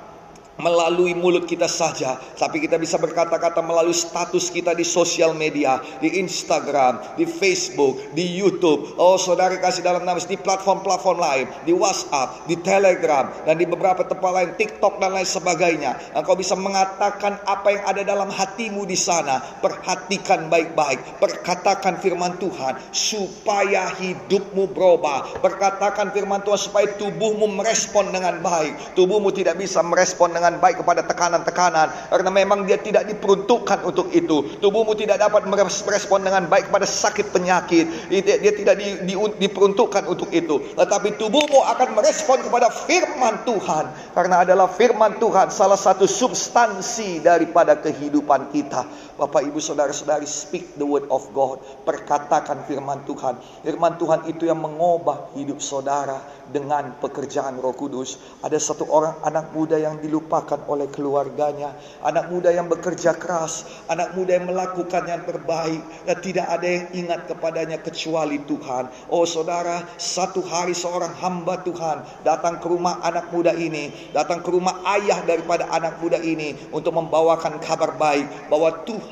melalui 0.58 1.14
mulut 1.14 1.46
kita 1.46 1.70
saja, 1.70 2.18
tapi 2.34 2.58
kita 2.62 2.76
bisa 2.76 2.98
berkata-kata 2.98 3.62
melalui 3.62 3.94
status 3.94 4.50
kita 4.50 4.74
di 4.74 4.82
sosial 4.82 5.32
media, 5.32 5.78
di 6.02 6.18
Instagram, 6.18 7.14
di 7.14 7.24
Facebook, 7.24 8.12
di 8.12 8.26
YouTube. 8.26 8.98
Oh, 8.98 9.14
saudara 9.16 9.54
kasih 9.58 9.86
dalam 9.86 10.02
nama 10.02 10.18
di 10.18 10.34
platform-platform 10.34 11.18
lain, 11.18 11.46
di 11.62 11.72
WhatsApp, 11.72 12.50
di 12.50 12.58
Telegram, 12.58 13.30
dan 13.46 13.54
di 13.54 13.64
beberapa 13.64 14.02
tempat 14.02 14.30
lain, 14.34 14.50
TikTok 14.58 14.98
dan 14.98 15.14
lain 15.14 15.28
sebagainya. 15.28 16.18
Engkau 16.18 16.34
bisa 16.34 16.58
mengatakan 16.58 17.38
apa 17.46 17.68
yang 17.70 17.82
ada 17.86 18.02
dalam 18.02 18.28
hatimu 18.28 18.82
di 18.82 18.98
sana. 18.98 19.38
Perhatikan 19.62 20.50
baik-baik, 20.50 21.22
perkatakan 21.22 22.02
firman 22.02 22.34
Tuhan 22.42 22.76
supaya 22.90 23.94
hidupmu 23.94 24.74
berubah. 24.74 25.38
Perkatakan 25.38 26.10
firman 26.10 26.42
Tuhan 26.42 26.58
supaya 26.58 26.90
tubuhmu 26.98 27.46
merespon 27.62 28.10
dengan 28.10 28.42
baik. 28.42 28.98
Tubuhmu 28.98 29.30
tidak 29.30 29.62
bisa 29.62 29.80
merespon 29.86 30.34
dengan 30.34 30.47
dengan 30.48 30.64
baik 30.64 30.80
kepada 30.80 31.04
tekanan-tekanan 31.04 32.08
karena 32.08 32.30
memang 32.32 32.64
dia 32.64 32.80
tidak 32.80 33.04
diperuntukkan 33.04 33.84
untuk 33.84 34.08
itu. 34.16 34.56
Tubuhmu 34.64 34.96
tidak 34.96 35.20
dapat 35.20 35.44
merespon 35.84 36.24
dengan 36.24 36.48
baik 36.48 36.72
kepada 36.72 36.88
sakit 36.88 37.28
penyakit. 37.28 38.08
Dia, 38.08 38.52
tidak 38.56 38.80
di, 38.80 39.04
di, 39.04 39.14
diperuntukkan 39.14 40.08
untuk 40.08 40.32
itu. 40.32 40.72
Tetapi 40.72 41.20
tubuhmu 41.20 41.60
akan 41.68 42.00
merespon 42.00 42.40
kepada 42.40 42.72
firman 42.72 43.44
Tuhan 43.44 43.84
karena 44.16 44.48
adalah 44.48 44.72
firman 44.72 45.20
Tuhan 45.20 45.52
salah 45.52 45.76
satu 45.76 46.08
substansi 46.08 47.20
daripada 47.20 47.76
kehidupan 47.76 48.48
kita. 48.48 48.88
Bapak 49.18 49.50
Ibu 49.50 49.58
Saudara-saudari 49.58 50.30
speak 50.30 50.78
the 50.78 50.86
word 50.86 51.02
of 51.10 51.26
God. 51.34 51.58
Perkatakan 51.82 52.62
firman 52.70 53.02
Tuhan. 53.02 53.34
Firman 53.66 53.98
Tuhan 53.98 54.30
itu 54.30 54.46
yang 54.46 54.62
mengubah 54.62 55.34
hidup 55.34 55.58
saudara 55.58 56.22
dengan 56.54 56.94
pekerjaan 57.02 57.58
Roh 57.58 57.74
Kudus. 57.74 58.22
Ada 58.46 58.62
satu 58.62 58.86
orang 58.86 59.18
anak 59.26 59.50
muda 59.50 59.74
yang 59.74 59.98
dilupakan 59.98 60.62
oleh 60.70 60.86
keluarganya, 60.94 61.74
anak 62.06 62.30
muda 62.30 62.54
yang 62.54 62.70
bekerja 62.70 63.18
keras, 63.18 63.66
anak 63.90 64.14
muda 64.14 64.38
yang 64.38 64.46
melakukan 64.46 65.02
yang 65.10 65.26
terbaik 65.26 65.82
dan 66.06 66.16
tidak 66.22 66.46
ada 66.54 66.68
yang 66.70 66.86
ingat 66.94 67.26
kepadanya 67.26 67.82
kecuali 67.82 68.38
Tuhan. 68.46 68.86
Oh 69.10 69.26
saudara, 69.26 69.82
satu 69.98 70.46
hari 70.46 70.78
seorang 70.78 71.10
hamba 71.18 71.58
Tuhan 71.66 72.06
datang 72.22 72.62
ke 72.62 72.70
rumah 72.70 73.02
anak 73.02 73.34
muda 73.34 73.50
ini, 73.50 73.90
datang 74.14 74.46
ke 74.46 74.48
rumah 74.54 74.78
ayah 74.94 75.26
daripada 75.26 75.66
anak 75.74 75.98
muda 75.98 76.22
ini 76.22 76.54
untuk 76.70 76.94
membawakan 76.94 77.58
kabar 77.58 77.98
baik 77.98 78.46
bahwa 78.46 78.70
Tuhan 78.86 79.07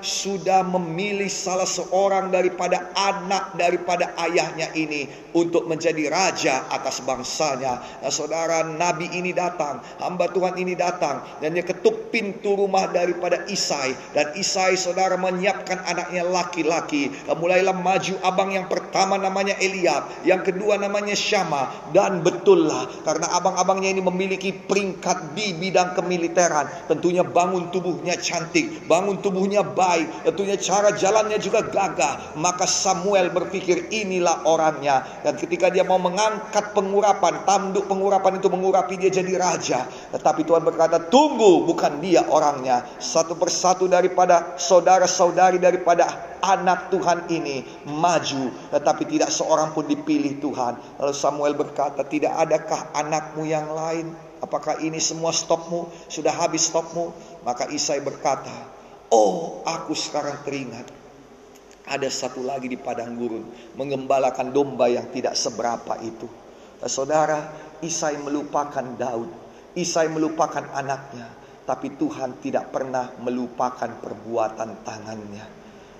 sudah 0.00 0.62
memilih 0.62 1.28
salah 1.30 1.68
seorang 1.68 2.30
daripada 2.30 2.92
anak 2.94 3.58
daripada 3.58 4.14
ayahnya 4.28 4.70
ini 4.74 5.08
untuk 5.34 5.66
menjadi 5.66 6.08
raja 6.08 6.66
atas 6.72 7.04
bangsanya. 7.04 7.80
Nah, 8.00 8.12
saudara, 8.12 8.64
nabi 8.64 9.08
ini 9.12 9.34
datang, 9.34 9.82
hamba 10.00 10.30
Tuhan 10.32 10.56
ini 10.56 10.74
datang 10.78 11.22
dan 11.42 11.54
dia 11.54 11.64
ketuk 11.64 12.08
pintu 12.14 12.54
rumah 12.56 12.88
daripada 12.88 13.44
Isai 13.50 13.92
dan 14.14 14.32
Isai 14.38 14.78
saudara 14.78 15.18
menyiapkan 15.20 15.84
anaknya 15.84 16.24
laki-laki. 16.26 17.12
Mulailah 17.28 17.76
maju 17.76 18.14
abang 18.24 18.50
yang 18.50 18.66
pertama 18.66 19.14
namanya 19.20 19.54
Eliab, 19.62 20.10
yang 20.24 20.42
kedua 20.42 20.80
namanya 20.80 21.14
Syama 21.14 21.90
dan 21.94 22.20
betullah 22.24 22.88
karena 23.04 23.30
abang-abangnya 23.34 23.94
ini 23.94 24.02
memiliki 24.02 24.50
peringkat 24.52 25.34
di 25.36 25.54
bidang 25.54 25.94
kemiliteran, 25.94 26.88
tentunya 26.90 27.22
bangun 27.22 27.70
tubuhnya 27.70 28.18
cantik, 28.18 28.86
bangun 28.90 29.20
tubuhnya 29.38 29.62
baik, 29.62 30.26
tentunya 30.26 30.58
cara 30.58 30.90
jalannya 30.90 31.38
juga 31.38 31.62
gagah. 31.62 32.34
Maka 32.34 32.66
Samuel 32.66 33.30
berpikir 33.30 33.94
inilah 33.94 34.42
orangnya 34.50 35.06
dan 35.22 35.38
ketika 35.38 35.70
dia 35.70 35.86
mau 35.86 36.02
mengangkat 36.02 36.74
pengurapan, 36.74 37.46
tanduk 37.46 37.86
pengurapan 37.86 38.42
itu 38.42 38.50
mengurapi 38.50 38.98
dia 38.98 39.14
jadi 39.14 39.38
raja. 39.38 39.86
Tetapi 40.10 40.42
Tuhan 40.42 40.66
berkata, 40.66 41.06
tunggu, 41.06 41.62
bukan 41.70 42.02
dia 42.02 42.26
orangnya. 42.26 42.82
Satu 42.98 43.38
persatu 43.38 43.86
daripada 43.86 44.58
saudara-saudari 44.58 45.62
daripada 45.62 46.34
anak 46.42 46.90
Tuhan 46.90 47.30
ini 47.30 47.62
maju. 47.86 48.74
Tetapi 48.74 49.06
tidak 49.06 49.30
seorang 49.30 49.70
pun 49.70 49.86
dipilih 49.86 50.42
Tuhan. 50.42 50.98
Lalu 50.98 51.14
Samuel 51.14 51.54
berkata, 51.54 52.02
tidak 52.02 52.34
adakah 52.34 52.90
anakmu 52.90 53.46
yang 53.46 53.70
lain? 53.70 54.10
Apakah 54.38 54.82
ini 54.82 55.02
semua 55.02 55.34
stopmu? 55.34 55.90
Sudah 56.06 56.30
habis 56.30 56.70
stopmu? 56.70 57.10
Maka 57.42 57.66
Isai 57.74 57.98
berkata, 57.98 58.77
Oh 59.08 59.64
aku 59.64 59.96
sekarang 59.96 60.44
teringat. 60.44 60.86
Ada 61.88 62.12
satu 62.12 62.44
lagi 62.44 62.68
di 62.68 62.76
padang 62.76 63.16
gurun, 63.16 63.48
mengembalakan 63.80 64.52
domba 64.52 64.92
yang 64.92 65.08
tidak 65.08 65.32
seberapa 65.32 65.96
itu. 66.04 66.28
Nah, 66.84 66.90
saudara, 66.90 67.48
Isai 67.80 68.20
melupakan 68.20 68.84
Daud. 68.84 69.30
Isai 69.72 70.12
melupakan 70.12 70.68
anaknya. 70.76 71.32
Tapi 71.64 71.96
Tuhan 71.96 72.44
tidak 72.44 72.68
pernah 72.68 73.08
melupakan 73.24 73.88
perbuatan 73.88 74.84
tangannya. 74.84 75.46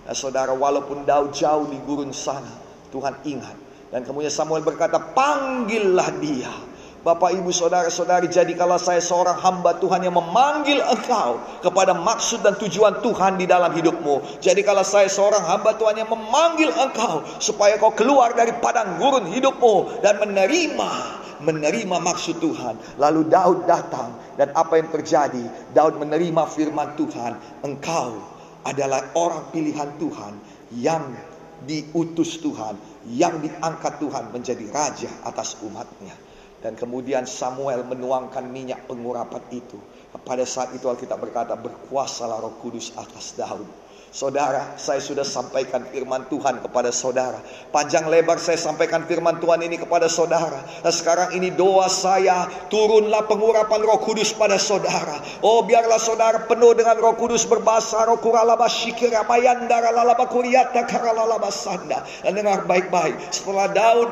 Nah, 0.04 0.12
saudara, 0.16 0.52
walaupun 0.52 1.08
Daud 1.08 1.32
jauh 1.32 1.72
di 1.72 1.80
gurun 1.80 2.12
sana, 2.12 2.52
Tuhan 2.92 3.24
ingat. 3.24 3.56
Dan 3.88 4.04
kemudian 4.04 4.32
Samuel 4.32 4.60
berkata, 4.60 5.00
panggillah 5.00 6.12
dia 6.20 6.52
Bapak 6.98 7.30
ibu 7.30 7.54
saudara 7.54 7.86
saudari 7.94 8.26
jadi 8.26 8.50
kalau 8.58 8.74
saya 8.74 8.98
seorang 8.98 9.38
hamba 9.38 9.78
Tuhan 9.78 10.02
yang 10.02 10.18
memanggil 10.18 10.82
engkau 10.82 11.38
kepada 11.62 11.94
maksud 11.94 12.42
dan 12.42 12.58
tujuan 12.58 12.98
Tuhan 12.98 13.38
di 13.38 13.46
dalam 13.46 13.70
hidupmu. 13.70 14.42
Jadi 14.42 14.66
kalau 14.66 14.82
saya 14.82 15.06
seorang 15.06 15.46
hamba 15.46 15.78
Tuhan 15.78 15.94
yang 15.94 16.10
memanggil 16.10 16.74
engkau 16.74 17.22
supaya 17.38 17.78
kau 17.78 17.94
keluar 17.94 18.34
dari 18.34 18.50
padang 18.58 18.98
gurun 18.98 19.30
hidupmu 19.30 20.02
dan 20.02 20.18
menerima 20.18 20.90
menerima 21.38 21.96
maksud 22.02 22.42
Tuhan. 22.42 22.98
Lalu 22.98 23.30
Daud 23.30 23.70
datang 23.70 24.18
dan 24.34 24.50
apa 24.58 24.82
yang 24.82 24.90
terjadi? 24.90 25.70
Daud 25.70 26.02
menerima 26.02 26.50
firman 26.50 26.98
Tuhan. 26.98 27.62
Engkau 27.62 28.18
adalah 28.66 29.14
orang 29.14 29.54
pilihan 29.54 29.94
Tuhan 30.02 30.34
yang 30.74 31.14
diutus 31.62 32.42
Tuhan, 32.42 32.74
yang 33.10 33.38
diangkat 33.38 34.02
Tuhan 34.02 34.34
menjadi 34.34 34.66
raja 34.70 35.10
atas 35.22 35.58
umatnya. 35.62 36.27
Dan 36.58 36.74
kemudian 36.74 37.22
Samuel 37.22 37.86
menuangkan 37.86 38.42
minyak 38.50 38.90
pengurapan 38.90 39.42
itu. 39.54 39.78
Pada 40.26 40.42
saat 40.42 40.74
itu 40.74 40.90
Alkitab 40.90 41.22
berkata 41.22 41.54
berkuasalah 41.54 42.42
roh 42.42 42.58
kudus 42.58 42.90
atas 42.98 43.38
Daud. 43.38 43.87
Saudara, 44.08 44.72
saya 44.80 45.04
sudah 45.04 45.20
sampaikan 45.20 45.84
firman 45.92 46.24
Tuhan 46.32 46.64
kepada 46.64 46.88
saudara. 46.88 47.44
Panjang 47.68 48.08
lebar 48.08 48.40
saya 48.40 48.56
sampaikan 48.56 49.04
firman 49.04 49.36
Tuhan 49.36 49.60
ini 49.60 49.76
kepada 49.76 50.08
saudara. 50.08 50.64
Nah, 50.80 50.88
sekarang 50.88 51.36
ini 51.36 51.52
doa 51.52 51.92
saya, 51.92 52.48
turunlah 52.72 53.28
pengurapan 53.28 53.84
Roh 53.84 54.00
Kudus 54.00 54.32
pada 54.32 54.56
saudara. 54.56 55.20
Oh, 55.44 55.60
biarlah 55.60 56.00
saudara 56.00 56.40
penuh 56.48 56.72
dengan 56.72 56.96
Roh 56.96 57.20
Kudus 57.20 57.44
berbahasa 57.44 58.08
Roh 58.08 58.16
kuralaba 58.16 58.64
syikira 58.64 59.28
mayandara 59.28 59.92
lalaba 59.92 60.24
kuriata 60.24 60.88
karalalaba 60.88 61.52
sanda. 61.52 62.00
Dan 62.24 62.40
dengar 62.40 62.64
baik-baik. 62.64 63.12
Setelah 63.28 63.68
Daud 63.76 64.08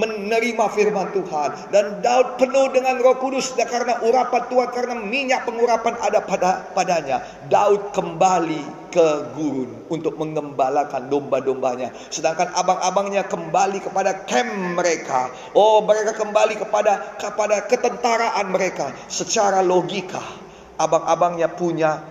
menerima 0.00 0.64
firman 0.72 1.12
Tuhan 1.12 1.50
dan 1.68 2.00
Daud 2.00 2.40
penuh 2.40 2.72
dengan 2.72 2.96
Roh 3.04 3.20
Kudus 3.20 3.52
dan 3.52 3.68
karena 3.68 4.00
urapan 4.00 4.48
Tuhan 4.48 4.68
karena 4.72 4.94
minyak 4.96 5.44
pengurapan 5.44 5.92
ada 6.00 6.24
pada 6.24 6.64
padanya. 6.72 7.20
Daud 7.52 7.92
kembali 7.92 8.88
ke 8.90 9.32
gurun 9.38 9.86
untuk 9.88 10.18
mengembalakan 10.18 11.06
domba-dombanya. 11.08 11.94
Sedangkan 12.10 12.50
abang-abangnya 12.52 13.24
kembali 13.30 13.80
kepada 13.80 14.26
camp 14.26 14.50
mereka. 14.76 15.30
Oh, 15.54 15.80
mereka 15.86 16.18
kembali 16.18 16.58
kepada 16.58 17.16
kepada 17.16 17.64
ketentaraan 17.64 18.50
mereka. 18.50 18.92
Secara 19.06 19.62
logika, 19.62 20.22
abang-abangnya 20.76 21.48
punya 21.54 22.02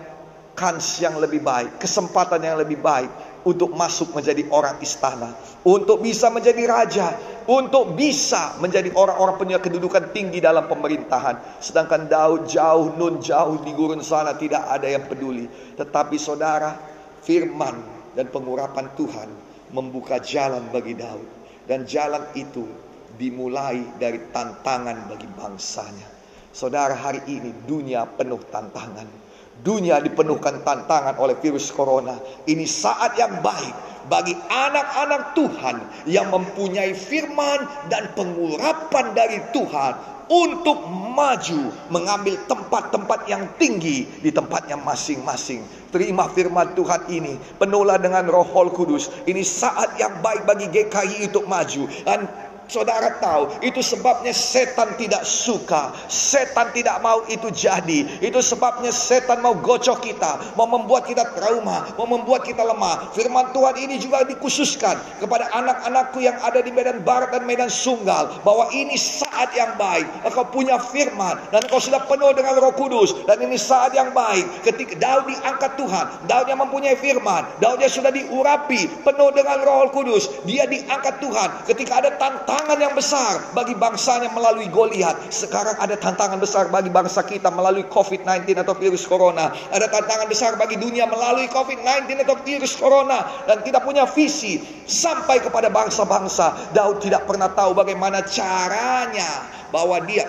kans 0.56 0.98
yang 1.00 1.16
lebih 1.20 1.40
baik, 1.40 1.78
kesempatan 1.80 2.42
yang 2.42 2.56
lebih 2.58 2.80
baik 2.80 3.29
untuk 3.44 3.72
masuk 3.72 4.12
menjadi 4.12 4.44
orang 4.52 4.80
istana, 4.84 5.32
untuk 5.64 6.04
bisa 6.04 6.28
menjadi 6.28 6.62
raja, 6.68 7.08
untuk 7.48 7.96
bisa 7.96 8.60
menjadi 8.60 8.92
orang-orang 8.92 9.36
punya 9.40 9.58
kedudukan 9.58 10.12
tinggi 10.12 10.38
dalam 10.38 10.68
pemerintahan. 10.68 11.60
Sedangkan 11.60 12.06
Daud 12.06 12.48
jauh 12.50 12.94
nun 13.00 13.24
jauh 13.24 13.60
di 13.64 13.72
gurun 13.72 14.04
sana 14.04 14.36
tidak 14.36 14.68
ada 14.68 14.88
yang 14.88 15.08
peduli. 15.08 15.48
Tetapi 15.76 16.16
saudara, 16.20 16.76
firman 17.24 17.76
dan 18.12 18.28
pengurapan 18.28 18.92
Tuhan 18.96 19.28
membuka 19.72 20.18
jalan 20.20 20.66
bagi 20.68 20.98
Daud 20.98 21.26
dan 21.64 21.86
jalan 21.86 22.26
itu 22.34 22.66
dimulai 23.14 23.82
dari 24.00 24.18
tantangan 24.32 25.06
bagi 25.06 25.28
bangsanya. 25.32 26.08
Saudara, 26.50 26.98
hari 26.98 27.22
ini 27.30 27.54
dunia 27.62 28.02
penuh 28.10 28.42
tantangan. 28.50 29.29
Dunia 29.60 30.00
dipenuhkan 30.00 30.64
tantangan 30.64 31.20
oleh 31.20 31.36
virus 31.36 31.68
corona. 31.68 32.16
Ini 32.48 32.64
saat 32.64 33.18
yang 33.20 33.44
baik 33.44 33.90
bagi 34.08 34.32
anak-anak 34.32 35.36
Tuhan 35.36 35.76
yang 36.08 36.32
mempunyai 36.32 36.96
firman 36.96 37.68
dan 37.92 38.08
pengurapan 38.16 39.12
dari 39.12 39.38
Tuhan 39.52 40.20
untuk 40.30 40.86
maju 40.86 41.74
mengambil 41.90 42.38
tempat-tempat 42.46 43.26
yang 43.26 43.50
tinggi 43.58 44.06
di 44.22 44.30
tempatnya 44.30 44.78
masing-masing. 44.78 45.66
Terima 45.90 46.30
firman 46.30 46.70
Tuhan 46.78 47.10
ini, 47.10 47.34
penuhlah 47.58 47.98
dengan 47.98 48.30
Roh 48.30 48.46
Kudus. 48.70 49.10
Ini 49.26 49.42
saat 49.42 49.98
yang 49.98 50.22
baik 50.22 50.46
bagi 50.46 50.70
GKI 50.70 51.34
untuk 51.34 51.50
maju 51.50 51.90
dan 52.06 52.30
Saudara 52.70 53.18
tahu, 53.18 53.50
itu 53.66 53.82
sebabnya 53.82 54.30
setan 54.30 54.94
tidak 54.94 55.26
suka. 55.26 55.90
Setan 56.06 56.70
tidak 56.70 57.02
mau 57.02 57.26
itu 57.26 57.50
jadi. 57.50 58.22
Itu 58.22 58.38
sebabnya 58.38 58.94
setan 58.94 59.42
mau 59.42 59.58
gocok 59.58 59.98
kita, 59.98 60.54
mau 60.54 60.70
membuat 60.70 61.10
kita 61.10 61.34
trauma, 61.34 61.90
mau 61.98 62.06
membuat 62.06 62.46
kita 62.46 62.62
lemah. 62.62 63.10
Firman 63.10 63.50
Tuhan 63.50 63.74
ini 63.74 63.98
juga 63.98 64.22
dikhususkan 64.22 65.02
kepada 65.18 65.50
anak-anakku 65.50 66.22
yang 66.22 66.38
ada 66.46 66.62
di 66.62 66.70
Medan 66.70 67.02
Barat 67.02 67.34
dan 67.34 67.42
Medan 67.42 67.66
Sunggal 67.66 68.38
bahwa 68.46 68.70
ini 68.70 68.94
saat 68.94 69.50
yang 69.58 69.74
baik. 69.74 70.06
Engkau 70.30 70.46
punya 70.46 70.78
firman 70.78 71.42
dan 71.50 71.66
engkau 71.66 71.82
sudah 71.82 72.06
penuh 72.06 72.30
dengan 72.38 72.54
Roh 72.54 72.70
Kudus 72.78 73.26
dan 73.26 73.42
ini 73.42 73.58
saat 73.58 73.98
yang 73.98 74.14
baik. 74.14 74.46
Ketika 74.62 74.94
Daud 74.94 75.26
diangkat 75.26 75.74
Tuhan, 75.74 76.06
Daud 76.30 76.46
yang 76.46 76.62
mempunyai 76.62 76.94
firman, 76.94 77.50
Daud 77.58 77.82
yang 77.82 77.90
sudah 77.90 78.14
diurapi 78.14 78.86
penuh 79.02 79.34
dengan 79.34 79.58
Roh 79.66 79.90
Kudus, 79.90 80.30
dia 80.46 80.70
diangkat 80.70 81.18
Tuhan. 81.18 81.66
Ketika 81.66 81.98
ada 81.98 82.14
tantangan 82.14 82.59
tantangan 82.60 82.92
yang 82.92 82.92
besar 82.92 83.34
bagi 83.56 83.72
bangsanya 83.72 84.28
melalui 84.36 84.68
Goliat. 84.68 85.32
Sekarang 85.32 85.80
ada 85.80 85.96
tantangan 85.96 86.36
besar 86.36 86.68
bagi 86.68 86.92
bangsa 86.92 87.24
kita 87.24 87.48
melalui 87.48 87.88
COVID-19 87.88 88.52
atau 88.60 88.76
virus 88.76 89.08
corona. 89.08 89.48
Ada 89.72 89.88
tantangan 89.88 90.28
besar 90.28 90.60
bagi 90.60 90.76
dunia 90.76 91.08
melalui 91.08 91.48
COVID-19 91.48 92.20
atau 92.20 92.36
virus 92.44 92.76
corona. 92.76 93.48
Dan 93.48 93.64
kita 93.64 93.80
punya 93.80 94.04
visi 94.04 94.60
sampai 94.84 95.40
kepada 95.40 95.72
bangsa-bangsa. 95.72 96.76
Daud 96.76 97.00
tidak 97.00 97.24
pernah 97.24 97.48
tahu 97.48 97.72
bagaimana 97.72 98.20
caranya 98.28 99.48
bahwa 99.72 99.96
dia 100.04 100.28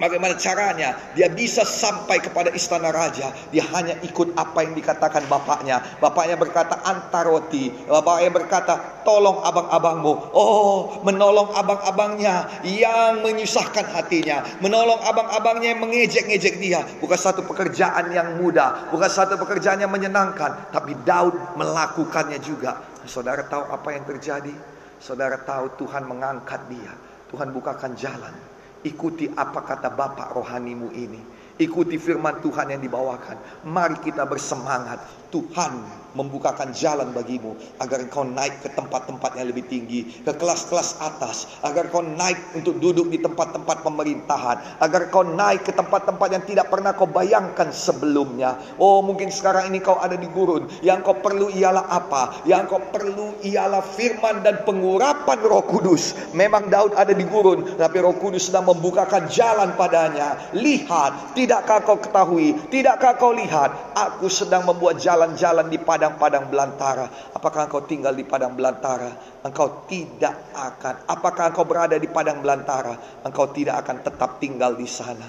Bagaimana 0.00 0.32
caranya 0.40 0.96
dia 1.12 1.28
bisa 1.28 1.60
sampai 1.60 2.24
kepada 2.24 2.48
istana 2.56 2.88
raja? 2.88 3.36
Dia 3.52 3.68
hanya 3.76 4.00
ikut 4.00 4.32
apa 4.32 4.64
yang 4.64 4.72
dikatakan 4.72 5.28
bapaknya. 5.28 6.00
Bapaknya 6.00 6.40
berkata 6.40 6.80
antar 6.88 7.28
roti. 7.28 7.68
Bapaknya 7.84 8.32
berkata 8.32 9.04
tolong 9.04 9.44
abang-abangmu. 9.44 10.32
Oh, 10.32 11.04
menolong 11.04 11.52
abang-abangnya 11.52 12.48
yang 12.64 13.20
menyusahkan 13.20 13.92
hatinya. 13.92 14.40
Menolong 14.64 15.04
abang-abangnya 15.04 15.76
yang 15.76 15.84
mengejek-ngejek 15.84 16.56
dia. 16.56 16.80
Bukan 16.96 17.20
satu 17.20 17.44
pekerjaan 17.44 18.08
yang 18.08 18.40
mudah. 18.40 18.88
Bukan 18.88 19.10
satu 19.12 19.36
pekerjaan 19.36 19.84
yang 19.84 19.92
menyenangkan. 19.92 20.72
Tapi 20.72 20.96
Daud 21.04 21.60
melakukannya 21.60 22.40
juga. 22.40 22.80
Saudara 23.04 23.44
tahu 23.44 23.68
apa 23.68 23.92
yang 23.92 24.08
terjadi? 24.08 24.56
Saudara 24.96 25.36
tahu 25.44 25.76
Tuhan 25.76 26.08
mengangkat 26.08 26.72
dia. 26.72 26.96
Tuhan 27.28 27.52
bukakan 27.52 27.92
jalan 28.00 28.49
Ikuti 28.80 29.28
apa 29.28 29.60
kata 29.60 29.92
Bapak 29.92 30.32
rohanimu 30.32 30.88
ini. 30.96 31.20
Ikuti 31.60 32.00
firman 32.00 32.40
Tuhan 32.40 32.72
yang 32.72 32.80
dibawakan. 32.80 33.68
Mari 33.68 34.00
kita 34.00 34.24
bersemangat. 34.24 35.20
Tuhan 35.30 36.00
membukakan 36.10 36.74
jalan 36.74 37.14
bagimu 37.14 37.54
agar 37.78 38.02
kau 38.10 38.26
naik 38.26 38.66
ke 38.66 38.68
tempat-tempat 38.74 39.38
yang 39.38 39.46
lebih 39.46 39.62
tinggi, 39.70 40.02
ke 40.26 40.32
kelas-kelas 40.34 40.98
atas, 40.98 41.46
agar 41.62 41.86
kau 41.86 42.02
naik 42.02 42.58
untuk 42.58 42.82
duduk 42.82 43.06
di 43.14 43.22
tempat-tempat 43.22 43.86
pemerintahan, 43.86 44.82
agar 44.82 45.06
kau 45.14 45.22
naik 45.22 45.62
ke 45.62 45.72
tempat-tempat 45.72 46.28
yang 46.34 46.44
tidak 46.50 46.66
pernah 46.66 46.98
kau 46.98 47.06
bayangkan 47.06 47.70
sebelumnya. 47.70 48.58
Oh, 48.82 49.06
mungkin 49.06 49.30
sekarang 49.30 49.70
ini 49.70 49.78
kau 49.78 50.02
ada 50.02 50.18
di 50.18 50.26
gurun, 50.26 50.66
yang 50.82 51.06
kau 51.06 51.14
perlu 51.14 51.46
ialah 51.54 51.86
apa? 51.86 52.42
Yang 52.42 52.74
kau 52.74 52.82
perlu 52.90 53.38
ialah 53.46 53.82
firman 53.94 54.42
dan 54.42 54.66
pengurapan 54.66 55.38
Roh 55.46 55.62
Kudus. 55.62 56.18
Memang 56.34 56.66
Daud 56.66 56.98
ada 56.98 57.14
di 57.14 57.22
gurun, 57.22 57.78
tapi 57.78 58.02
Roh 58.02 58.18
Kudus 58.18 58.50
sedang 58.50 58.66
membukakan 58.66 59.30
jalan 59.30 59.78
padanya. 59.78 60.50
Lihat, 60.58 61.38
tidakkah 61.50 61.82
kau 61.82 61.98
ketahui? 61.98 62.54
Tidakkah 62.70 63.18
kau 63.18 63.34
lihat? 63.34 63.98
Aku 63.98 64.30
sedang 64.30 64.70
membuat 64.70 65.02
jalan 65.02 65.34
jalan-jalan 65.34 65.66
di 65.66 65.82
padang-padang 65.82 66.46
belantara. 66.46 67.34
Apakah 67.34 67.66
engkau 67.66 67.82
tinggal 67.82 68.14
di 68.14 68.22
padang 68.22 68.54
belantara? 68.54 69.42
Engkau 69.42 69.82
tidak 69.90 70.54
akan. 70.54 71.10
Apakah 71.10 71.50
engkau 71.50 71.66
berada 71.66 71.98
di 71.98 72.06
padang 72.06 72.38
belantara? 72.38 73.22
Engkau 73.26 73.50
tidak 73.50 73.82
akan 73.82 74.06
tetap 74.06 74.38
tinggal 74.38 74.78
di 74.78 74.86
sana. 74.86 75.26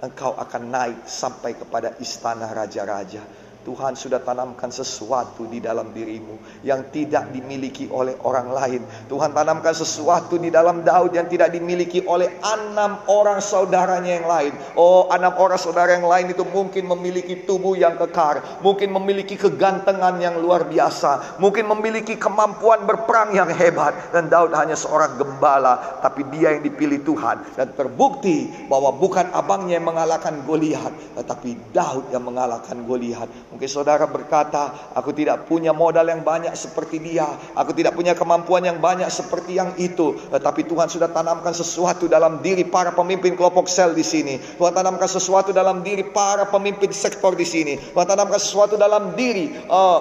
Engkau 0.00 0.32
akan 0.32 0.62
naik 0.72 0.98
sampai 1.04 1.52
kepada 1.60 1.92
istana 2.00 2.48
raja-raja. 2.48 3.20
Tuhan 3.60 3.92
sudah 3.92 4.24
tanamkan 4.24 4.72
sesuatu 4.72 5.44
di 5.44 5.60
dalam 5.60 5.92
dirimu 5.92 6.64
yang 6.64 6.88
tidak 6.88 7.28
dimiliki 7.28 7.92
oleh 7.92 8.16
orang 8.24 8.48
lain. 8.48 8.82
Tuhan 9.06 9.36
tanamkan 9.36 9.76
sesuatu 9.76 10.40
di 10.40 10.48
dalam 10.48 10.80
Daud 10.80 11.12
yang 11.12 11.28
tidak 11.28 11.52
dimiliki 11.52 12.00
oleh 12.08 12.40
enam 12.40 13.04
orang 13.04 13.44
saudaranya 13.44 14.20
yang 14.20 14.28
lain. 14.28 14.52
Oh, 14.80 15.12
enam 15.12 15.36
orang 15.36 15.60
saudara 15.60 15.92
yang 15.92 16.08
lain 16.08 16.32
itu 16.32 16.40
mungkin 16.48 16.88
memiliki 16.88 17.44
tubuh 17.44 17.76
yang 17.76 18.00
kekar, 18.00 18.64
mungkin 18.64 18.96
memiliki 18.96 19.36
kegantengan 19.36 20.16
yang 20.16 20.40
luar 20.40 20.64
biasa, 20.64 21.36
mungkin 21.36 21.68
memiliki 21.68 22.16
kemampuan 22.16 22.88
berperang 22.88 23.36
yang 23.36 23.52
hebat. 23.52 23.92
Dan 24.10 24.32
Daud 24.32 24.56
hanya 24.56 24.74
seorang 24.74 25.20
gembala, 25.20 26.00
tapi 26.00 26.24
dia 26.32 26.56
yang 26.56 26.64
dipilih 26.64 27.04
Tuhan 27.04 27.44
dan 27.60 27.76
terbukti 27.76 28.48
bahwa 28.72 28.96
bukan 28.96 29.28
abangnya 29.36 29.76
yang 29.76 29.86
mengalahkan 29.86 30.42
Goliat, 30.48 30.92
tetapi 31.20 31.76
Daud 31.76 32.08
yang 32.08 32.24
mengalahkan 32.24 32.80
Goliat. 32.88 33.28
Mungkin 33.50 33.66
saudara 33.66 34.06
berkata, 34.06 34.94
aku 34.94 35.10
tidak 35.10 35.50
punya 35.50 35.74
modal 35.74 36.06
yang 36.06 36.22
banyak 36.22 36.54
seperti 36.54 37.02
dia. 37.02 37.26
Aku 37.58 37.74
tidak 37.74 37.98
punya 37.98 38.14
kemampuan 38.14 38.62
yang 38.62 38.78
banyak 38.78 39.10
seperti 39.10 39.58
yang 39.58 39.74
itu. 39.74 40.14
Tetapi 40.30 40.70
Tuhan 40.70 40.86
sudah 40.86 41.10
tanamkan 41.10 41.50
sesuatu 41.50 42.06
dalam 42.06 42.38
diri 42.38 42.62
para 42.62 42.94
pemimpin 42.94 43.34
kelompok 43.34 43.66
sel 43.66 43.90
di 43.90 44.06
sini. 44.06 44.38
Tuhan 44.38 44.70
tanamkan 44.70 45.10
sesuatu 45.10 45.50
dalam 45.50 45.82
diri 45.82 46.06
para 46.06 46.46
pemimpin 46.46 46.94
sektor 46.94 47.34
di 47.34 47.42
sini. 47.42 47.74
Tuhan 47.74 48.06
tanamkan 48.06 48.38
sesuatu 48.38 48.78
dalam 48.78 49.18
diri 49.18 49.50
uh, 49.66 49.98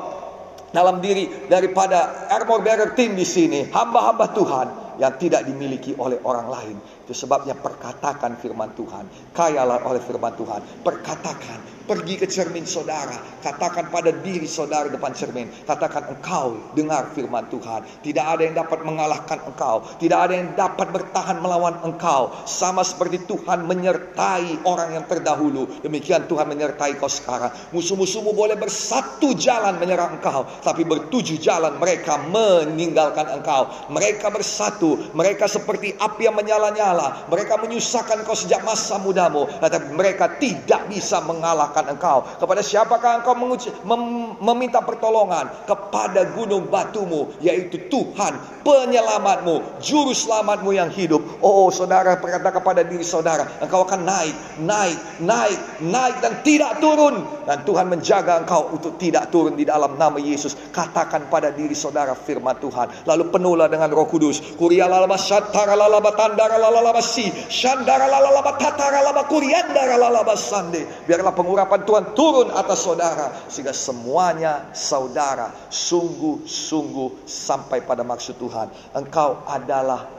dalam 0.69 1.01
diri 1.01 1.49
daripada 1.49 2.29
armor 2.29 2.61
bearer 2.61 2.93
team 2.93 3.17
di 3.17 3.25
sini. 3.25 3.65
Hamba-hamba 3.73 4.29
Tuhan 4.29 4.67
yang 5.01 5.17
tidak 5.17 5.49
dimiliki 5.49 5.97
oleh 5.97 6.21
orang 6.21 6.47
lain. 6.53 6.77
Itu 7.09 7.25
sebabnya 7.25 7.57
perkatakan 7.57 8.37
firman 8.37 8.69
Tuhan. 8.77 9.33
Kayalah 9.33 9.81
oleh 9.81 9.97
firman 9.97 10.29
Tuhan. 10.37 10.61
Perkatakan 10.85 11.79
Pergi 11.89 12.21
ke 12.21 12.29
cermin 12.29 12.69
saudara. 12.69 13.17
Katakan 13.41 13.89
pada 13.89 14.13
diri 14.13 14.45
saudara 14.45 14.93
depan 14.93 15.09
cermin. 15.09 15.49
Katakan 15.65 16.13
engkau 16.13 16.61
dengar 16.77 17.09
firman 17.17 17.49
Tuhan. 17.49 17.81
Tidak 18.05 18.21
ada 18.21 18.45
yang 18.45 18.53
dapat 18.53 18.85
mengalahkan 18.85 19.41
engkau. 19.49 19.81
Tidak 19.97 20.13
ada 20.13 20.29
yang 20.37 20.53
dapat 20.53 20.93
bertahan 20.93 21.41
melawan 21.41 21.81
engkau. 21.81 22.29
Sama 22.45 22.85
seperti 22.85 23.25
Tuhan 23.25 23.65
menyertai 23.65 24.69
orang 24.69 25.01
yang 25.01 25.09
terdahulu. 25.09 25.81
Demikian 25.81 26.29
Tuhan 26.29 26.45
menyertai 26.45 26.93
kau 27.01 27.09
sekarang. 27.09 27.49
Musuh-musuhmu 27.73 28.37
boleh 28.37 28.53
bersatu 28.53 29.33
jalan 29.33 29.81
menyerang 29.81 30.21
engkau. 30.21 30.45
Tapi 30.61 30.85
bertujuh 30.85 31.41
jalan 31.41 31.73
mereka 31.81 32.21
meninggalkan 32.21 33.33
engkau. 33.33 33.65
Mereka 33.89 34.29
bersatu. 34.29 35.09
Mereka 35.17 35.49
seperti 35.49 35.97
api 35.97 36.29
yang 36.29 36.37
menyala-nyala. 36.37 36.98
Mereka 37.27 37.59
menyusahkan 37.61 38.23
kau 38.27 38.35
sejak 38.35 38.61
masa 38.63 38.99
mudamu. 38.99 39.47
Tetapi 39.59 39.93
mereka 39.95 40.37
tidak 40.37 40.85
bisa 40.91 41.21
mengalahkan 41.23 41.87
engkau. 41.89 42.25
Kepada 42.37 42.61
siapakah 42.63 43.23
engkau 43.23 43.35
menguci, 43.35 43.71
mem, 43.85 44.35
meminta 44.39 44.83
pertolongan? 44.83 45.49
Kepada 45.65 46.27
gunung 46.35 46.67
batumu, 46.67 47.31
yaitu 47.39 47.89
Tuhan 47.89 48.37
penyelamatmu, 48.63 49.81
juru 49.81 50.11
selamatmu 50.11 50.71
yang 50.75 50.91
hidup. 50.91 51.21
Oh 51.39 51.71
saudara 51.71 52.19
berkata 52.19 52.49
kepada 52.53 52.81
diri 52.83 53.05
saudara, 53.05 53.47
engkau 53.63 53.87
akan 53.87 54.05
naik, 54.05 54.35
naik, 54.61 54.99
naik, 55.23 55.59
naik 55.83 56.15
dan 56.21 56.33
tidak 56.43 56.77
turun. 56.83 57.23
Dan 57.49 57.65
Tuhan 57.65 57.89
menjaga 57.89 58.45
engkau 58.45 58.69
untuk 58.69 59.01
tidak 59.01 59.33
turun 59.33 59.57
di 59.57 59.65
dalam 59.65 59.97
nama 59.97 60.21
Yesus. 60.21 60.53
Katakan 60.69 61.27
pada 61.33 61.49
diri 61.49 61.73
saudara 61.73 62.13
firman 62.13 62.57
Tuhan. 62.61 63.09
Lalu 63.09 63.33
penuhlah 63.33 63.65
dengan 63.65 63.89
roh 63.89 64.05
kudus. 64.05 64.53
Kuria 64.53 64.85
lalaba 64.85 65.17
syatara 65.17 65.73
lalaba 65.73 66.13
tandara 66.13 66.61
si. 66.97 67.29
Shandara 67.29 68.09
lalaba 68.09 68.57
tatara 68.57 69.05
lalaba 69.05 69.29
kuriandara 69.29 70.01
lalaba 70.01 70.33
sande. 70.33 70.81
Biarlah 71.05 71.33
pengurapan 71.37 71.69
urapan 71.69 71.85
Tuhan 71.85 72.05
turun 72.17 72.47
atas 72.49 72.81
saudara 72.81 73.29
sehingga 73.45 73.77
semuanya 73.77 74.73
saudara 74.73 75.53
sungguh-sungguh 75.69 77.29
sampai 77.29 77.85
pada 77.85 78.01
maksud 78.01 78.41
Tuhan. 78.41 78.73
Engkau 78.97 79.45
adalah 79.45 80.09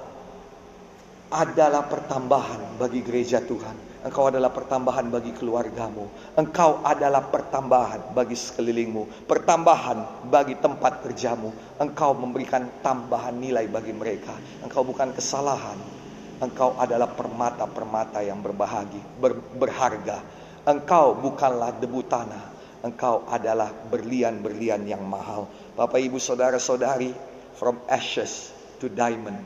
adalah 1.31 1.87
pertambahan 1.87 2.79
bagi 2.79 3.03
gereja 3.03 3.39
Tuhan. 3.43 3.91
Engkau 4.01 4.33
adalah 4.33 4.49
pertambahan 4.49 5.13
bagi 5.13 5.37
keluargamu. 5.37 6.09
Engkau 6.33 6.81
adalah 6.81 7.21
pertambahan 7.21 8.17
bagi 8.17 8.33
sekelilingmu. 8.33 9.29
Pertambahan 9.29 10.27
bagi 10.33 10.57
tempat 10.57 11.05
kerjamu. 11.05 11.53
Engkau 11.77 12.17
memberikan 12.17 12.65
tambahan 12.81 13.37
nilai 13.37 13.69
bagi 13.69 13.93
mereka. 13.93 14.33
Engkau 14.65 14.89
bukan 14.89 15.13
kesalahan. 15.13 16.00
Engkau 16.41 16.75
adalah 16.81 17.13
permata-permata 17.13 18.25
yang 18.25 18.41
berbahagi, 18.41 19.21
ber, 19.21 19.37
berharga 19.61 20.41
Engkau 20.61 21.17
bukanlah 21.17 21.73
debu 21.81 22.05
tanah. 22.05 22.45
Engkau 22.85 23.25
adalah 23.29 23.73
berlian-berlian 23.73 24.85
yang 24.85 25.01
mahal. 25.01 25.49
Bapak 25.73 26.01
ibu 26.01 26.21
saudara 26.21 26.61
saudari. 26.61 27.13
From 27.57 27.81
ashes 27.89 28.53
to 28.81 28.89
diamond. 28.89 29.41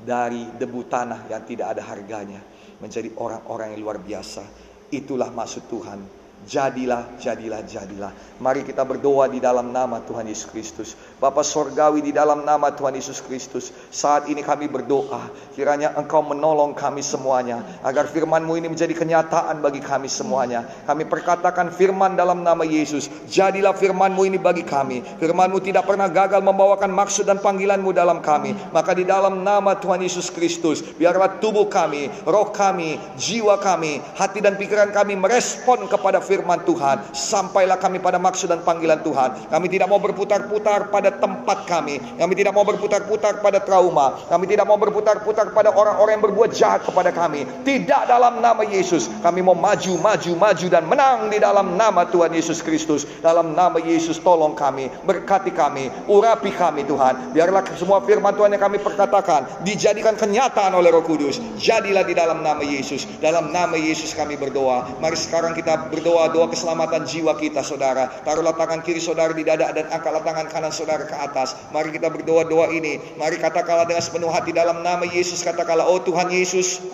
Dari 0.00 0.48
debu 0.56 0.88
tanah 0.88 1.28
yang 1.28 1.42
tidak 1.48 1.76
ada 1.76 1.82
harganya. 1.84 2.40
Menjadi 2.80 3.12
orang-orang 3.16 3.76
yang 3.76 3.80
luar 3.80 3.98
biasa. 4.00 4.44
Itulah 4.92 5.32
maksud 5.32 5.68
Tuhan 5.72 6.21
Jadilah, 6.42 7.06
jadilah, 7.22 7.62
jadilah. 7.62 8.10
Mari 8.42 8.66
kita 8.66 8.82
berdoa 8.82 9.30
di 9.30 9.38
dalam 9.38 9.70
nama 9.70 10.02
Tuhan 10.02 10.26
Yesus 10.26 10.50
Kristus. 10.50 10.98
Bapa 11.22 11.46
Sorgawi 11.46 12.02
di 12.02 12.10
dalam 12.10 12.42
nama 12.42 12.74
Tuhan 12.74 12.98
Yesus 12.98 13.22
Kristus. 13.22 13.70
Saat 13.94 14.26
ini 14.26 14.42
kami 14.42 14.66
berdoa. 14.66 15.30
Kiranya 15.54 15.94
Engkau 15.94 16.26
menolong 16.26 16.74
kami 16.74 16.98
semuanya. 17.06 17.62
Agar 17.86 18.10
firmanmu 18.10 18.58
ini 18.58 18.66
menjadi 18.66 18.90
kenyataan 18.90 19.62
bagi 19.62 19.78
kami 19.78 20.10
semuanya. 20.10 20.66
Kami 20.82 21.06
perkatakan 21.06 21.70
firman 21.70 22.18
dalam 22.18 22.42
nama 22.42 22.66
Yesus. 22.66 23.06
Jadilah 23.30 23.78
firmanmu 23.78 24.26
ini 24.26 24.42
bagi 24.42 24.66
kami. 24.66 25.06
Firmanmu 25.22 25.62
tidak 25.62 25.86
pernah 25.86 26.10
gagal 26.10 26.42
membawakan 26.42 26.90
maksud 26.90 27.22
dan 27.30 27.38
panggilanmu 27.38 27.94
dalam 27.94 28.18
kami. 28.18 28.58
Maka 28.74 28.98
di 28.98 29.06
dalam 29.06 29.46
nama 29.46 29.78
Tuhan 29.78 30.02
Yesus 30.02 30.34
Kristus. 30.34 30.82
Biarlah 30.98 31.38
tubuh 31.38 31.70
kami, 31.70 32.10
roh 32.26 32.50
kami, 32.50 32.98
jiwa 33.14 33.62
kami, 33.62 34.02
hati 34.18 34.42
dan 34.42 34.58
pikiran 34.58 34.90
kami 34.90 35.14
merespon 35.14 35.86
kepada 35.86 36.18
firman 36.18 36.31
firman 36.32 36.64
Tuhan. 36.64 37.12
Sampailah 37.12 37.76
kami 37.76 38.00
pada 38.00 38.16
maksud 38.16 38.48
dan 38.48 38.64
panggilan 38.64 39.04
Tuhan. 39.04 39.52
Kami 39.52 39.66
tidak 39.68 39.92
mau 39.92 40.00
berputar-putar 40.00 40.88
pada 40.88 41.12
tempat 41.12 41.68
kami. 41.68 42.00
Kami 42.16 42.32
tidak 42.32 42.56
mau 42.56 42.64
berputar-putar 42.64 43.44
pada 43.44 43.60
trauma. 43.60 44.16
Kami 44.32 44.48
tidak 44.48 44.64
mau 44.64 44.80
berputar-putar 44.80 45.52
pada 45.52 45.68
orang-orang 45.76 46.16
yang 46.16 46.24
berbuat 46.24 46.50
jahat 46.56 46.88
kepada 46.88 47.12
kami. 47.12 47.44
Tidak 47.68 48.08
dalam 48.08 48.40
nama 48.40 48.64
Yesus. 48.64 49.12
Kami 49.20 49.44
mau 49.44 49.52
maju, 49.52 50.00
maju, 50.00 50.32
maju 50.32 50.66
dan 50.72 50.88
menang 50.88 51.28
di 51.28 51.36
dalam 51.36 51.76
nama 51.76 52.08
Tuhan 52.08 52.32
Yesus 52.32 52.64
Kristus. 52.64 53.04
Dalam 53.20 53.52
nama 53.52 53.76
Yesus 53.76 54.16
tolong 54.22 54.56
kami, 54.56 54.88
berkati 55.04 55.52
kami, 55.52 55.92
urapi 56.08 56.54
kami 56.54 56.88
Tuhan. 56.88 57.34
Biarlah 57.36 57.66
semua 57.76 58.00
firman 58.06 58.32
Tuhan 58.32 58.54
yang 58.54 58.62
kami 58.62 58.78
perkatakan 58.80 59.66
dijadikan 59.66 60.14
kenyataan 60.16 60.72
oleh 60.72 60.88
Roh 60.94 61.04
Kudus. 61.04 61.42
Jadilah 61.58 62.06
di 62.06 62.14
dalam 62.14 62.40
nama 62.40 62.62
Yesus. 62.62 63.04
Dalam 63.18 63.50
nama 63.50 63.74
Yesus 63.74 64.14
kami 64.14 64.38
berdoa. 64.38 65.02
Mari 65.02 65.18
sekarang 65.18 65.52
kita 65.58 65.90
berdoa 65.90 66.21
doa 66.30 66.46
keselamatan 66.46 67.02
jiwa 67.08 67.34
kita 67.34 67.64
saudara. 67.64 68.06
Taruhlah 68.22 68.54
tangan 68.54 68.84
kiri 68.84 69.02
saudara 69.02 69.34
di 69.34 69.42
dada 69.42 69.72
dan 69.74 69.90
angkatlah 69.90 70.22
tangan 70.22 70.46
kanan 70.46 70.70
saudara 70.70 71.08
ke 71.08 71.16
atas. 71.16 71.58
Mari 71.74 71.90
kita 71.96 72.12
berdoa 72.12 72.46
doa 72.46 72.70
ini. 72.70 73.00
Mari 73.18 73.40
katakanlah 73.42 73.88
dengan 73.88 74.04
sepenuh 74.04 74.30
hati 74.30 74.54
dalam 74.54 74.84
nama 74.86 75.02
Yesus 75.08 75.42
katakanlah 75.42 75.88
oh 75.88 75.98
Tuhan 76.04 76.30
Yesus. 76.30 76.84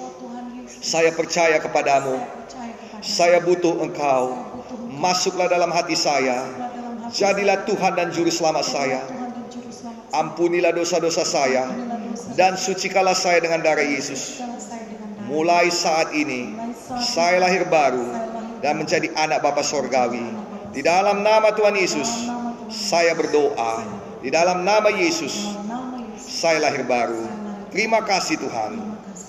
Saya 0.81 1.13
percaya 1.13 1.59
kepadamu. 1.59 2.17
Saya 3.03 3.43
butuh 3.43 3.83
engkau. 3.83 4.39
Masuklah 4.95 5.51
dalam 5.51 5.75
hati 5.75 5.99
saya. 5.99 6.47
Jadilah 7.13 7.65
Tuhan 7.67 7.93
dan 7.99 8.09
juru 8.15 8.31
selamat 8.31 8.65
saya. 8.65 9.01
Ampunilah 10.13 10.73
dosa-dosa 10.73 11.25
saya 11.25 11.69
dan 12.37 12.57
sucikalah 12.57 13.13
saya 13.13 13.43
dengan 13.43 13.61
darah 13.61 13.85
Yesus. 13.85 14.41
Mulai 15.29 15.69
saat 15.69 16.17
ini 16.17 16.57
saya 16.97 17.45
lahir 17.45 17.69
baru 17.69 18.09
dan 18.63 18.79
menjadi 18.79 19.11
anak 19.15 19.43
Bapa 19.43 19.63
Sorgawi. 19.63 20.25
Di 20.75 20.85
dalam 20.85 21.25
nama 21.25 21.51
Tuhan 21.55 21.75
Yesus, 21.75 22.29
saya 22.69 23.17
berdoa. 23.17 23.83
Di 24.19 24.29
dalam 24.35 24.67
nama 24.67 24.91
Yesus, 24.91 25.55
saya 26.19 26.59
lahir 26.61 26.85
baru. 26.85 27.23
Terima 27.71 28.03
kasih 28.03 28.41
Tuhan. 28.41 28.73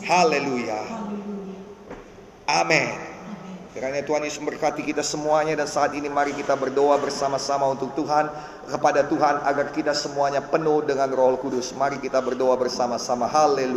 Haleluya. 0.07 0.81
Amin. 2.49 3.09
Kiranya 3.69 4.01
Tuhan 4.01 4.25
Yesus 4.25 4.41
memberkati 4.41 4.81
kita 4.81 5.05
semuanya 5.05 5.53
dan 5.53 5.69
saat 5.69 5.93
ini 5.93 6.09
mari 6.09 6.33
kita 6.33 6.57
berdoa 6.57 6.97
bersama-sama 6.97 7.69
untuk 7.69 7.93
Tuhan 7.93 8.27
kepada 8.65 9.05
Tuhan 9.05 9.45
agar 9.45 9.69
kita 9.69 9.93
semuanya 9.93 10.41
penuh 10.41 10.81
dengan 10.81 11.07
Roh 11.13 11.37
Kudus. 11.37 11.71
Mari 11.77 12.01
kita 12.01 12.17
berdoa 12.17 12.57
bersama-sama. 12.57 13.29
Haleluya. 13.29 13.67